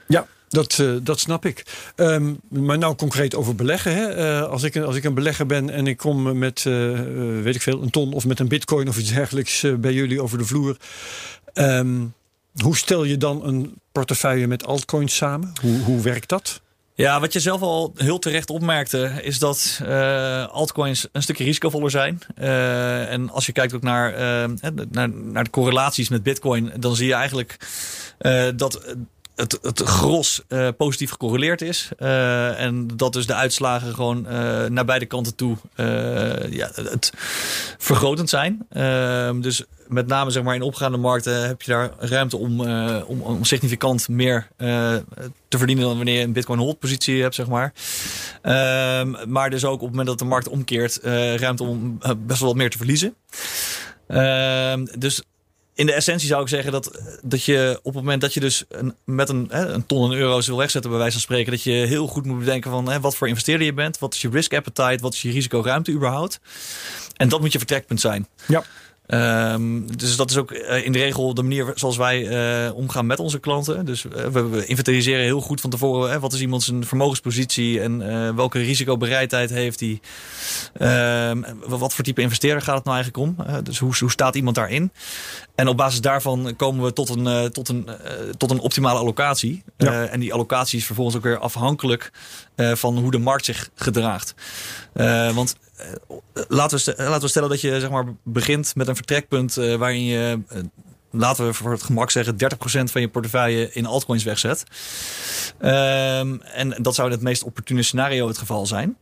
Ja, 0.08 0.28
dat, 0.49 0.78
uh, 0.78 0.97
dat 1.04 1.20
snap 1.20 1.45
ik. 1.45 1.66
Um, 1.95 2.39
maar 2.47 2.78
nou 2.78 2.95
concreet 2.95 3.36
over 3.36 3.56
beleggen. 3.56 3.95
Hè? 3.95 4.41
Als, 4.47 4.64
ik, 4.64 4.78
als 4.78 4.95
ik 4.95 5.04
een 5.04 5.14
belegger 5.14 5.45
ben 5.45 5.70
en 5.70 5.88
ik 5.88 5.97
kom 5.97 6.38
met, 6.38 6.64
weet 7.43 7.56
ik 7.56 7.62
veel, 7.62 7.82
een 7.82 7.89
ton 7.89 8.14
of 8.14 8.26
met 8.26 8.39
een 8.39 8.47
bitcoin 8.47 8.88
of 8.88 8.97
iets 8.97 9.14
dergelijks 9.14 9.66
bij 9.80 9.93
jullie 9.93 10.22
over 10.22 10.38
de 10.38 10.45
vloer. 10.45 10.78
Um, 11.54 12.14
hoe 12.62 12.78
stel 12.78 13.04
je 13.04 13.18
dan 13.18 13.45
een 13.45 13.80
portefeuille 13.91 14.47
met 14.47 14.66
altcoins 14.66 15.16
samen? 15.16 15.54
Hoe, 15.62 15.80
hoe 15.80 16.02
werkt 16.02 16.30
dat? 16.30 16.62
Ja, 17.02 17.20
wat 17.20 17.34
je 17.34 17.39
zelf 17.39 17.62
al 17.62 17.93
heel 17.95 18.20
terecht 18.20 18.49
opmerkte, 18.49 19.12
is 19.22 19.39
dat 19.39 19.80
uh, 19.84 20.47
altcoins 20.47 21.08
een 21.12 21.22
stukje 21.22 21.43
risicovoller 21.43 21.91
zijn. 21.91 22.20
Uh, 22.41 23.12
en 23.12 23.30
als 23.30 23.45
je 23.45 23.52
kijkt 23.52 23.74
ook 23.74 23.82
naar, 23.82 24.12
uh, 24.12 24.72
naar, 24.89 25.10
naar 25.10 25.43
de 25.43 25.49
correlaties 25.49 26.10
met 26.10 26.24
Bitcoin, 26.24 26.72
dan 26.80 26.95
zie 26.95 27.08
je 27.08 27.14
eigenlijk 27.14 27.58
dat 28.56 28.95
het, 29.42 29.60
het 29.62 29.80
gros 29.82 30.42
uh, 30.50 30.68
positief 30.78 31.12
gecorreleerd 31.12 31.62
is. 31.62 31.89
Uh, 32.00 32.60
en 32.60 32.88
dat 32.96 33.14
dus 33.14 33.28
de 33.28 33.34
uitslagen 33.34 33.94
gewoon 33.94 34.26
uh, 34.26 34.66
naar 34.66 34.86
beide 34.86 35.06
kanten 35.06 35.36
toe 35.36 35.58
ja, 36.50 36.70
het 36.74 37.14
vergrotend 37.78 38.30
zijn. 38.30 38.66
Ehm, 38.70 39.42
dus 39.42 39.64
met 39.88 40.08
name 40.08 40.32
zeg 40.32 40.44
maar, 40.44 40.56
in 40.56 40.62
opgaande 40.62 40.98
markten 40.98 41.48
heb 41.48 41.62
je 41.62 41.72
daar 41.72 41.92
ruimte 42.00 42.38
om, 42.38 42.62
om, 43.02 43.22
om, 43.22 43.44
significant 43.44 44.10
meer 44.10 44.48
te 45.48 45.58
verdienen 45.58 45.86
dan 45.86 45.96
wanneer 45.96 46.18
je 46.18 46.24
een 46.24 46.34
Bitcoin 46.34 46.60
hold 46.60 46.80
positie 46.80 47.22
hebt, 47.22 47.36
zeg 47.36 47.48
maar. 47.48 47.74
Ehm, 48.42 49.32
maar 49.32 49.50
dus 49.50 49.66
ook 49.66 49.74
op 49.74 49.80
het 49.80 49.89
moment 49.89 50.08
dat 50.08 50.20
de 50.20 50.26
markt 50.26 50.48
omkeert, 50.48 51.00
ruimte 51.36 51.64
om 51.64 52.00
best 52.18 52.39
wel 52.39 52.50
wat 52.50 52.58
meer 52.58 52.70
te 52.70 52.78
verliezen. 52.78 53.16
Ehm, 54.08 54.86
dus 54.98 55.24
in 55.74 55.86
de 55.86 55.93
essentie 55.93 56.28
zou 56.28 56.41
ik 56.41 56.47
zeggen 56.47 56.72
dat, 56.72 57.01
dat 57.22 57.43
je 57.43 57.80
op 57.84 57.93
het 57.93 58.03
moment 58.03 58.22
dat 58.22 58.34
je 58.34 58.39
dus 58.39 58.63
een, 58.69 58.95
met 59.05 59.30
een, 59.30 59.47
hè, 59.49 59.65
een 59.65 59.86
ton 59.86 60.11
euro's 60.11 60.47
wil 60.47 60.57
wegzetten, 60.57 60.89
bij 60.89 60.99
wijze 60.99 61.13
van 61.13 61.22
spreken, 61.22 61.51
dat 61.51 61.63
je 61.63 61.72
heel 61.72 62.07
goed 62.07 62.26
moet 62.26 62.39
bedenken 62.39 62.72
van 62.72 62.89
hè, 62.89 62.99
wat 62.99 63.15
voor 63.15 63.28
investeerder 63.28 63.65
je 63.65 63.74
bent, 63.74 63.99
wat 63.99 64.13
is 64.13 64.22
je 64.22 64.30
risk 64.30 64.53
appetite, 64.53 64.97
wat 65.01 65.13
is 65.13 65.22
je 65.22 65.32
risicoruimte 65.32 65.91
überhaupt. 65.91 66.39
En 67.15 67.30
dat 67.30 67.39
moet 67.39 67.51
je 67.51 67.57
vertrekpunt 67.57 68.01
zijn. 68.01 68.28
Ja. 68.47 68.63
Um, 69.08 69.97
dus 69.97 70.16
dat 70.16 70.30
is 70.30 70.38
ook 70.38 70.52
uh, 70.52 70.86
in 70.86 70.91
de 70.91 70.99
regel 70.99 71.34
de 71.34 71.41
manier 71.41 71.72
zoals 71.76 71.97
wij 71.97 72.22
uh, 72.68 72.76
omgaan 72.76 73.06
met 73.06 73.20
onze 73.20 73.39
klanten. 73.39 73.86
Dus 73.86 74.06
uh, 74.06 74.12
we, 74.26 74.47
we, 74.47 74.66
inventariseren 74.66 75.24
heel 75.24 75.41
goed 75.41 75.62
van 75.62 75.70
tevoren 75.70 76.20
wat 76.20 76.34
is 76.34 76.41
iemand 76.41 76.64
zijn 76.64 76.86
vermogenspositie 76.86 77.82
en 77.82 78.36
welke 78.36 78.60
risicobereidheid 78.60 79.49
heeft 79.49 79.80
hij. 79.80 79.99
Ehm, 80.74 81.41
wat 81.68 81.93
voor 81.93 82.04
type 82.04 82.22
investeerder 82.22 82.62
gaat 82.62 82.76
het 82.76 82.84
nou 82.84 82.95
eigenlijk 82.95 83.28
om? 83.28 83.64
dus 83.64 83.80
hoe, 83.80 83.93
hoe 83.99 84.12
staat 84.12 84.36
iemand 84.36 84.56
daarin? 84.56 84.91
En 85.56 85.68
op 85.68 85.78
basis 85.78 86.02
daarvan 86.02 86.54
komen 86.56 86.84
we 86.84 86.93
tot 86.93 87.10
een, 87.10 87.52
tot 87.52 87.70
een, 87.70 87.89
tot 88.38 88.52
een 88.52 88.60
optimale 88.60 88.99
allocatie. 88.99 89.64
Ja. 89.78 90.06
en 90.06 90.20
die 90.20 90.34
allocatie 90.34 90.80
is 90.80 90.86
vervolgens 90.86 91.16
ook 91.18 91.24
weer 91.24 91.39
afhankelijk 91.39 92.12
van 92.56 92.97
hoe 92.97 93.12
de 93.12 93.18
markt 93.18 93.45
zich 93.45 93.70
gedraagt. 93.76 94.34
want 95.34 95.56
eh, 95.56 95.70
laten, 96.47 96.77
we, 96.77 96.93
laten 96.97 97.21
we 97.21 97.27
stellen 97.27 97.49
dat 97.49 97.61
je 97.61 97.79
zeg 97.79 97.89
maar, 97.89 98.05
begint 98.23 98.75
met 98.75 98.88
een 98.88 98.95
vertrekpunt 98.95 99.57
uh, 99.57 99.75
waarin 99.75 100.03
je, 100.03 100.39
laten 101.11 101.45
we 101.45 101.53
voor 101.53 101.71
het 101.71 101.84
gemak 101.84 102.11
zeggen, 102.11 102.34
30% 102.34 102.38
van 102.91 103.01
je 103.01 103.07
portefeuille 103.07 103.69
in 103.73 103.86
altcoins 103.86 104.23
wegzet. 104.23 104.63
Um, 105.61 106.41
en 106.41 106.75
dat 106.82 106.95
zou 106.95 107.11
het 107.11 107.21
meest 107.21 107.43
opportune 107.43 107.84
scenario 107.84 108.27
het 108.27 108.38
geval 108.38 108.65
zijn. 108.65 108.97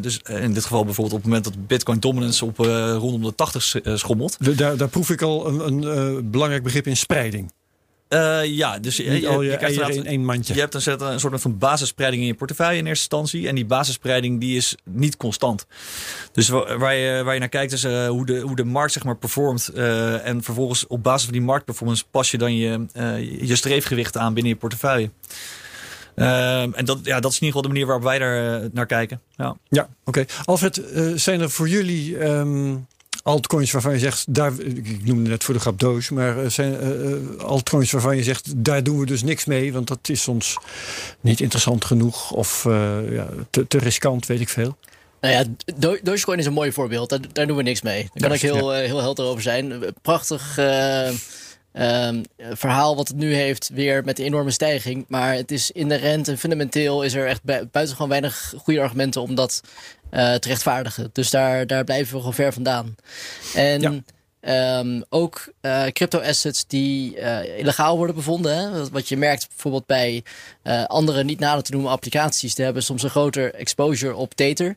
Dus 0.00 0.18
in 0.18 0.52
dit 0.52 0.62
geval 0.62 0.84
bijvoorbeeld 0.84 1.16
op 1.16 1.22
het 1.22 1.28
moment 1.28 1.44
dat 1.44 1.66
Bitcoin 1.66 2.00
dominance 2.00 2.44
op 2.44 2.58
rondom 2.58 3.22
de 3.22 3.34
80 3.34 3.76
schommelt. 3.98 4.56
Daar, 4.58 4.76
daar 4.76 4.88
proef 4.88 5.10
ik 5.10 5.22
al 5.22 5.46
een, 5.48 5.82
een 5.82 6.30
belangrijk 6.30 6.62
begrip 6.62 6.86
in 6.86 6.96
spreiding. 6.96 7.52
Uh, 8.12 8.44
ja, 8.44 8.78
dus 8.78 8.96
je, 8.96 9.20
je, 9.20 9.28
al 9.28 9.42
je, 9.42 9.50
je 9.60 9.94
in 9.94 10.06
één 10.06 10.24
mandje. 10.24 10.54
Je 10.54 10.60
hebt 10.60 10.74
een, 10.74 11.12
een 11.12 11.20
soort 11.20 11.40
van 11.40 11.58
basisspreiding 11.58 12.22
in 12.22 12.28
je 12.28 12.34
portefeuille 12.34 12.78
in 12.78 12.86
eerste 12.86 13.02
instantie. 13.02 13.48
En 13.48 13.54
die 13.54 13.64
basisspreiding 13.64 14.40
die 14.40 14.56
is 14.56 14.74
niet 14.84 15.16
constant. 15.16 15.66
Dus 16.32 16.48
waar 16.48 16.94
je, 16.94 17.22
waar 17.22 17.34
je 17.34 17.40
naar 17.40 17.48
kijkt 17.48 17.72
is 17.72 17.84
uh, 17.84 18.08
hoe, 18.08 18.26
de, 18.26 18.40
hoe 18.40 18.56
de 18.56 18.64
markt 18.64 18.92
zeg 18.92 19.04
maar 19.04 19.16
performt. 19.16 19.70
Uh, 19.74 20.26
en 20.26 20.42
vervolgens 20.42 20.86
op 20.86 21.02
basis 21.02 21.24
van 21.24 21.32
die 21.32 21.42
marktperformance 21.42 22.04
pas 22.10 22.30
je 22.30 22.38
dan 22.38 22.56
je, 22.56 22.86
je 23.40 23.56
streefgewicht 23.56 24.16
aan 24.16 24.34
binnen 24.34 24.52
je 24.52 24.58
portefeuille. 24.58 25.10
en 26.14 26.84
dat, 26.84 26.98
ja, 27.02 27.20
dat 27.20 27.32
is 27.32 27.38
in 27.40 27.46
ieder 27.46 27.60
geval 27.60 27.62
de 27.62 27.68
manier 27.68 27.86
waarop 27.86 28.04
wij 28.04 28.18
daar 28.18 28.68
naar 28.72 28.86
kijken. 28.86 29.20
Ja, 29.36 29.56
ja 29.68 29.82
oké. 29.82 29.90
Okay. 30.04 30.26
Alfred, 30.44 30.82
zijn 31.14 31.40
er 31.40 31.50
voor 31.50 31.68
jullie 31.68 32.24
um, 32.24 32.86
altcoins 33.22 33.70
waarvan 33.70 33.92
je 33.92 33.98
zegt, 33.98 34.34
daar, 34.34 34.52
ik 34.60 35.04
noemde 35.04 35.30
net 35.30 35.44
voor 35.44 35.54
de 35.54 35.60
grap 35.60 35.80
doos, 35.80 36.10
maar 36.10 36.50
zijn 36.50 36.76
uh, 36.82 37.44
altcoins 37.44 37.90
waarvan 37.90 38.16
je 38.16 38.22
zegt, 38.22 38.64
daar 38.64 38.82
doen 38.82 38.98
we 38.98 39.06
dus 39.06 39.22
niks 39.22 39.44
mee, 39.44 39.72
want 39.72 39.88
dat 39.88 40.08
is 40.08 40.28
ons 40.28 40.56
niet 41.20 41.40
interessant 41.40 41.84
genoeg 41.84 42.30
of 42.30 42.64
uh, 42.64 43.12
ja, 43.12 43.28
te, 43.50 43.66
te 43.66 43.78
riskant, 43.78 44.26
weet 44.26 44.40
ik 44.40 44.48
veel. 44.48 44.76
Nou 45.20 45.34
ja, 45.34 45.44
Dogecoin 46.02 46.38
is 46.38 46.46
een 46.46 46.52
mooi 46.52 46.72
voorbeeld. 46.72 47.08
Daar, 47.08 47.20
daar 47.32 47.46
doen 47.46 47.56
we 47.56 47.62
niks 47.62 47.82
mee. 47.82 48.10
Daar 48.14 48.28
kan 48.28 48.32
ik 48.32 48.40
heel, 48.40 48.74
ja. 48.74 48.80
heel 48.80 49.00
helder 49.00 49.24
over 49.24 49.42
zijn. 49.42 49.84
Prachtig 50.02 50.58
uh, 50.58 51.08
um, 51.72 52.22
verhaal 52.38 52.96
wat 52.96 53.08
het 53.08 53.16
nu 53.16 53.34
heeft, 53.34 53.70
weer 53.74 54.04
met 54.04 54.16
de 54.16 54.24
enorme 54.24 54.50
stijging. 54.50 55.04
Maar 55.08 55.34
het 55.34 55.50
is 55.50 55.70
inherent 55.70 56.28
en 56.28 56.38
fundamenteel 56.38 57.02
is 57.02 57.14
er 57.14 57.26
echt 57.26 57.42
buitengewoon 57.44 58.08
weinig 58.08 58.54
goede 58.56 58.80
argumenten 58.80 59.22
om 59.22 59.34
dat 59.34 59.60
uh, 60.10 60.34
te 60.34 60.48
rechtvaardigen. 60.48 61.10
Dus 61.12 61.30
daar, 61.30 61.66
daar 61.66 61.84
blijven 61.84 62.12
we 62.12 62.18
gewoon 62.18 62.34
ver 62.34 62.52
vandaan. 62.52 62.94
En 63.54 63.80
ja. 63.80 64.02
Um, 64.78 65.04
ook 65.08 65.52
uh, 65.60 65.86
crypto-assets 65.86 66.66
die 66.66 67.16
uh, 67.16 67.58
illegaal 67.58 67.96
worden 67.96 68.16
bevonden. 68.16 68.56
Hè? 68.56 68.88
Wat 68.90 69.08
je 69.08 69.16
merkt 69.16 69.48
bijvoorbeeld 69.48 69.86
bij 69.86 70.22
uh, 70.64 70.84
andere 70.84 71.24
niet 71.24 71.38
nader 71.38 71.62
te 71.62 71.72
noemen 71.72 71.90
applicaties. 71.90 72.54
Die 72.54 72.64
hebben 72.64 72.82
soms 72.82 73.02
een 73.02 73.10
groter 73.10 73.54
exposure 73.54 74.14
op 74.14 74.34
Tether. 74.34 74.76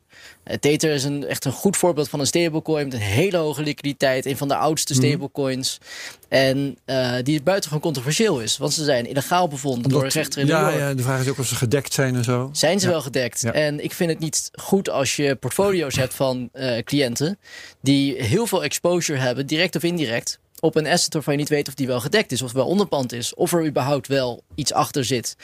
Tether 0.59 0.91
is 0.91 1.03
een, 1.03 1.27
echt 1.27 1.45
een 1.45 1.51
goed 1.51 1.77
voorbeeld 1.77 2.09
van 2.09 2.19
een 2.19 2.25
stablecoin 2.25 2.83
met 2.83 2.93
een 2.93 2.99
hele 2.99 3.37
hoge 3.37 3.61
liquiditeit. 3.61 4.25
Een 4.25 4.37
van 4.37 4.47
de 4.47 4.55
oudste 4.55 4.93
mhm. 4.93 5.05
stablecoins. 5.05 5.79
Mm. 5.81 5.87
En 6.27 6.77
die 7.23 7.41
buitengewoon 7.41 7.83
controversieel 7.83 8.39
is. 8.39 8.57
Want 8.57 8.73
ze 8.73 8.83
zijn 8.83 9.07
illegaal 9.07 9.47
bevonden 9.47 9.91
door 9.91 10.03
een 10.03 10.09
rechter 10.09 10.41
in 10.41 10.47
ja, 10.47 10.71
de 10.71 10.77
Ja, 10.77 10.93
de 10.93 11.03
vraag 11.03 11.21
is 11.21 11.27
ook 11.27 11.39
of 11.39 11.47
ze 11.47 11.55
gedekt 11.55 11.93
zijn 11.93 12.15
en 12.15 12.23
zo. 12.23 12.49
Zijn 12.51 12.79
ze 12.79 12.85
ja. 12.85 12.91
wel 12.91 13.01
gedekt? 13.01 13.41
Ja. 13.41 13.51
En 13.51 13.83
ik 13.83 13.93
vind 13.93 14.09
het 14.09 14.19
niet 14.19 14.49
goed 14.53 14.89
als 14.89 15.15
je 15.15 15.35
portfolio's 15.35 15.95
hebt 15.95 16.13
van 16.13 16.49
cliënten. 16.83 17.37
Die 17.81 18.23
heel 18.23 18.47
veel 18.47 18.63
exposure 18.63 19.19
hebben 19.19 19.45
direct 19.45 19.75
of 19.75 19.83
indirect, 19.83 20.39
op 20.65 20.75
een 20.75 20.87
asset 20.87 21.13
waarvan 21.13 21.33
je 21.33 21.39
niet 21.39 21.49
weet 21.49 21.67
of 21.67 21.73
die 21.73 21.87
wel 21.87 21.99
gedekt 21.99 22.31
is, 22.31 22.41
of 22.41 22.51
wel 22.51 22.65
onderpand 22.67 23.13
is, 23.13 23.33
of 23.33 23.53
er 23.53 23.65
überhaupt 23.65 24.07
wel 24.07 24.43
iets 24.55 24.73
achter 24.73 25.05
zit. 25.05 25.35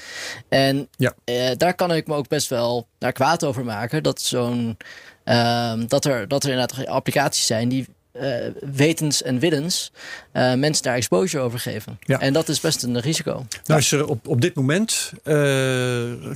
En 0.49 0.88
Ja. 0.97 1.13
eh, 1.24 1.51
daar 1.57 1.74
kan 1.74 1.93
ik 1.93 2.07
me 2.07 2.15
ook 2.15 2.28
best 2.28 2.47
wel 2.49 2.88
naar 2.99 3.11
kwaad 3.11 3.43
over 3.45 3.65
maken. 3.65 4.03
Dat, 4.03 4.22
zo'n, 4.22 4.78
ehm, 5.24 5.88
dat, 5.88 6.05
er, 6.05 6.28
dat 6.28 6.43
er 6.43 6.49
inderdaad 6.51 6.88
applicaties 6.88 7.45
zijn 7.45 7.69
die 7.69 7.88
eh, 8.12 8.36
wetens 8.74 9.24
en 9.24 9.39
willens 9.39 9.91
eh, 10.32 10.53
mensen 10.53 10.84
daar 10.84 10.95
exposure 10.95 11.43
over 11.43 11.59
geven. 11.59 11.99
Ja. 12.03 12.20
En 12.20 12.34
dat 12.34 12.49
is 12.49 12.59
best 12.59 12.84
een 12.84 12.99
risico. 12.99 13.45
Nou 13.66 13.80
is 13.80 13.91
er 13.91 14.07
op, 14.07 14.28
op 14.28 14.41
dit 14.41 14.55
moment 14.55 15.12
eh, 15.24 15.34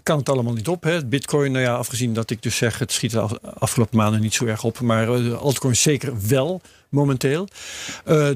kan 0.03 0.17
het 0.17 0.29
allemaal 0.29 0.53
niet 0.53 0.67
op. 0.67 0.83
Hè. 0.83 1.05
Bitcoin, 1.05 1.51
nou 1.51 1.63
ja, 1.63 1.75
afgezien 1.75 2.13
dat 2.13 2.29
ik 2.29 2.41
dus 2.43 2.57
zeg, 2.57 2.79
het 2.79 2.91
schiet 2.91 3.11
de 3.11 3.19
af- 3.19 3.37
afgelopen 3.41 3.97
maanden 3.97 4.21
niet 4.21 4.33
zo 4.33 4.45
erg 4.45 4.63
op. 4.63 4.79
Maar 4.79 5.05
de 5.05 5.35
altcoins 5.35 5.81
zeker 5.81 6.27
wel 6.27 6.61
momenteel. 6.89 7.47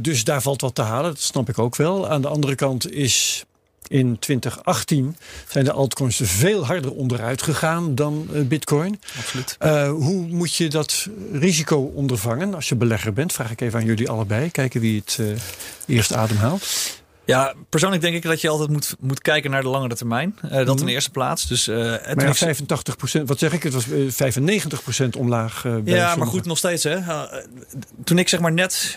Dus 0.02 0.24
daar 0.24 0.42
valt 0.42 0.62
wat 0.62 0.76
te 0.76 0.82
halen, 0.82 1.12
dat 1.12 1.20
snap 1.20 1.50
ik 1.50 1.60
ook 1.60 1.76
wel. 1.76 2.10
Aan 2.10 2.22
de 2.22 2.28
andere 2.28 2.56
kant 2.56 2.92
is 2.92 3.46
in 3.90 4.20
2018 4.20 5.18
zijn 5.48 5.66
de 5.66 5.72
altcoins 5.72 6.20
er 6.20 6.28
veel 6.28 6.66
harder 6.66 6.92
onderuit 6.92 7.42
gegaan 7.42 7.96
dan 7.96 8.28
eh, 8.34 8.42
Bitcoin. 8.42 9.02
Absoluut. 9.18 9.56
Eh, 9.60 9.90
hoe 9.90 10.28
moet 10.28 10.56
je 10.56 10.68
dat 10.68 11.08
risico 11.32 11.78
ondervangen 11.78 12.54
als 12.54 12.70
je 12.70 12.76
belegger 12.76 13.14
bent? 13.14 13.34
Vraag 13.34 13.52
ik 13.52 13.62
even 13.62 13.80
aan 13.80 13.86
jullie 13.86 14.10
allebei. 14.10 14.52
Kijken 14.52 14.82
wie 14.82 15.00
het 15.00 15.18
eh, 15.20 15.96
eerst 15.96 16.14
ademhaalt. 16.14 16.99
Ja, 17.30 17.54
persoonlijk 17.70 18.02
denk 18.02 18.16
ik 18.16 18.24
dat 18.24 18.42
je 18.42 18.50
altijd 18.50 18.70
moet, 18.70 18.96
moet 19.00 19.22
kijken 19.22 19.52
naar 19.52 19.62
de 19.62 19.68
langere 19.68 19.96
termijn. 19.96 20.36
Eh, 20.42 20.50
dat 20.52 20.66
Mhm. 20.68 20.78
in 20.80 20.86
de 20.86 20.92
eerste 20.92 21.10
plaats. 21.12 21.48
Dus, 21.48 21.68
eh, 21.68 21.76
Maar 21.78 22.02
ja, 22.16 22.28
ik- 22.28 22.36
85% 22.36 23.28
wat 23.28 23.40
zeg 23.40 23.54
ik? 23.54 23.64
Het 23.64 23.74
was 23.74 23.90
eh, 23.90 24.00
95% 24.08 25.16
omlaag. 25.16 25.66
eh, 25.66 25.76
bij 25.78 25.94
Ja, 25.94 26.16
maar 26.16 26.28
goed, 26.28 26.46
nog 26.46 26.58
steeds. 26.58 26.84
Hè. 26.84 26.98
Toen 28.04 28.18
ik 28.18 28.30
zeg 28.30 28.40
maar 28.40 28.52
net 28.54 28.92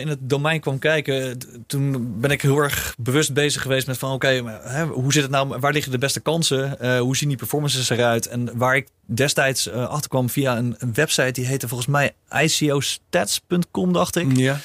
in 0.00 0.08
het 0.08 0.18
domein 0.20 0.60
kwam 0.60 0.78
kijken, 0.78 1.38
toen 1.66 2.14
ben 2.20 2.30
ik 2.30 2.42
heel 2.42 2.58
erg 2.58 2.94
bewust 2.98 3.32
bezig 3.34 3.62
geweest 3.62 3.86
met 3.86 3.98
van 3.98 4.12
oké, 4.12 4.42
okay, 4.42 4.84
hoe 4.86 5.12
zit 5.12 5.22
het 5.22 5.30
nou? 5.30 5.58
Waar 5.58 5.72
liggen 5.72 5.92
de 5.92 5.98
beste 5.98 6.20
kansen? 6.20 6.98
Hoe 6.98 7.16
zien 7.16 7.28
die 7.28 7.38
performances 7.38 7.90
eruit? 7.90 8.26
En 8.28 8.50
waar 8.54 8.76
ik 8.76 8.88
destijds 9.06 9.70
achter 9.70 10.10
kwam 10.10 10.30
via 10.30 10.56
een, 10.56 10.74
een, 10.78 10.94
website 10.94 11.30
die 11.32 11.46
heette 11.46 11.68
volgens 11.68 11.88
mij 11.88 12.12
icostats.com, 12.42 13.92
dacht 13.92 14.16
ik. 14.16 14.36
Ja. 14.36 14.58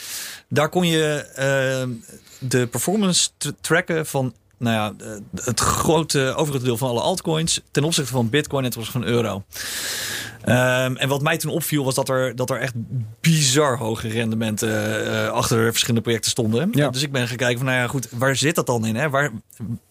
Daar 0.53 0.69
kon 0.69 0.87
je 0.87 1.25
uh, 1.31 1.95
de 2.39 2.67
performance 2.67 3.29
tracken 3.61 4.05
van 4.05 4.33
nou 4.57 4.75
ja, 4.75 5.13
het 5.43 5.59
grote 5.59 6.33
overige 6.35 6.63
deel 6.63 6.77
van 6.77 6.89
alle 6.89 7.01
altcoins 7.01 7.61
ten 7.71 7.83
opzichte 7.83 8.11
van 8.11 8.29
Bitcoin 8.29 8.63
en 8.63 8.69
ten 8.69 8.79
opzichte 8.79 8.99
van 9.01 9.09
euro. 9.09 9.43
Um, 10.45 10.97
en 10.97 11.07
wat 11.07 11.21
mij 11.21 11.37
toen 11.37 11.51
opviel 11.51 11.83
was 11.83 11.95
dat 11.95 12.09
er, 12.09 12.35
dat 12.35 12.49
er 12.49 12.59
echt 12.59 12.73
bizar 13.21 13.77
hoge 13.77 14.07
rendementen 14.07 15.05
uh, 15.07 15.29
achter 15.29 15.69
verschillende 15.69 16.01
projecten 16.01 16.31
stonden. 16.31 16.69
Ja. 16.71 16.89
Dus 16.89 17.01
ik 17.01 17.11
ben 17.11 17.27
gaan 17.27 17.37
kijken 17.37 17.57
van, 17.57 17.65
nou 17.65 17.77
ja, 17.77 17.87
goed, 17.87 18.07
waar 18.11 18.35
zit 18.35 18.55
dat 18.55 18.65
dan 18.65 18.85
in? 18.85 18.95
Hè? 18.95 19.09
Waar, 19.09 19.31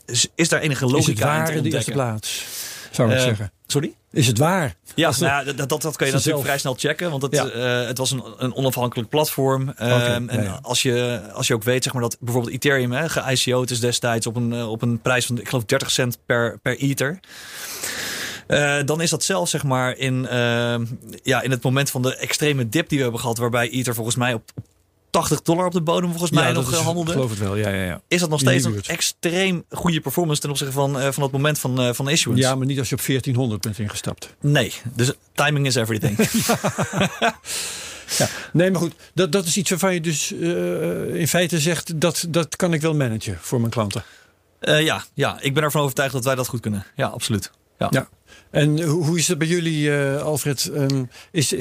is, 0.07 0.29
is 0.35 0.49
daar 0.49 0.61
enige 0.61 0.87
logica 0.87 1.01
is 1.01 1.07
het 1.07 1.19
waar 1.19 1.39
in 1.39 1.45
te 1.45 1.53
in 1.53 1.63
de 1.63 1.71
eerste 1.71 1.91
ontdekken? 1.91 1.93
plaats? 1.93 2.47
Zou 2.91 3.11
ik 3.11 3.17
Uh, 3.17 3.23
zeggen. 3.23 3.53
Sorry? 3.73 3.95
Is 4.13 4.27
het 4.27 4.39
waar? 4.39 4.75
Ja, 4.95 5.11
de- 5.11 5.25
nou, 5.25 5.45
dat, 5.45 5.57
dat, 5.69 5.69
dat 5.83 5.97
kan 5.97 6.07
je 6.07 6.13
natuurlijk 6.13 6.23
zelf- 6.23 6.43
vrij 6.43 6.59
snel 6.59 6.75
checken. 6.79 7.11
Want 7.11 7.23
het, 7.23 7.35
Ja. 7.35 7.49
eh, 7.49 7.87
het 7.87 7.99
was 7.99 8.11
een, 8.11 8.23
een 8.39 8.55
onafhankelijk 8.55 9.09
platform. 9.09 9.75
Ja, 9.79 10.15
en 10.15 10.29
ja. 10.43 10.59
Als, 10.63 10.83
je, 10.83 11.21
als 11.33 11.47
je 11.47 11.55
ook 11.55 11.63
weet 11.63 11.85
zeg 11.85 11.93
maar, 11.93 12.03
dat 12.03 12.17
bijvoorbeeld 12.21 12.55
Ethereum 12.55 12.93
hè, 12.93 13.09
ge-ICO'd 13.09 13.71
is 13.71 13.81
destijds 13.81 14.27
op 14.27 14.37
een, 14.37 14.53
eh, 14.53 14.71
op 14.71 14.83
een 14.83 15.01
prijs 15.01 15.27
van, 15.27 15.39
ik 15.39 15.49
geloof, 15.49 15.65
30 15.65 15.91
cent 15.91 16.19
per, 16.27 16.59
per 16.63 16.79
ether. 16.79 17.21
Eh, 18.47 18.77
dan 18.85 19.01
is 19.01 19.11
dat 19.11 19.25
zelfs 19.25 19.51
zeg 19.51 19.63
maar 19.65 19.97
in, 19.97 20.27
eh, 20.27 20.75
ja, 21.23 21.43
in 21.43 21.51
het 21.51 21.63
moment 21.63 21.91
van 21.91 22.03
de 22.03 22.17
extreme 22.17 22.69
dip 22.69 22.89
die 22.89 22.97
we 22.99 23.03
hebben 23.05 23.21
gehad, 23.21 23.39
waarbij 23.39 23.71
Ether 23.71 23.95
volgens 23.95 24.17
mij 24.17 24.35
op 24.35 24.51
80 25.13 25.43
dollar 25.43 25.67
op 25.67 25.73
de 25.73 25.81
bodem 25.81 26.11
volgens 26.11 26.31
mij 26.31 26.47
ja, 26.47 26.53
nog 26.53 26.71
is, 26.71 26.77
eh, 26.77 26.85
handelde. 26.85 27.11
Ik 27.11 27.17
geloof 27.17 27.31
het 27.31 27.39
wel. 27.39 27.57
Ja, 27.57 27.69
ja, 27.69 27.85
ja. 27.85 28.01
Is 28.09 28.21
dat 28.21 28.29
nog 28.29 28.41
steeds 28.41 28.65
een 28.65 28.83
extreem 28.83 29.65
goede 29.71 30.01
performance 30.01 30.41
ten 30.41 30.51
opzichte 30.51 30.73
van, 30.73 31.01
eh, 31.01 31.13
van 31.13 31.23
het 31.23 31.33
moment 31.33 31.59
van, 31.59 31.81
eh, 31.81 31.93
van 31.93 32.09
issuance? 32.09 32.43
ja, 32.43 32.55
maar 32.55 32.67
niet 32.67 32.79
als 32.79 32.89
je 32.89 32.95
op 32.95 33.01
1400 33.01 33.61
bent 33.61 33.79
ingestapt. 33.79 34.35
Nee, 34.41 34.73
dus 34.95 35.13
timing 35.35 35.67
is 35.67 35.75
everything. 35.75 36.19
Ja. 38.19 38.29
Nee, 38.53 38.71
maar 38.71 38.81
goed, 38.81 38.95
dat, 39.15 39.33
dat 39.33 39.47
is 39.47 39.57
iets 39.57 39.71
waarvan 39.71 39.95
je 39.95 40.01
dus 40.01 40.33
in 41.13 41.29
feite 41.29 41.61
zegt 41.61 42.01
dat 42.01 42.27
dat 42.29 42.57
kan 42.57 42.73
ik 42.73 42.81
wel 42.81 42.95
managen 42.95 43.39
voor 43.41 43.59
mijn 43.59 43.73
klanten. 43.73 44.05
Ja, 44.61 45.05
ja, 45.15 45.39
ik 45.41 45.55
ben 45.55 45.63
ervan 45.63 45.83
overtuigd 45.83 46.13
dat 46.13 46.25
wij 46.25 46.35
dat 46.35 46.49
goed 46.49 46.61
kunnen. 46.61 46.87
Ja, 46.97 47.07
absoluut. 47.07 47.51
Ja. 47.79 47.87
Ja. 47.91 48.09
En 48.51 48.83
hoe 48.83 49.19
is 49.19 49.29
het 49.29 49.39
bij 49.39 49.47
jullie, 49.47 49.93
Alfred? 50.19 50.71
Ehm, 50.75 51.05
is, 51.31 51.55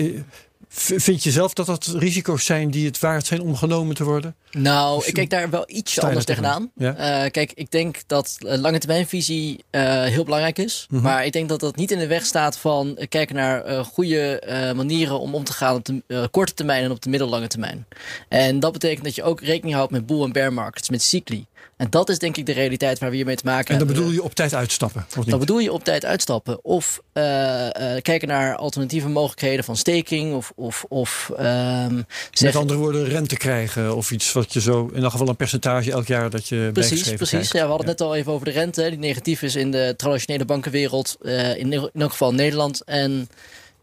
vind 0.74 1.24
je 1.24 1.32
zelf 1.32 1.53
dat 1.53 1.65
dat 1.65 1.86
risico's 1.86 2.45
zijn 2.45 2.72
die 2.72 2.86
het 2.86 2.99
waard 2.99 3.26
zijn 3.26 3.41
om 3.41 3.55
genomen 3.55 3.95
te 3.95 4.03
worden? 4.03 4.36
Nou, 4.51 4.97
Dus 4.97 5.07
ik 5.07 5.13
kijk 5.13 5.30
daar 5.30 5.49
wel 5.49 5.63
je 5.67 6.01
anders 6.01 6.26
tegenaan. 6.26 6.72
Eh, 6.78 7.32
kijk, 7.32 7.51
ik 7.53 7.72
denk 7.72 7.97
dat 8.07 8.38
eh, 8.39 8.57
lange 8.59 8.80
termijnvisie 8.80 9.63
eh, 9.69 10.03
heel 10.03 10.24
belangrijk 10.24 10.57
is. 10.57 10.86
Mhm. 10.89 11.01
Maar 11.01 11.26
ik 11.26 11.32
denk 11.32 11.49
dat 11.49 11.59
dat 11.59 11.76
niet 11.76 11.91
in 11.91 11.99
de 11.99 12.07
weg 12.07 12.26
staat 12.26 12.57
van 12.57 12.97
kijken 13.09 13.36
naar 13.36 13.63
eh, 13.63 13.84
goede 13.84 14.43
manieren 14.76 15.19
om 15.19 15.36
om 15.36 15.43
te 15.43 15.53
gaan 15.53 15.76
op 15.76 15.86
de 15.86 16.28
korte 16.32 16.53
termijn 16.53 16.84
en 16.84 16.91
op 16.91 17.01
de 17.01 17.09
middellange 17.09 17.47
termijn. 17.47 17.86
En 18.30 18.59
dat 18.59 18.72
betekent 18.72 19.03
dat 19.03 19.15
je 19.15 19.24
ook 19.24 19.41
rekening 19.41 19.76
houdt 19.76 19.91
met 19.91 20.05
bull- 20.05 20.24
en 20.24 20.32
bear 20.32 20.53
markets, 20.53 20.89
met 20.89 21.01
cycli. 21.01 21.45
En 21.78 21.88
dat 21.89 22.09
is 22.09 22.20
denk 22.20 22.38
ik 22.38 22.45
de 22.45 22.51
realiteit 22.51 22.99
waar 22.99 23.09
we 23.09 23.16
hiermee 23.16 23.36
te 23.36 23.45
maken 23.45 23.74
En 23.74 23.78
dan 23.78 23.88
hebben. 23.88 23.95
bedoel 23.95 24.12
je 24.20 24.24
op 24.24 24.34
tijd 24.34 24.53
uitstappen, 24.53 25.05
of 25.09 25.16
niet? 25.16 25.30
Dan 25.30 25.39
bedoel 25.39 25.59
je 25.59 25.74
op 25.74 25.84
tijd 25.84 26.05
uitstappen. 26.05 26.64
Of 26.64 27.01
eh, 27.14 27.95
eh, 27.95 28.01
kijken 28.01 28.28
naar 28.28 28.55
alternatieve 28.55 29.07
mogelijkheden 29.09 29.64
van 29.64 29.76
staking. 29.76 30.34
Of, 30.36 30.51
of, 30.55 30.86
of 30.89 31.32
ehm, 31.38 32.01
Met 32.41 32.55
andere 32.55 32.80
woorden, 32.80 33.05
rente 33.05 33.38
krijgen 33.38 33.95
of 33.95 34.12
iets 34.12 34.32
wat 34.32 34.53
je 34.53 34.62
zo, 34.62 34.89
in 34.93 35.01
elk 35.03 35.12
geval 35.12 35.28
een 35.28 35.36
percentage 35.36 35.91
elk 35.91 36.07
jaar 36.07 36.30
dat 36.30 36.47
je 36.47 36.70
Precies, 36.74 37.01
precies. 37.03 37.30
krijgt. 37.30 37.51
Ja, 37.53 37.62
we 37.62 37.68
hadden 37.68 37.88
het 37.88 37.99
net 37.99 38.07
al 38.07 38.16
even 38.16 38.32
over 38.32 38.45
de 38.45 38.51
rente, 38.51 38.89
die 38.89 38.99
negatief 38.99 39.41
is 39.41 39.55
in 39.55 39.72
de 39.72 39.93
traditionele 39.97 40.45
bankenwereld, 40.45 41.18
eh, 41.22 41.57
in, 41.57 41.74
in 41.74 41.89
elk 41.93 42.12
geval 42.12 42.34
Nederland. 42.34 42.84
En 42.84 43.30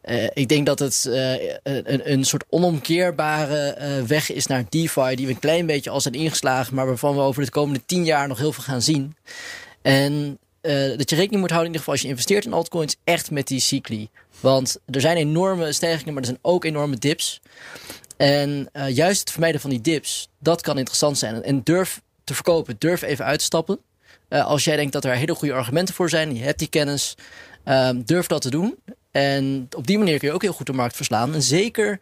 eh, 0.01 0.25
ik 0.33 0.49
denk 0.49 0.67
dat 0.67 0.79
het 0.79 1.07
eh, 1.07 1.33
een, 1.63 2.13
een 2.13 2.25
soort 2.25 2.45
onomkeerbare 2.49 3.59
eh, 3.59 4.03
weg 4.03 4.33
is 4.33 4.47
naar 4.47 4.65
DeFi, 4.69 5.15
die 5.15 5.27
we 5.27 5.33
een 5.33 5.39
klein 5.39 5.67
beetje 5.67 5.91
al 5.91 6.01
zijn 6.01 6.15
ingeslagen, 6.15 6.75
maar 6.75 6.87
waarvan 6.87 7.15
we 7.15 7.21
over 7.21 7.45
de 7.45 7.51
komende 7.51 7.85
tien 7.87 8.05
jaar 8.05 8.29
nog 8.29 8.39
heel 8.39 8.53
veel 8.53 8.65
gaan 8.65 8.83
zien. 8.83 9.17
En 9.83 10.39
eh, 10.61 10.97
dat 10.97 11.11
je 11.11 11.17
rekening 11.17 11.41
moet 11.41 11.51
houden, 11.51 11.73
in 11.73 11.79
ieder 11.79 11.79
geval 11.79 11.93
als 11.93 12.03
je 12.03 12.09
investeert 12.09 12.45
in 12.45 12.53
altcoins, 12.53 12.97
echt 13.05 13.31
met 13.31 13.47
die 13.47 13.61
cycli. 13.61 14.09
Want 14.41 14.79
er 14.87 15.01
zijn 15.01 15.17
enorme 15.17 15.73
stijgingen, 15.73 16.13
maar 16.13 16.23
er 16.23 16.29
zijn 16.29 16.39
ook 16.43 16.65
enorme 16.65 16.97
dips. 16.97 17.41
En 18.17 18.69
eh, 18.73 18.89
juist 18.89 19.21
het 19.21 19.31
vermijden 19.31 19.61
van 19.61 19.71
die 19.71 19.81
dips, 19.81 20.29
dat 20.39 20.61
kan 20.61 20.79
interessant 20.79 21.19
zijn. 21.19 21.43
En 21.43 21.63
durf 21.63 22.01
te 22.25 22.35
verkopen, 22.35 22.77
durf 22.79 23.03
even 23.03 23.25
uit 23.25 23.39
te 23.39 23.45
stappen. 23.45 23.79
Eh, 24.29 24.47
als 24.47 24.65
jij 24.65 24.77
denkt 24.77 24.93
dat 24.93 25.05
er 25.05 25.15
hele 25.15 25.35
goede 25.35 25.55
argumenten 25.55 25.95
voor 25.95 26.09
zijn, 26.09 26.35
je 26.35 26.43
hebt 26.43 26.59
die 26.59 26.69
kennis, 26.69 27.15
ehm, 27.65 28.03
durf 28.05 28.27
dat 28.27 28.43
te 28.43 28.51
doen. 28.51 28.79
En 29.19 29.69
op 29.77 29.87
die 29.87 29.99
manier 29.99 30.19
kun 30.19 30.29
je 30.29 30.35
ook 30.35 30.43
heel 30.43 30.53
goed 30.53 30.67
de 30.67 30.73
markt 30.73 30.97
verslaan. 30.97 31.35
En 31.35 31.43
zeker, 31.43 32.01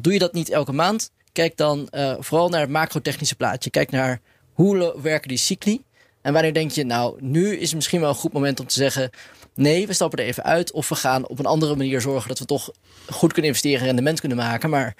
doe 0.00 0.12
je 0.12 0.18
dat 0.18 0.32
niet 0.32 0.50
elke 0.50 0.72
maand, 0.72 1.10
kijk 1.32 1.56
dan 1.56 1.88
eh, 1.88 2.14
vooral 2.18 2.48
naar 2.48 2.60
het 2.60 2.70
macrotechnische 2.70 3.36
plaatje. 3.36 3.70
Kijk 3.70 3.90
naar 3.90 4.20
hoe 4.52 5.00
werken 5.02 5.28
die 5.28 5.38
cycli. 5.38 5.82
En 6.22 6.32
wanneer 6.32 6.54
denk 6.54 6.70
je, 6.70 6.84
nou, 6.84 7.16
nu 7.20 7.56
is 7.56 7.66
het 7.66 7.74
misschien 7.74 8.00
wel 8.00 8.08
een 8.08 8.14
goed 8.14 8.32
moment 8.32 8.60
om 8.60 8.66
te 8.66 8.74
zeggen: 8.74 9.10
nee, 9.54 9.86
we 9.86 9.92
stappen 9.92 10.18
er 10.18 10.24
even 10.24 10.42
uit. 10.42 10.72
Of 10.72 10.88
we 10.88 10.94
gaan 10.94 11.28
op 11.28 11.38
een 11.38 11.46
andere 11.46 11.76
manier 11.76 12.00
zorgen 12.00 12.28
dat 12.28 12.38
we 12.38 12.44
toch 12.44 12.70
goed 13.10 13.32
kunnen 13.32 13.50
investeren 13.50 13.80
en 13.80 13.86
rendement 13.86 14.20
kunnen 14.20 14.38
maken. 14.38 14.70
Maar 14.70 14.96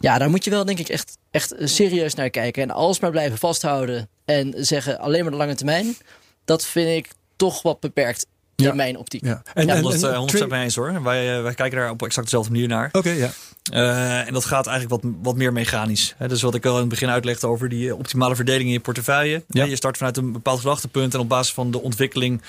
ja, 0.00 0.18
daar 0.18 0.30
moet 0.30 0.44
je 0.44 0.50
wel, 0.50 0.64
denk 0.64 0.78
ik, 0.78 0.88
echt, 0.88 1.18
echt 1.30 1.54
serieus 1.58 2.14
naar 2.14 2.30
kijken. 2.30 2.62
En 2.62 2.70
alsmaar 2.70 3.10
blijven 3.10 3.38
vasthouden 3.38 4.08
en 4.24 4.54
zeggen 4.56 4.98
alleen 4.98 5.22
maar 5.22 5.32
de 5.32 5.36
lange 5.36 5.54
termijn. 5.54 5.96
Dat 6.44 6.64
vind 6.64 6.88
ik 6.88 7.12
toch 7.36 7.62
wat 7.62 7.80
beperkt 7.80 8.26
Ja. 8.56 8.70
in 8.70 8.76
mijn 8.76 8.96
optiek. 8.96 9.24
Ja. 9.24 9.42
En, 9.54 9.66
Ja, 9.66 9.74
en- 9.74 9.80
100, 9.82 10.02
en- 10.02 10.10
eh, 10.12 10.16
100% 10.18 10.48
mee 10.50 10.62
eens 10.62 10.74
hoor. 10.76 11.02
Wij, 11.02 11.36
eh, 11.36 11.42
wij 11.42 11.54
kijken 11.54 11.78
daar 11.78 11.90
op 11.90 12.02
exact 12.02 12.26
dezelfde 12.26 12.52
manier 12.52 12.68
naar. 12.68 12.88
Oké, 12.92 13.10
ja. 13.10 13.30
Eh, 13.72 14.26
en 14.26 14.32
dat 14.32 14.44
gaat 14.44 14.66
eigenlijk 14.66 15.02
wat, 15.02 15.12
wat 15.22 15.36
meer 15.36 15.52
mechanisch. 15.52 16.14
Hè, 16.16 16.28
dus 16.28 16.42
wat 16.42 16.54
ik 16.54 16.64
al 16.66 16.74
in 16.74 16.80
het 16.80 16.88
begin 16.88 17.08
uitlegde 17.08 17.46
over 17.46 17.68
die 17.68 17.88
eh, 17.88 17.98
optimale 17.98 18.36
verdeling 18.36 18.64
in 18.66 18.72
je 18.72 18.80
portefeuille. 18.80 19.44
Ja. 19.48 19.64
Je 19.64 19.76
start 19.76 19.96
vanuit 19.96 20.16
een 20.16 20.32
bepaald 20.32 20.60
gedachtepunt 20.60 21.14
en 21.14 21.20
op 21.20 21.28
basis 21.28 21.54
van 21.54 21.70
de 21.70 21.82
ontwikkeling 21.82 22.42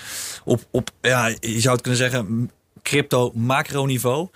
op, 0.45 0.61
op 0.71 0.89
ja, 1.01 1.27
je 1.27 1.59
zou 1.61 1.73
het 1.73 1.81
kunnen 1.81 1.99
zeggen, 1.99 2.51
crypto 2.83 3.31
macroniveau. 3.35 4.27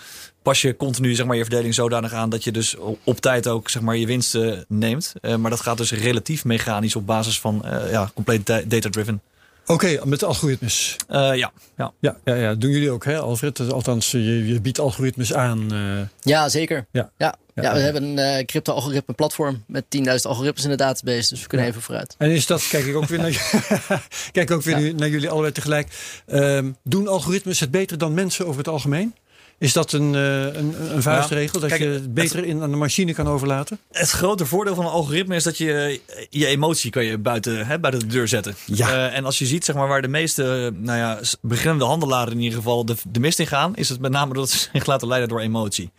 Pas 0.42 0.62
je 0.62 0.76
continu 0.78 1.16
zeg 1.16 1.26
maar, 1.26 1.36
je 1.36 1.42
verdeling 1.44 1.74
zodanig 1.74 2.14
aan 2.14 2.30
dat 2.30 2.44
je 2.44 2.52
dus 2.52 2.76
op- 3.04 3.20
tijd 3.22 3.48
ook 3.48 3.70
zeg 3.70 3.82
maar, 3.82 3.98
je 3.98 4.06
winsten 4.06 4.66
neemt. 4.68 5.14
Eh, 5.22 5.36
maar 5.36 5.50
dat 5.50 5.62
gaat 5.62 5.78
dus 5.78 5.92
relatief 5.92 6.46
mechanisch 6.46 6.96
op 6.96 7.06
basis 7.06 7.40
van 7.40 7.66
eh, 7.66 7.92
ja, 7.92 8.12
compleet 8.14 8.46
da- 8.46 8.62
data-driven. 8.66 9.22
Oké, 9.66 9.99
met 10.05 10.20
de 10.20 10.26
algoritmes. 10.26 10.95
Eh, 11.07 11.20
ja, 11.36 11.51
ja. 11.78 11.91
Ja, 11.99 12.18
ja, 12.24 12.36
ja, 12.36 12.55
doen 12.55 12.72
jullie 12.72 12.91
ook, 12.91 13.05
hè, 13.05 13.20
Alfred? 13.20 13.72
Althans, 13.72 14.12
je, 14.12 14.47
je 14.47 14.62
biedt 14.62 14.80
algoritmes 14.80 15.34
aan. 15.34 15.72
eh, 15.74 16.07
Ja, 16.22 16.49
zeker. 16.49 16.86
Ja. 16.91 17.12
Ja. 17.18 17.36
Ja, 17.55 17.64
Ja, 17.64 17.72
we 17.74 17.78
ja. 17.78 17.84
hebben 17.84 18.03
een 18.03 18.18
eh 18.18 18.45
crypto-algoritme 18.45 19.14
platform 19.14 19.64
met 19.68 19.84
10.000 19.89 20.03
algoritmes 20.22 20.64
in 20.64 20.70
de 20.70 20.76
database. 20.76 21.30
Dus 21.30 21.41
we 21.41 21.47
kunnen 21.47 21.68
even 21.68 21.82
vooruit. 21.82 22.16
En 22.18 22.30
is 22.32 22.45
dat, 22.45 22.68
kijk 22.68 22.86
ik 22.86 22.95
ook 22.95 23.05
weer 23.05 23.20
naar, 23.20 23.51
kijk 24.32 24.51
ook 24.51 24.62
weer 24.62 24.95
naar 24.95 25.09
jullie 25.09 25.30
allebei 25.30 25.51
tegelijk. 25.53 25.88
Ehm, 26.28 26.72
doen 26.84 27.07
algoritmes 27.07 27.59
het 27.59 27.72
beter 27.72 27.97
dan 27.97 28.14
mensen 28.14 28.45
over 28.45 28.57
het 28.57 28.68
algemeen? 28.68 29.16
Is 29.62 29.74
dat 29.74 29.91
een, 29.91 30.14
uh, 30.14 30.43
een, 30.43 30.93
een 30.93 31.01
vuistregel? 31.01 31.59
dat 31.59 31.70
kijk, 31.70 31.82
je 31.82 31.88
het 31.88 32.14
beter 32.14 32.45
in 32.45 32.62
aan 32.62 32.72
de 32.72 32.78
machine 32.78 33.14
kan 33.14 33.28
overlaten? 33.28 33.80
Het 33.91 34.09
grote 34.09 34.45
voordeel 34.45 34.76
van 34.76 34.86
een 34.86 34.91
algoritme 34.91 35.36
is 35.36 35.43
dat 35.43 35.57
je 35.57 35.99
je 36.30 36.45
emotie 36.45 36.91
kan 36.91 37.05
je 37.05 37.18
buiten, 37.18 37.66
hè, 37.66 37.80
buiten 37.80 38.07
de 38.07 38.14
deur 38.14 38.28
zetten. 38.28 38.55
Ja. 38.66 38.89
Uh, 38.89 39.18
en 39.18 39.26
als 39.26 39.39
je 39.39 39.45
ziet 39.45 39.66
zeg 39.66 39.76
maar, 39.76 39.88
waar 39.88 40.01
de 40.01 40.07
meeste 40.07 40.74
nou 40.76 40.97
ja, 40.97 41.20
beginnende 41.41 41.86
handelaren 41.86 42.34
in 42.34 42.39
ieder 42.39 42.57
geval 42.57 42.86
de, 42.86 42.95
de 43.07 43.20
mist 43.20 43.39
in 43.39 43.47
gaan, 43.47 43.76
is 43.76 43.89
het 43.89 43.99
met 43.99 44.12
name 44.12 44.34
dat 44.34 44.49
ze 44.49 44.57
zich 44.74 44.86
laten 44.86 45.07
leiden 45.07 45.30
door 45.30 45.39
emotie. 45.39 45.91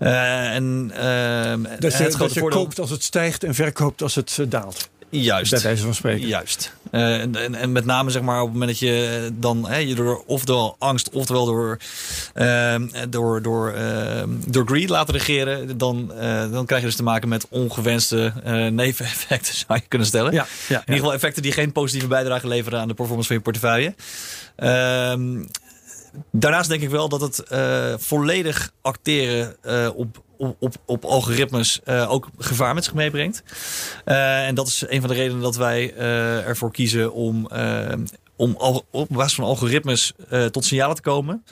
Uh, 0.00 0.54
en, 0.54 0.88
dat 1.78 1.96
je, 1.96 2.02
het 2.02 2.16
dat 2.18 2.34
je 2.34 2.40
voordeel... 2.40 2.58
koopt 2.58 2.80
als 2.80 2.90
het 2.90 3.02
stijgt 3.02 3.44
en 3.44 3.54
verkoopt 3.54 4.02
als 4.02 4.14
het 4.14 4.38
daalt. 4.48 4.88
Juist. 5.10 5.62
Wijze 5.62 5.82
van 5.82 5.94
spreken. 5.94 6.26
Juist. 6.26 6.72
Uh, 6.92 7.20
en, 7.20 7.36
en, 7.36 7.54
en, 7.54 7.72
met 7.72 7.84
name 7.84 8.10
zeg 8.10 8.22
maar 8.22 8.40
op 8.40 8.44
het 8.44 8.52
moment 8.52 8.70
dat 8.70 8.88
je 8.88 9.30
dan 9.32 9.68
hè, 9.68 9.76
je 9.76 9.94
door 9.94 10.22
oftewel 10.26 10.76
angst, 10.78 11.10
oftewel 11.10 11.44
door, 11.44 11.78
uh, 12.34 12.74
door, 13.08 13.42
door, 13.42 13.74
uh, 13.74 14.22
door 14.46 14.66
greed 14.66 14.88
laten 14.88 15.14
regeren, 15.14 15.78
dan, 15.78 16.12
dan 16.50 16.66
krijg 16.66 16.80
je 16.80 16.88
dus 16.88 16.96
te 16.96 17.02
maken 17.02 17.28
met 17.28 17.46
ongewenste 17.48 18.32
neveneffecten, 18.70 19.54
zou 19.66 19.78
je 19.82 19.88
kunnen 19.88 20.06
stellen. 20.06 20.32
Ja, 20.32 20.46
ja, 20.68 20.74
In 20.74 20.80
ieder 20.80 20.94
geval 20.94 21.12
effecten 21.12 21.42
die 21.42 21.52
geen 21.52 21.72
positieve 21.72 22.06
bijdrage 22.08 22.48
leveren 22.48 22.80
aan 22.80 22.88
de 22.88 22.94
performance 22.94 23.28
van 23.28 23.36
je 23.36 23.42
portefeuille. 23.42 23.94
Daarnaast 26.32 26.68
denk 26.68 26.82
ik 26.82 26.90
wel 26.90 27.08
dat 27.08 27.20
het 27.20 27.42
volledig 28.02 28.72
acteren 28.82 29.56
op 29.94 30.22
op, 30.38 30.56
op, 30.58 30.74
op 30.84 31.04
algoritmes 31.04 31.80
uh, 31.84 32.10
ook 32.10 32.28
gevaar 32.38 32.74
met 32.74 32.84
zich 32.84 32.94
meebrengt. 32.94 33.42
En 34.04 34.54
dat 34.54 34.66
is 34.66 34.84
een 34.86 35.00
van 35.00 35.10
de 35.10 35.16
redenen 35.16 35.42
dat 35.42 35.56
wij 35.56 35.94
ervoor 35.94 36.72
kiezen 36.72 37.12
om, 37.12 37.48
om 38.36 38.56
op 38.90 39.08
basis 39.08 39.34
van 39.34 39.44
algoritmes 39.44 40.12
tot 40.50 40.64
signalen 40.64 40.96
te 40.96 41.02
komen. 41.02 41.44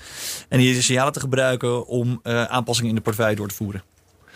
En 0.48 0.59
die 0.59 0.82
signalen 0.82 1.12
te 1.12 1.20
gebruiken 1.20 1.86
om 1.86 2.20
aanpassingen 2.24 2.90
in 2.90 2.96
de 2.96 3.02
portefeuille 3.02 3.36
door 3.36 3.48
te 3.48 3.54
voeren. 3.54 3.82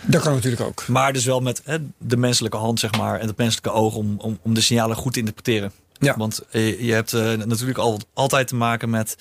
Dat 0.02 0.22
kan 0.22 0.34
natuurlijk 0.34 0.62
ook. 0.62 0.88
Maar 0.88 1.12
dus 1.12 1.24
wel 1.24 1.40
met 1.40 1.62
hè, 1.64 1.78
de 1.98 2.16
menselijke 2.16 2.56
hand 2.56 2.80
zeg 2.80 2.96
maar, 2.96 3.20
en 3.20 3.26
het 3.26 3.36
menselijke 3.36 3.70
oog 3.70 3.94
om, 3.94 4.14
om, 4.18 4.38
om 4.42 4.54
de 4.54 4.60
signalen 4.60 4.96
goed 4.96 5.12
te 5.12 5.18
interpreteren. 5.18 5.72
Ja. 6.00 6.16
Want 6.16 6.42
je 6.50 6.92
hebt 6.92 7.12
uh, 7.12 7.32
natuurlijk 7.32 7.78
al, 7.78 8.00
altijd 8.14 8.48
te 8.48 8.54
maken 8.54 8.90
met 8.90 9.16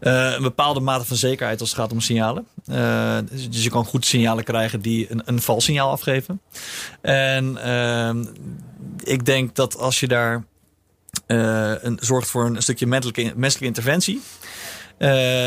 uh, 0.00 0.32
een 0.32 0.42
bepaalde 0.42 0.80
mate 0.80 1.04
van 1.04 1.16
zekerheid 1.16 1.60
als 1.60 1.70
het 1.70 1.78
gaat 1.78 1.92
om 1.92 2.00
signalen. 2.00 2.46
Uh, 2.70 3.18
dus 3.30 3.64
je 3.64 3.70
kan 3.70 3.84
goed 3.84 4.06
signalen 4.06 4.44
krijgen 4.44 4.80
die 4.80 5.10
een, 5.10 5.22
een 5.24 5.40
vals 5.40 5.64
signaal 5.64 5.90
afgeven. 5.90 6.40
En 7.00 7.56
ehm, 7.56 8.24
ik 9.02 9.24
denk 9.24 9.54
dat 9.54 9.78
als 9.78 10.00
je 10.00 10.08
daar 10.08 10.44
een, 11.26 11.98
zorgt 12.00 12.28
voor 12.28 12.46
een 12.46 12.62
stukje 12.62 12.86
menselijke, 12.86 13.32
menselijke 13.36 13.66
interventie, 13.66 14.20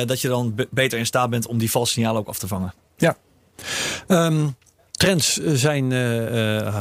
dat 0.06 0.22
je 0.22 0.28
dan 0.28 0.56
beter 0.70 1.00
in 1.00 1.06
staat 1.06 1.30
bent 1.30 1.48
om 1.48 1.58
die 1.58 1.72
valse 1.72 1.92
signalen 1.92 2.20
ook 2.20 2.28
af 2.28 2.40
te 2.40 2.48
vangen. 2.48 2.74
Ja. 2.98 3.18
Um, 4.08 4.56
trends 4.92 5.36
zijn 5.44 5.94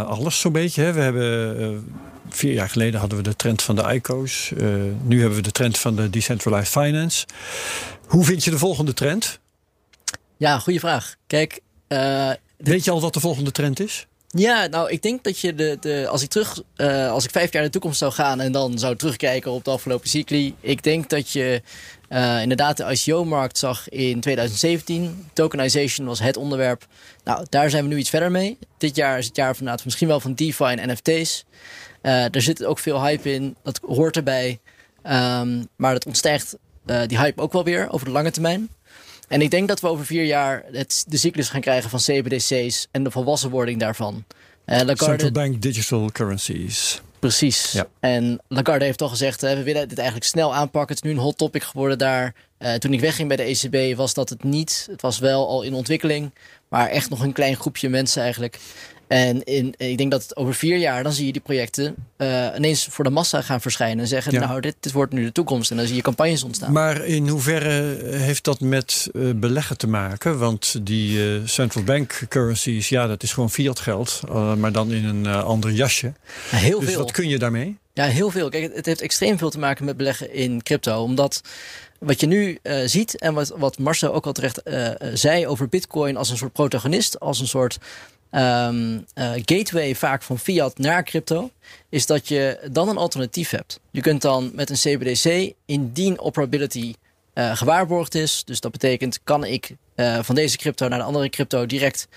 alles 0.07 0.41
zo'n 0.41 0.53
beetje. 0.53 0.83
Hè. 0.83 0.93
We 0.93 1.01
hebben 1.01 1.85
vier 2.29 2.53
jaar 2.53 2.69
geleden 2.69 3.01
hadden 3.01 3.19
we 3.19 3.25
de 3.25 3.37
trend 3.37 3.63
van 3.63 3.77
de 3.77 3.93
ICO's. 3.95 4.51
Uh, 4.57 4.75
nu 5.03 5.21
hebben 5.21 5.37
we 5.37 5.45
de 5.45 5.51
trend 5.51 5.79
van 5.79 5.97
de 5.97 6.11
decentralized 6.11 6.69
finance. 6.69 7.27
Hoe 8.07 8.25
vind 8.25 8.45
je 8.45 8.51
de 8.51 8.59
volgende 8.59 8.95
trend? 8.95 9.39
Ja, 10.37 10.59
goede 10.59 10.81
vraag. 10.81 11.15
Kijk, 11.27 11.61
uh, 11.89 12.31
weet 12.57 12.85
je 12.85 12.91
al 12.91 13.01
wat 13.01 13.15
de 13.15 13.21
volgende 13.21 13.51
trend 13.51 13.81
is? 13.81 14.07
Ja, 14.29 14.67
nou, 14.67 14.91
ik 14.91 15.03
denk 15.03 15.25
dat 15.25 15.39
je 15.39 15.55
de, 15.55 15.77
de 15.81 16.09
als 16.09 16.23
ik 16.23 16.29
terug, 16.29 16.63
uh, 16.77 17.11
als 17.11 17.25
ik 17.25 17.31
vijf 17.31 17.53
jaar 17.53 17.63
in 17.63 17.67
de 17.67 17.73
toekomst 17.73 17.99
zou 17.99 18.13
gaan 18.13 18.41
en 18.41 18.53
dan 18.53 18.79
zou 18.79 18.97
terugkijken 18.97 19.51
op 19.51 19.65
de 19.65 19.71
afgelopen 19.71 20.09
cycli, 20.09 20.55
ik 20.61 20.83
denk 20.83 21.11
dat 21.11 21.31
je 21.31 21.63
uh, 22.09 22.43
inderdaad 22.43 22.77
de 22.77 22.85
ICO-markt 22.85 23.59
zag 23.59 23.89
in 23.89 24.21
2017. 24.21 25.29
Tokenization 25.33 26.07
was 26.07 26.21
het 26.21 26.37
onderwerp. 26.37 26.87
Nou, 27.25 27.47
daar 27.49 27.71
zijn 27.71 27.83
we 27.83 27.89
nu 27.89 27.97
iets 27.97 28.11
verder 28.11 28.31
mee. 28.31 28.59
Dit 28.79 28.97
jaar 28.97 29.19
is 29.19 29.27
het 29.27 29.37
jaar 29.37 29.57
van, 29.57 29.79
misschien 29.85 30.09
wel 30.09 30.21
van 30.21 30.35
DeFi 30.35 30.65
en 30.65 30.91
NFT's. 30.91 31.45
Uh, 32.07 32.35
er 32.35 32.43
zit 32.43 32.65
ook 32.65 32.79
veel 32.79 33.03
hype 33.03 33.33
in, 33.33 33.57
dat 33.63 33.81
hoort 33.87 34.17
erbij. 34.17 34.59
Um, 35.03 35.69
maar 35.77 35.93
dat 35.93 36.07
ontstijgt 36.07 36.57
uh, 36.87 37.01
die 37.07 37.19
hype 37.19 37.43
ook 37.43 37.53
wel 37.53 37.65
weer 37.65 37.91
over 37.91 38.07
de 38.07 38.13
lange 38.13 38.31
termijn. 38.31 38.69
En 39.29 39.43
ik 39.43 39.51
denk 39.51 39.69
dat 39.69 39.81
we 39.81 39.89
over 39.89 40.07
vier 40.07 40.25
jaar 40.25 40.65
het, 40.73 41.05
de 41.09 41.17
cyclus 41.17 41.49
gaan 41.49 41.61
krijgen 41.61 41.91
van 41.91 41.99
CBDC's 41.99 42.87
en 42.91 43.05
de 43.05 43.11
volwassenwording 43.11 43.81
daarvan. 43.81 44.15
Uh, 44.15 44.77
Lagarde, 44.77 45.05
Central 45.05 45.31
Bank 45.31 45.63
Digital 45.63 46.11
Currencies. 46.13 47.01
Precies. 47.19 47.73
Ja. 47.73 47.87
En 48.01 48.41
Lagarde 48.49 48.85
heeft 48.85 49.03
al 49.03 49.09
gezegd, 49.09 49.41
we 49.41 49.63
willen 49.63 49.89
dit 49.89 49.99
eigenlijk 49.99 50.29
snel 50.29 50.55
aanpakken. 50.55 50.95
Het 50.97 51.05
is 51.05 51.11
nu 51.11 51.17
een 51.17 51.25
hot 51.25 51.39
topic 51.39 51.63
geworden 51.63 51.99
daar. 51.99 52.35
Uh, 52.59 52.75
toen 52.75 52.93
ik 52.93 53.01
wegging 53.01 53.29
bij 53.29 53.37
de 53.37 53.43
ECB 53.43 53.97
was 53.97 54.15
dat 54.15 54.29
het 54.29 54.45
niet. 54.45 54.87
Het 54.91 55.03
was 55.03 55.19
wel 55.19 55.49
al 55.49 55.63
in 55.63 55.75
ontwikkeling. 55.75 56.31
Maar 56.69 56.89
echt 56.89 57.11
nog 57.11 57.21
een 57.23 57.33
klein 57.33 57.57
groepje 57.57 57.89
mensen 57.89 58.23
eigenlijk. 58.23 58.59
En 59.07 59.45
in, 59.45 59.75
ik 59.77 59.99
denk 59.99 60.11
dat 60.11 60.23
het 60.23 60.37
over 60.37 60.55
vier 60.55 60.77
jaar, 60.77 61.03
dan 61.03 61.13
zie 61.13 61.27
je 61.27 61.33
die 61.33 61.41
projecten 61.43 61.95
uh, 62.19 62.47
ineens 62.57 62.87
voor 62.91 63.05
de 63.05 63.11
massa 63.11 63.43
gaan 63.43 63.61
verschijnen. 63.61 63.99
En 63.99 64.07
zeggen, 64.07 64.33
Ja. 64.33 64.47
nou, 64.47 64.61
dit, 64.61 64.77
dit 64.81 64.93
wordt 64.93 65.13
nu 65.13 65.25
de 65.25 65.33
toekomst. 65.33 65.71
En 65.71 65.77
dan 65.77 65.87
zie 65.87 65.97
je 65.97 66.03
campagnes 66.03 66.43
ontstaan. 66.43 66.73
Maar 66.73 67.05
in 67.05 67.29
hoeverre 67.29 67.99
heeft 68.17 68.45
dat 68.45 68.61
met 68.61 69.09
uh, 69.13 69.31
beleggen 69.35 69.79
te 69.79 69.87
maken? 69.87 70.39
Want 70.39 70.87
die 70.87 71.19
uh, 71.19 71.41
central 71.45 71.85
bank 71.85 72.21
currencies, 72.29 72.89
ja, 72.89 73.07
dat 73.07 73.23
is 73.23 73.33
gewoon 73.33 73.51
fiat 73.51 73.81
geld. 73.81 74.21
maar 74.57 74.73
dan 74.73 74.93
in 74.93 75.05
een 75.05 75.27
ander 75.27 75.71
jasje. 75.71 76.13
Ja, 76.51 76.57
heel 76.57 76.81
dus 76.81 76.89
veel. 76.89 76.99
wat 76.99 77.11
kun 77.11 77.29
je 77.29 77.39
daarmee? 77.39 77.79
Ja, 77.93 78.05
heel 78.05 78.31
veel. 78.31 78.49
Kijk, 78.49 78.75
het 78.75 78.87
heeft 78.87 79.01
extreem 79.01 79.39
veel 79.39 79.51
te 79.51 79.59
maken 79.59 79.85
met 79.85 79.97
beleggen 79.97 80.35
in 80.35 80.63
crypto. 80.63 81.03
Omdat 81.03 81.41
wat 81.99 82.21
je 82.21 82.27
nu 82.27 82.59
uh, 82.63 82.79
ziet 82.85 83.19
en 83.19 83.35
wat, 83.35 83.53
wat 83.57 83.79
Marcel 83.79 84.15
ook 84.15 84.27
al 84.27 84.33
terecht 84.33 84.61
uh, 84.65 84.91
zei 85.15 85.47
over 85.47 85.69
Bitcoin 85.69 86.17
als 86.17 86.31
een 86.31 86.37
soort 86.37 86.53
protagonist, 86.53 87.21
als 87.21 87.41
een 87.41 87.47
soort 87.47 87.79
uh, 88.31 88.69
gateway 89.45 89.95
vaak 89.95 90.23
van 90.23 90.39
fiat 90.39 90.79
naar 90.79 91.05
crypto, 91.05 91.51
is 91.89 92.07
dat 92.07 92.29
je 92.29 92.69
dan 92.73 92.89
een 92.89 92.97
alternatief 92.97 93.51
hebt. 93.51 93.81
Je 93.91 94.01
kunt 94.01 94.23
dan 94.23 94.51
met 94.55 94.71
een 94.71 94.77
CBDC, 94.77 95.53
indien 95.67 96.21
operability 96.21 96.95
gewaarborgd 97.35 98.15
is, 98.15 98.43
dus 98.45 98.61
dat 98.61 98.73
betekent 98.73 99.21
kan 99.25 99.45
ik 99.45 99.75
van 100.21 100.35
deze 100.35 100.57
crypto 100.57 100.89
naar 100.89 100.99
de 100.99 101.05
andere 101.05 101.29
crypto 101.29 101.67
direct 101.67 102.09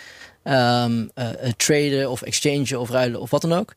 um, 0.43 1.11
traden 1.57 2.09
of 2.09 2.21
exchangen 2.21 2.79
of 2.79 2.89
ruilen 2.89 3.21
of 3.21 3.29
wat 3.29 3.41
dan 3.41 3.53
ook, 3.53 3.75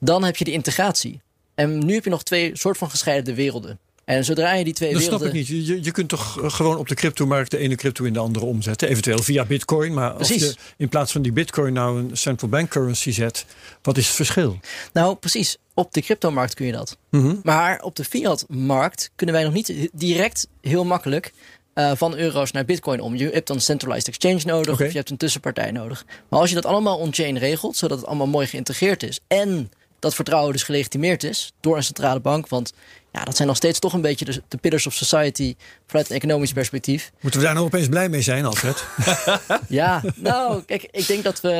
dan 0.00 0.24
heb 0.24 0.36
je 0.36 0.44
de 0.44 0.52
integratie. 0.52 1.20
En 1.54 1.78
nu 1.84 1.94
heb 1.94 2.04
je 2.04 2.10
nog 2.10 2.22
twee 2.22 2.50
soort 2.56 2.78
van 2.78 2.90
gescheiden 2.90 3.34
werelden. 3.34 3.78
En 4.04 4.24
zodra 4.24 4.52
je 4.52 4.64
die 4.64 4.72
twee 4.72 4.92
dat 4.92 5.00
werelden... 5.00 5.28
snap 5.28 5.40
ik 5.40 5.48
niet. 5.48 5.66
Je, 5.66 5.82
je 5.82 5.90
kunt 5.90 6.08
toch 6.08 6.38
gewoon 6.42 6.76
op 6.76 6.88
de 6.88 6.94
cryptomarkt 6.94 7.50
de 7.50 7.58
ene 7.58 7.74
crypto 7.74 8.04
in 8.04 8.12
de 8.12 8.18
andere 8.18 8.44
omzetten. 8.44 8.88
Eventueel 8.88 9.22
via 9.22 9.44
bitcoin. 9.44 9.94
Maar 9.94 10.14
precies. 10.14 10.42
als 10.42 10.52
je 10.52 10.74
in 10.76 10.88
plaats 10.88 11.12
van 11.12 11.22
die 11.22 11.32
bitcoin 11.32 11.72
nou 11.72 11.98
een 11.98 12.16
central 12.16 12.50
bank 12.50 12.70
currency 12.70 13.12
zet. 13.12 13.46
Wat 13.82 13.96
is 13.96 14.06
het 14.06 14.14
verschil? 14.14 14.58
Nou 14.92 15.16
precies. 15.16 15.56
Op 15.74 15.92
de 15.92 16.00
cryptomarkt 16.00 16.54
kun 16.54 16.66
je 16.66 16.72
dat. 16.72 16.96
Mm 17.10 17.20
-hmm. 17.20 17.40
Maar 17.42 17.82
op 17.82 17.96
de 17.96 18.04
fiat-markt 18.04 19.10
kunnen 19.16 19.34
wij 19.34 19.44
nog 19.44 19.52
niet 19.52 19.88
direct 19.92 20.46
heel 20.60 20.84
makkelijk... 20.84 21.32
Uh, 21.74 21.92
van 21.94 22.16
euro's 22.16 22.50
naar 22.50 22.64
bitcoin 22.64 23.00
om. 23.00 23.16
Je 23.16 23.28
hebt 23.28 23.46
dan 23.46 23.60
centralized 23.60 24.08
exchange 24.08 24.40
nodig 24.44 24.74
okay. 24.74 24.86
of 24.86 24.92
je 24.92 24.98
hebt 24.98 25.10
een 25.10 25.16
tussenpartij 25.16 25.70
nodig. 25.70 26.04
Maar 26.28 26.40
als 26.40 26.48
je 26.48 26.54
dat 26.54 26.66
allemaal 26.66 26.98
on-chain 26.98 27.38
regelt, 27.38 27.76
zodat 27.76 27.98
het 27.98 28.06
allemaal 28.06 28.26
mooi 28.26 28.46
geïntegreerd 28.46 29.02
is... 29.02 29.20
en 29.26 29.70
dat 29.98 30.14
vertrouwen 30.14 30.52
dus 30.52 30.62
gelegitimeerd 30.62 31.24
is 31.24 31.52
door 31.60 31.76
een 31.76 31.82
centrale 31.82 32.20
bank... 32.20 32.48
want 32.48 32.72
ja, 33.12 33.24
dat 33.24 33.36
zijn 33.36 33.48
nog 33.48 33.56
steeds 33.56 33.78
toch 33.78 33.92
een 33.92 34.00
beetje 34.00 34.24
de, 34.24 34.42
de 34.48 34.56
pillars 34.56 34.86
of 34.86 34.94
society 34.94 35.54
vanuit 35.86 36.10
een 36.10 36.16
economisch 36.16 36.52
perspectief. 36.52 37.12
Moeten 37.20 37.40
we 37.40 37.46
daar 37.46 37.54
nou 37.54 37.66
opeens 37.66 37.88
blij 37.88 38.08
mee 38.08 38.22
zijn, 38.22 38.44
Alfred? 38.44 38.84
ja, 39.68 40.02
nou, 40.16 40.62
kijk, 40.62 40.88
ik 40.90 41.06
denk 41.06 41.22
dat 41.22 41.40
we... 41.40 41.50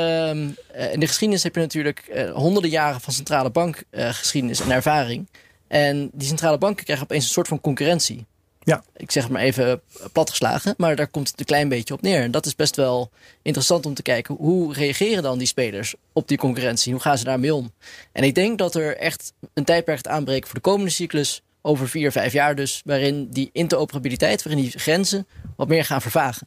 Uh, 0.76 0.92
in 0.92 1.00
de 1.00 1.06
geschiedenis 1.06 1.42
heb 1.42 1.54
je 1.54 1.60
natuurlijk 1.60 2.10
uh, 2.14 2.32
honderden 2.32 2.70
jaren 2.70 3.00
van 3.00 3.12
centrale 3.12 3.50
bankgeschiedenis 3.50 4.60
uh, 4.60 4.66
en 4.66 4.72
ervaring. 4.72 5.28
En 5.68 6.10
die 6.12 6.26
centrale 6.26 6.58
banken 6.58 6.84
krijgen 6.84 7.04
opeens 7.04 7.24
een 7.24 7.30
soort 7.30 7.48
van 7.48 7.60
concurrentie. 7.60 8.26
Ja. 8.64 8.84
Ik 8.96 9.10
zeg 9.10 9.22
het 9.22 9.32
maar 9.32 9.42
even 9.42 9.80
platgeslagen, 10.12 10.74
maar 10.76 10.96
daar 10.96 11.08
komt 11.08 11.30
het 11.30 11.40
een 11.40 11.46
klein 11.46 11.68
beetje 11.68 11.94
op 11.94 12.02
neer. 12.02 12.22
En 12.22 12.30
dat 12.30 12.46
is 12.46 12.54
best 12.54 12.76
wel 12.76 13.10
interessant 13.42 13.86
om 13.86 13.94
te 13.94 14.02
kijken. 14.02 14.34
Hoe 14.34 14.74
reageren 14.74 15.22
dan 15.22 15.38
die 15.38 15.46
spelers 15.46 15.94
op 16.12 16.28
die 16.28 16.38
concurrentie? 16.38 16.92
Hoe 16.92 17.02
gaan 17.02 17.18
ze 17.18 17.24
daarmee 17.24 17.54
om? 17.54 17.72
En 18.12 18.24
ik 18.24 18.34
denk 18.34 18.58
dat 18.58 18.74
er 18.74 18.96
echt 18.96 19.32
een 19.54 19.64
tijdperk 19.64 19.96
gaat 19.96 20.08
aanbreken 20.08 20.46
voor 20.46 20.54
de 20.54 20.60
komende 20.60 20.90
cyclus. 20.90 21.42
Over 21.62 21.88
vier, 21.88 22.12
vijf 22.12 22.32
jaar 22.32 22.54
dus. 22.54 22.82
Waarin 22.84 23.28
die 23.30 23.50
interoperabiliteit, 23.52 24.42
waarin 24.42 24.62
die 24.62 24.78
grenzen 24.78 25.26
wat 25.56 25.68
meer 25.68 25.84
gaan 25.84 26.02
vervagen. 26.02 26.46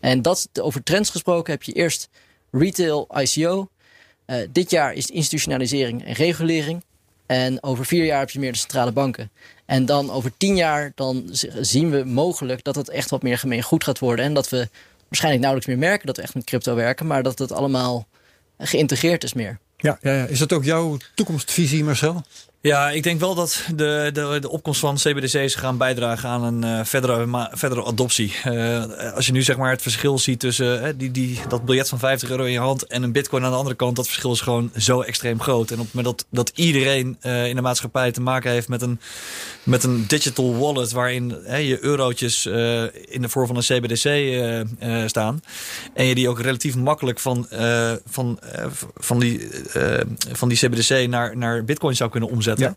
En 0.00 0.22
dat, 0.22 0.48
over 0.60 0.82
trends 0.82 1.10
gesproken, 1.10 1.52
heb 1.52 1.62
je 1.62 1.72
eerst 1.72 2.08
retail 2.50 3.08
ICO. 3.20 3.68
Uh, 4.26 4.36
dit 4.52 4.70
jaar 4.70 4.92
is 4.92 5.10
institutionalisering 5.10 6.04
en 6.04 6.12
regulering. 6.12 6.84
En 7.28 7.62
over 7.62 7.86
vier 7.86 8.04
jaar 8.04 8.18
heb 8.18 8.30
je 8.30 8.38
meer 8.38 8.52
de 8.52 8.58
centrale 8.58 8.92
banken. 8.92 9.30
En 9.66 9.86
dan 9.86 10.10
over 10.10 10.32
tien 10.36 10.56
jaar 10.56 10.92
dan 10.94 11.28
zien 11.60 11.90
we 11.90 12.04
mogelijk 12.04 12.64
dat 12.64 12.74
het 12.74 12.88
echt 12.88 13.10
wat 13.10 13.22
meer 13.22 13.38
gemeen 13.38 13.62
goed 13.62 13.84
gaat 13.84 13.98
worden. 13.98 14.24
En 14.24 14.34
dat 14.34 14.48
we 14.48 14.68
waarschijnlijk 15.02 15.44
nauwelijks 15.44 15.66
meer 15.66 15.88
merken 15.88 16.06
dat 16.06 16.16
we 16.16 16.22
echt 16.22 16.34
met 16.34 16.44
crypto 16.44 16.74
werken. 16.74 17.06
Maar 17.06 17.22
dat 17.22 17.38
het 17.38 17.52
allemaal 17.52 18.06
geïntegreerd 18.58 19.24
is 19.24 19.32
meer. 19.32 19.58
Ja, 19.76 19.98
ja, 20.02 20.12
ja. 20.12 20.24
is 20.26 20.38
dat 20.38 20.52
ook 20.52 20.64
jouw 20.64 20.96
toekomstvisie, 21.14 21.84
Marcel? 21.84 22.24
Ja, 22.60 22.90
ik 22.90 23.02
denk 23.02 23.20
wel 23.20 23.34
dat 23.34 23.64
de, 23.74 24.10
de, 24.12 24.38
de 24.40 24.50
opkomst 24.50 24.80
van 24.80 24.94
CBDC's 24.94 25.54
gaan 25.54 25.76
bijdragen 25.76 26.28
aan 26.28 26.42
een 26.42 26.64
uh, 26.64 26.84
verdere, 26.84 27.48
verdere 27.52 27.84
adoptie. 27.84 28.34
Uh, 28.46 28.84
als 29.14 29.26
je 29.26 29.32
nu 29.32 29.42
zeg 29.42 29.56
maar 29.56 29.70
het 29.70 29.82
verschil 29.82 30.18
ziet 30.18 30.40
tussen 30.40 30.82
uh, 30.82 30.88
die, 30.96 31.10
die, 31.10 31.40
dat 31.48 31.64
biljet 31.64 31.88
van 31.88 31.98
50 31.98 32.30
euro 32.30 32.44
in 32.44 32.52
je 32.52 32.58
hand 32.58 32.86
en 32.86 33.02
een 33.02 33.12
bitcoin 33.12 33.44
aan 33.44 33.50
de 33.50 33.56
andere 33.56 33.76
kant, 33.76 33.96
dat 33.96 34.06
verschil 34.06 34.32
is 34.32 34.40
gewoon 34.40 34.70
zo 34.76 35.00
extreem 35.00 35.40
groot. 35.40 35.70
En 35.70 35.78
op 35.78 35.84
het 35.84 35.94
moment 35.94 36.16
dat, 36.16 36.26
dat 36.30 36.58
iedereen 36.58 37.16
in 37.20 37.56
de 37.56 37.62
maatschappij 37.62 38.12
te 38.12 38.20
maken 38.20 38.50
heeft 38.50 38.68
met 38.68 38.82
een, 38.82 39.00
met 39.62 39.84
een 39.84 40.04
digital 40.06 40.56
wallet 40.56 40.92
waarin 40.92 41.36
je 41.46 41.78
eurotjes 41.80 42.46
in 43.08 43.22
de 43.22 43.28
vorm 43.28 43.46
van 43.46 43.56
een 43.56 43.62
CBDC 43.62 44.34
staan 45.08 45.42
en 45.94 46.04
je 46.04 46.14
die 46.14 46.28
ook 46.28 46.40
relatief 46.40 46.76
makkelijk 46.76 47.20
van, 47.20 47.46
van, 48.06 48.38
van, 48.96 49.18
die, 49.18 49.48
van 50.32 50.48
die 50.48 50.58
CBDC 50.58 51.08
naar, 51.08 51.36
naar 51.36 51.64
bitcoin 51.64 51.96
zou 51.96 52.10
kunnen 52.10 52.28
omzetten 52.28 52.47
omzetten. 52.50 52.76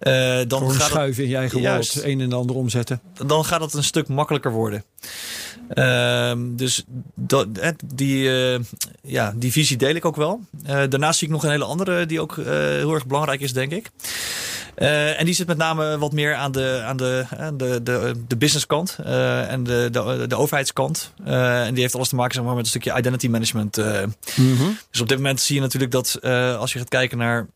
Ja. 0.00 0.40
Uh, 0.40 0.48
dan 0.48 0.70
gaat 0.70 0.90
schuiven 0.90 1.22
in 1.24 1.28
je 1.28 1.36
eigen 1.36 1.62
wallet, 1.62 2.02
een 2.04 2.20
en 2.20 2.32
ander 2.32 2.56
omzetten. 2.56 3.00
Dan 3.26 3.44
gaat 3.44 3.60
het 3.60 3.74
een 3.74 3.84
stuk 3.84 4.08
makkelijker 4.08 4.52
worden. 4.52 4.84
Uh, 5.74 6.32
dus 6.38 6.84
dat, 7.14 7.48
die, 7.94 8.24
uh, 8.24 8.58
ja, 9.02 9.32
die 9.36 9.52
visie 9.52 9.76
deel 9.76 9.94
ik 9.94 10.04
ook 10.04 10.16
wel. 10.16 10.40
Uh, 10.66 10.68
daarnaast 10.88 11.18
zie 11.18 11.26
ik 11.26 11.32
nog 11.32 11.44
een 11.44 11.50
hele 11.50 11.64
andere 11.64 12.06
die 12.06 12.20
ook 12.20 12.36
heel 12.36 12.94
erg 12.94 13.06
belangrijk 13.06 13.40
is, 13.40 13.52
denk 13.52 13.72
ik. 13.72 13.90
en 14.74 15.24
die 15.24 15.34
zit 15.34 15.46
met 15.46 15.56
name 15.56 15.98
wat 15.98 16.12
meer 16.12 16.34
aan 16.34 16.52
de, 16.52 16.82
aan 16.84 16.96
de, 16.96 17.26
de, 17.56 17.82
de, 17.82 18.14
de 18.26 18.36
businesskant 18.36 18.98
en 19.48 19.64
de, 19.64 19.88
de, 19.90 20.24
de 20.28 20.36
overheidskant. 20.36 21.12
en 21.24 21.74
die 21.74 21.82
heeft 21.82 21.94
alles 21.94 22.08
te 22.08 22.14
maken 22.14 22.34
zeg 22.34 22.44
maar, 22.44 22.54
met 22.54 22.64
een 22.64 22.70
stukje 22.70 22.96
identity 22.96 23.28
management. 23.28 23.76
Mm 23.76 24.56
-hmm. 24.56 24.78
Dus 24.90 25.00
op 25.00 25.08
dit 25.08 25.16
moment 25.16 25.40
zie 25.40 25.54
je 25.54 25.60
natuurlijk 25.60 25.92
dat 25.92 26.18
als 26.58 26.72
je 26.72 26.78
gaat 26.78 26.88
kijken 26.88 27.18
naar 27.18 27.46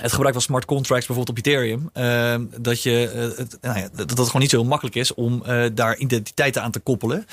het 0.00 0.12
gebruik 0.12 0.34
van 0.34 0.42
smart 0.42 0.64
contracts 0.64 1.06
bijvoorbeeld 1.06 1.38
op 1.38 1.46
Ethereum, 1.46 1.90
uh, 1.94 2.34
dat, 2.58 2.82
je, 2.82 3.12
uh, 3.14 3.38
het, 3.38 3.58
nou 3.60 3.78
ja, 3.78 3.88
dat 3.94 4.10
het 4.10 4.26
gewoon 4.26 4.40
niet 4.40 4.50
zo 4.50 4.56
heel 4.56 4.68
makkelijk 4.68 4.96
is 4.96 5.14
om 5.14 5.42
uh, 5.46 5.64
daar 5.74 5.96
identiteiten 5.96 6.62
aan 6.62 6.70
te 6.70 6.80
koppelen. 6.80 7.26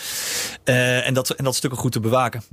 en, 0.64 1.14
dat, 1.14 1.30
en 1.30 1.44
dat 1.44 1.56
stukken 1.56 1.80
goed 1.80 1.92
te 1.92 2.00
bewaken. 2.00 2.44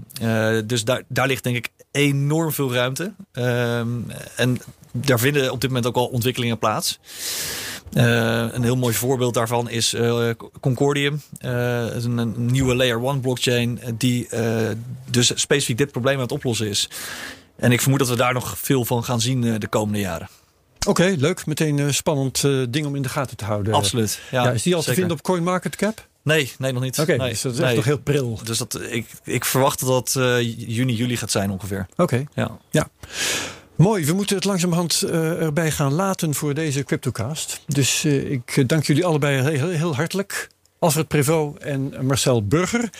dus 0.67 0.85
daar, 0.85 1.03
daar 1.09 1.27
ligt 1.27 1.45
denk 1.45 1.57
ik 1.57 1.69
enorm 1.91 2.53
veel 2.53 2.73
ruimte. 2.73 3.13
Ehm, 3.33 3.89
en 4.37 4.61
daar 4.93 5.19
vinden 5.19 5.53
op 5.53 5.61
dit 5.61 5.71
moment 5.71 5.87
ook 5.87 5.97
al 5.97 6.07
ontwikkelingen 6.07 6.59
plaats. 6.59 6.99
een 7.93 8.63
heel 8.63 8.77
mooi 8.77 8.95
voorbeeld 8.95 9.35
daarvan 9.35 9.71
is 9.71 9.97
Concordium. 10.61 11.23
een, 11.39 12.19
een, 12.19 12.47
nieuwe 12.47 12.75
Layer 12.75 13.05
1 13.05 13.21
blockchain 13.21 13.81
die 13.99 14.29
dus 15.11 15.33
specifiek 15.35 15.79
dit 15.79 15.93
probleem 15.93 16.15
aan 16.15 16.23
het 16.23 16.33
oplossen 16.33 16.69
is. 16.69 16.89
En 17.57 17.73
ik 17.73 17.81
vermoed 17.81 17.99
dat 17.99 18.09
we 18.09 18.17
daar 18.17 18.35
nog 18.35 18.59
veel 18.59 18.85
van 18.85 19.05
gaan 19.05 19.21
zien 19.21 19.45
eh, 19.45 19.55
de 19.59 19.67
komende 19.67 19.99
jaren. 19.99 20.29
Oké, 20.87 21.15
leuk. 21.19 21.47
Meteen 21.47 21.79
een 21.79 21.95
spannend 21.95 22.43
uh, 22.43 22.67
ding 22.69 22.87
om 22.87 22.97
in 22.97 23.03
de 23.03 23.09
gaten 23.09 23.37
te 23.37 23.45
houden. 23.45 23.75
Absoluut. 23.75 24.21
Ja, 24.31 24.51
is 24.51 24.63
die 24.63 24.75
al 24.75 24.83
te 24.83 24.95
vinden 24.95 25.17
op 25.17 25.23
CoinMarketCap? 25.23 26.07
Nee, 26.23 26.53
nee, 26.59 26.73
nog 26.73 26.83
niet. 26.83 26.99
Oké, 26.99 27.17
nee, 27.17 27.29
dus 27.31 27.41
dat 27.43 27.53
is 27.53 27.59
nee. 27.59 27.75
toch 27.75 27.85
heel 27.85 27.99
pril. 27.99 28.41
Dus 28.45 28.59
dat, 28.59 28.81
ik, 28.91 29.07
ik 29.25 29.45
verwacht 29.45 29.81
dat 29.81 29.89
dat 29.89 30.15
uh, 30.25 30.41
juni, 30.69 30.95
juli 30.95 31.17
gaat 31.17 31.31
zijn 31.31 31.51
ongeveer. 31.51 31.87
Oké. 31.97 32.25
Ja. 32.35 32.59
ja. 32.71 32.89
Mooi, 33.75 34.05
we 34.05 34.13
moeten 34.13 34.37
het 34.37 34.45
langzamerhand 34.45 35.03
uh, 35.05 35.43
erbij 35.43 35.71
gaan 35.71 35.93
laten 35.93 36.35
voor 36.35 36.55
deze 36.55 36.83
CryptoCast. 36.83 37.61
Dus 37.67 38.05
ik 38.05 38.69
dank 38.69 38.85
jullie 38.85 39.05
allebei 39.05 39.57
heel, 39.57 39.69
heel 39.69 39.95
hartelijk. 39.95 40.49
Alfred 40.85 41.09
Prevot 41.09 41.59
en 41.59 41.95
Marcel 42.07 42.47
Burger. 42.47 42.91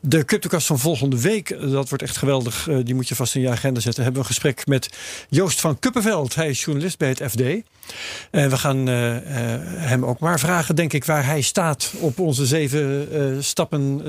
De 0.00 0.24
CryptoCast 0.24 0.66
van 0.66 0.78
volgende 0.78 1.20
week, 1.20 1.48
dat 1.60 1.88
wordt 1.88 2.02
echt 2.02 2.16
geweldig. 2.16 2.68
Eh, 2.68 2.78
die 2.82 2.94
moet 2.94 3.08
je 3.08 3.14
vast 3.14 3.34
in 3.34 3.40
je 3.40 3.48
agenda 3.48 3.80
zetten. 3.80 4.02
Hebben 4.02 4.22
we 4.22 4.28
een 4.28 4.34
gesprek 4.34 4.66
met 4.66 4.90
Joost 5.28 5.60
van 5.60 5.78
Kuppenveld. 5.78 6.34
Hij 6.34 6.48
is 6.48 6.64
journalist 6.64 6.98
bij 6.98 7.08
het 7.08 7.22
FD. 7.30 7.42
En 8.30 8.50
we 8.50 8.56
gaan 8.56 8.88
uh, 8.88 9.16
hem 9.76 10.04
ook 10.04 10.18
maar 10.18 10.38
vragen, 10.40 10.76
denk 10.76 10.92
ik, 10.92 11.04
waar 11.04 11.26
hij 11.26 11.40
staat 11.40 11.92
op 11.98 12.18
onze 12.18 12.46
zeven 12.46 13.08
uh, 13.12 13.36
stappen, 13.40 14.02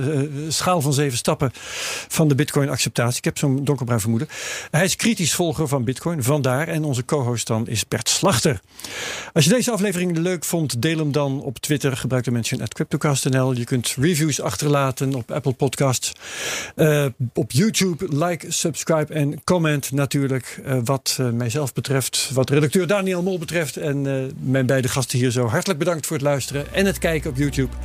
schaal 0.48 0.82
van 0.82 0.94
zeven 0.94 1.18
stappen 1.18 1.52
van 2.08 2.28
de 2.28 2.36
Bitcoin-acceptatie. 2.36 3.18
Ik 3.18 3.24
heb 3.24 3.38
zo'n 3.38 3.64
donkerbruin 3.64 4.00
vermoeden. 4.00 4.28
Hij 4.72 4.84
is 4.84 4.96
kritisch 4.96 5.34
volger 5.34 5.68
van 5.68 5.84
Bitcoin, 5.84 6.24
vandaar. 6.24 6.68
En 6.68 6.84
onze 6.84 7.06
co-host 7.06 7.48
dan 7.48 7.68
is 7.68 7.88
Bert 7.88 8.10
Slachter. 8.10 8.60
Als 9.34 9.44
je 9.44 9.50
deze 9.50 9.72
aflevering 9.72 10.18
leuk 10.18 10.46
vond, 10.46 10.82
deel 10.82 10.98
hem 10.98 11.12
dan 11.12 11.42
op 11.42 11.60
Twitter. 11.60 11.98
Gebruik 11.98 12.24
de 12.24 12.32
mention 12.32 12.62
at 12.62 12.74
CryptoCast.nl. 12.74 13.54
Je 13.54 13.66
kunt 13.66 13.96
reviews 14.00 14.42
achterlaten 14.42 15.14
op 15.14 15.32
Apple 15.32 15.54
Podcasts. 15.54 16.12
op 17.34 17.52
YouTube, 17.52 18.26
like, 18.26 18.52
subscribe 18.52 19.14
en 19.14 19.44
comment 19.44 19.92
natuurlijk. 19.92 20.62
wat 20.84 21.20
mijzelf 21.34 21.74
betreft, 21.74 22.30
wat 22.34 22.50
redacteur 22.50 22.88
Daniel 22.88 23.24
Mol 23.24 23.38
en 23.74 24.06
uh, 24.06 24.24
mijn 24.40 24.66
beide 24.66 24.88
gasten 24.88 25.20
hier 25.20 25.32
zo 25.32 25.48
hartelijk 25.48 25.80
bedankt 25.80 26.06
voor 26.06 26.16
het 26.16 26.26
luisteren 26.26 26.74
en 26.74 26.86
het 26.86 26.98
kijken 26.98 27.30
op 27.30 27.38
YouTube. 27.38 27.76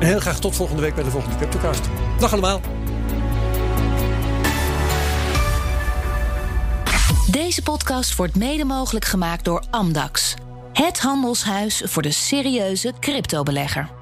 En 0.00 0.06
heel 0.06 0.20
graag 0.20 0.40
tot 0.40 0.56
volgende 0.56 0.82
week 0.82 0.94
bij 0.94 1.04
de 1.04 1.10
volgende 1.10 1.36
CryptoCast. 1.36 1.82
Dag 2.18 2.32
allemaal. 2.32 2.60
Deze 7.30 7.62
podcast 7.62 8.16
wordt 8.16 8.36
mede 8.36 8.64
mogelijk 8.64 9.04
gemaakt 9.04 9.44
door 9.44 9.64
Amdax. 9.70 10.34
Het 10.72 11.00
handelshuis 11.00 11.82
voor 11.84 12.02
de 12.02 12.10
serieuze 12.10 12.92
cryptobelegger. 13.00 13.95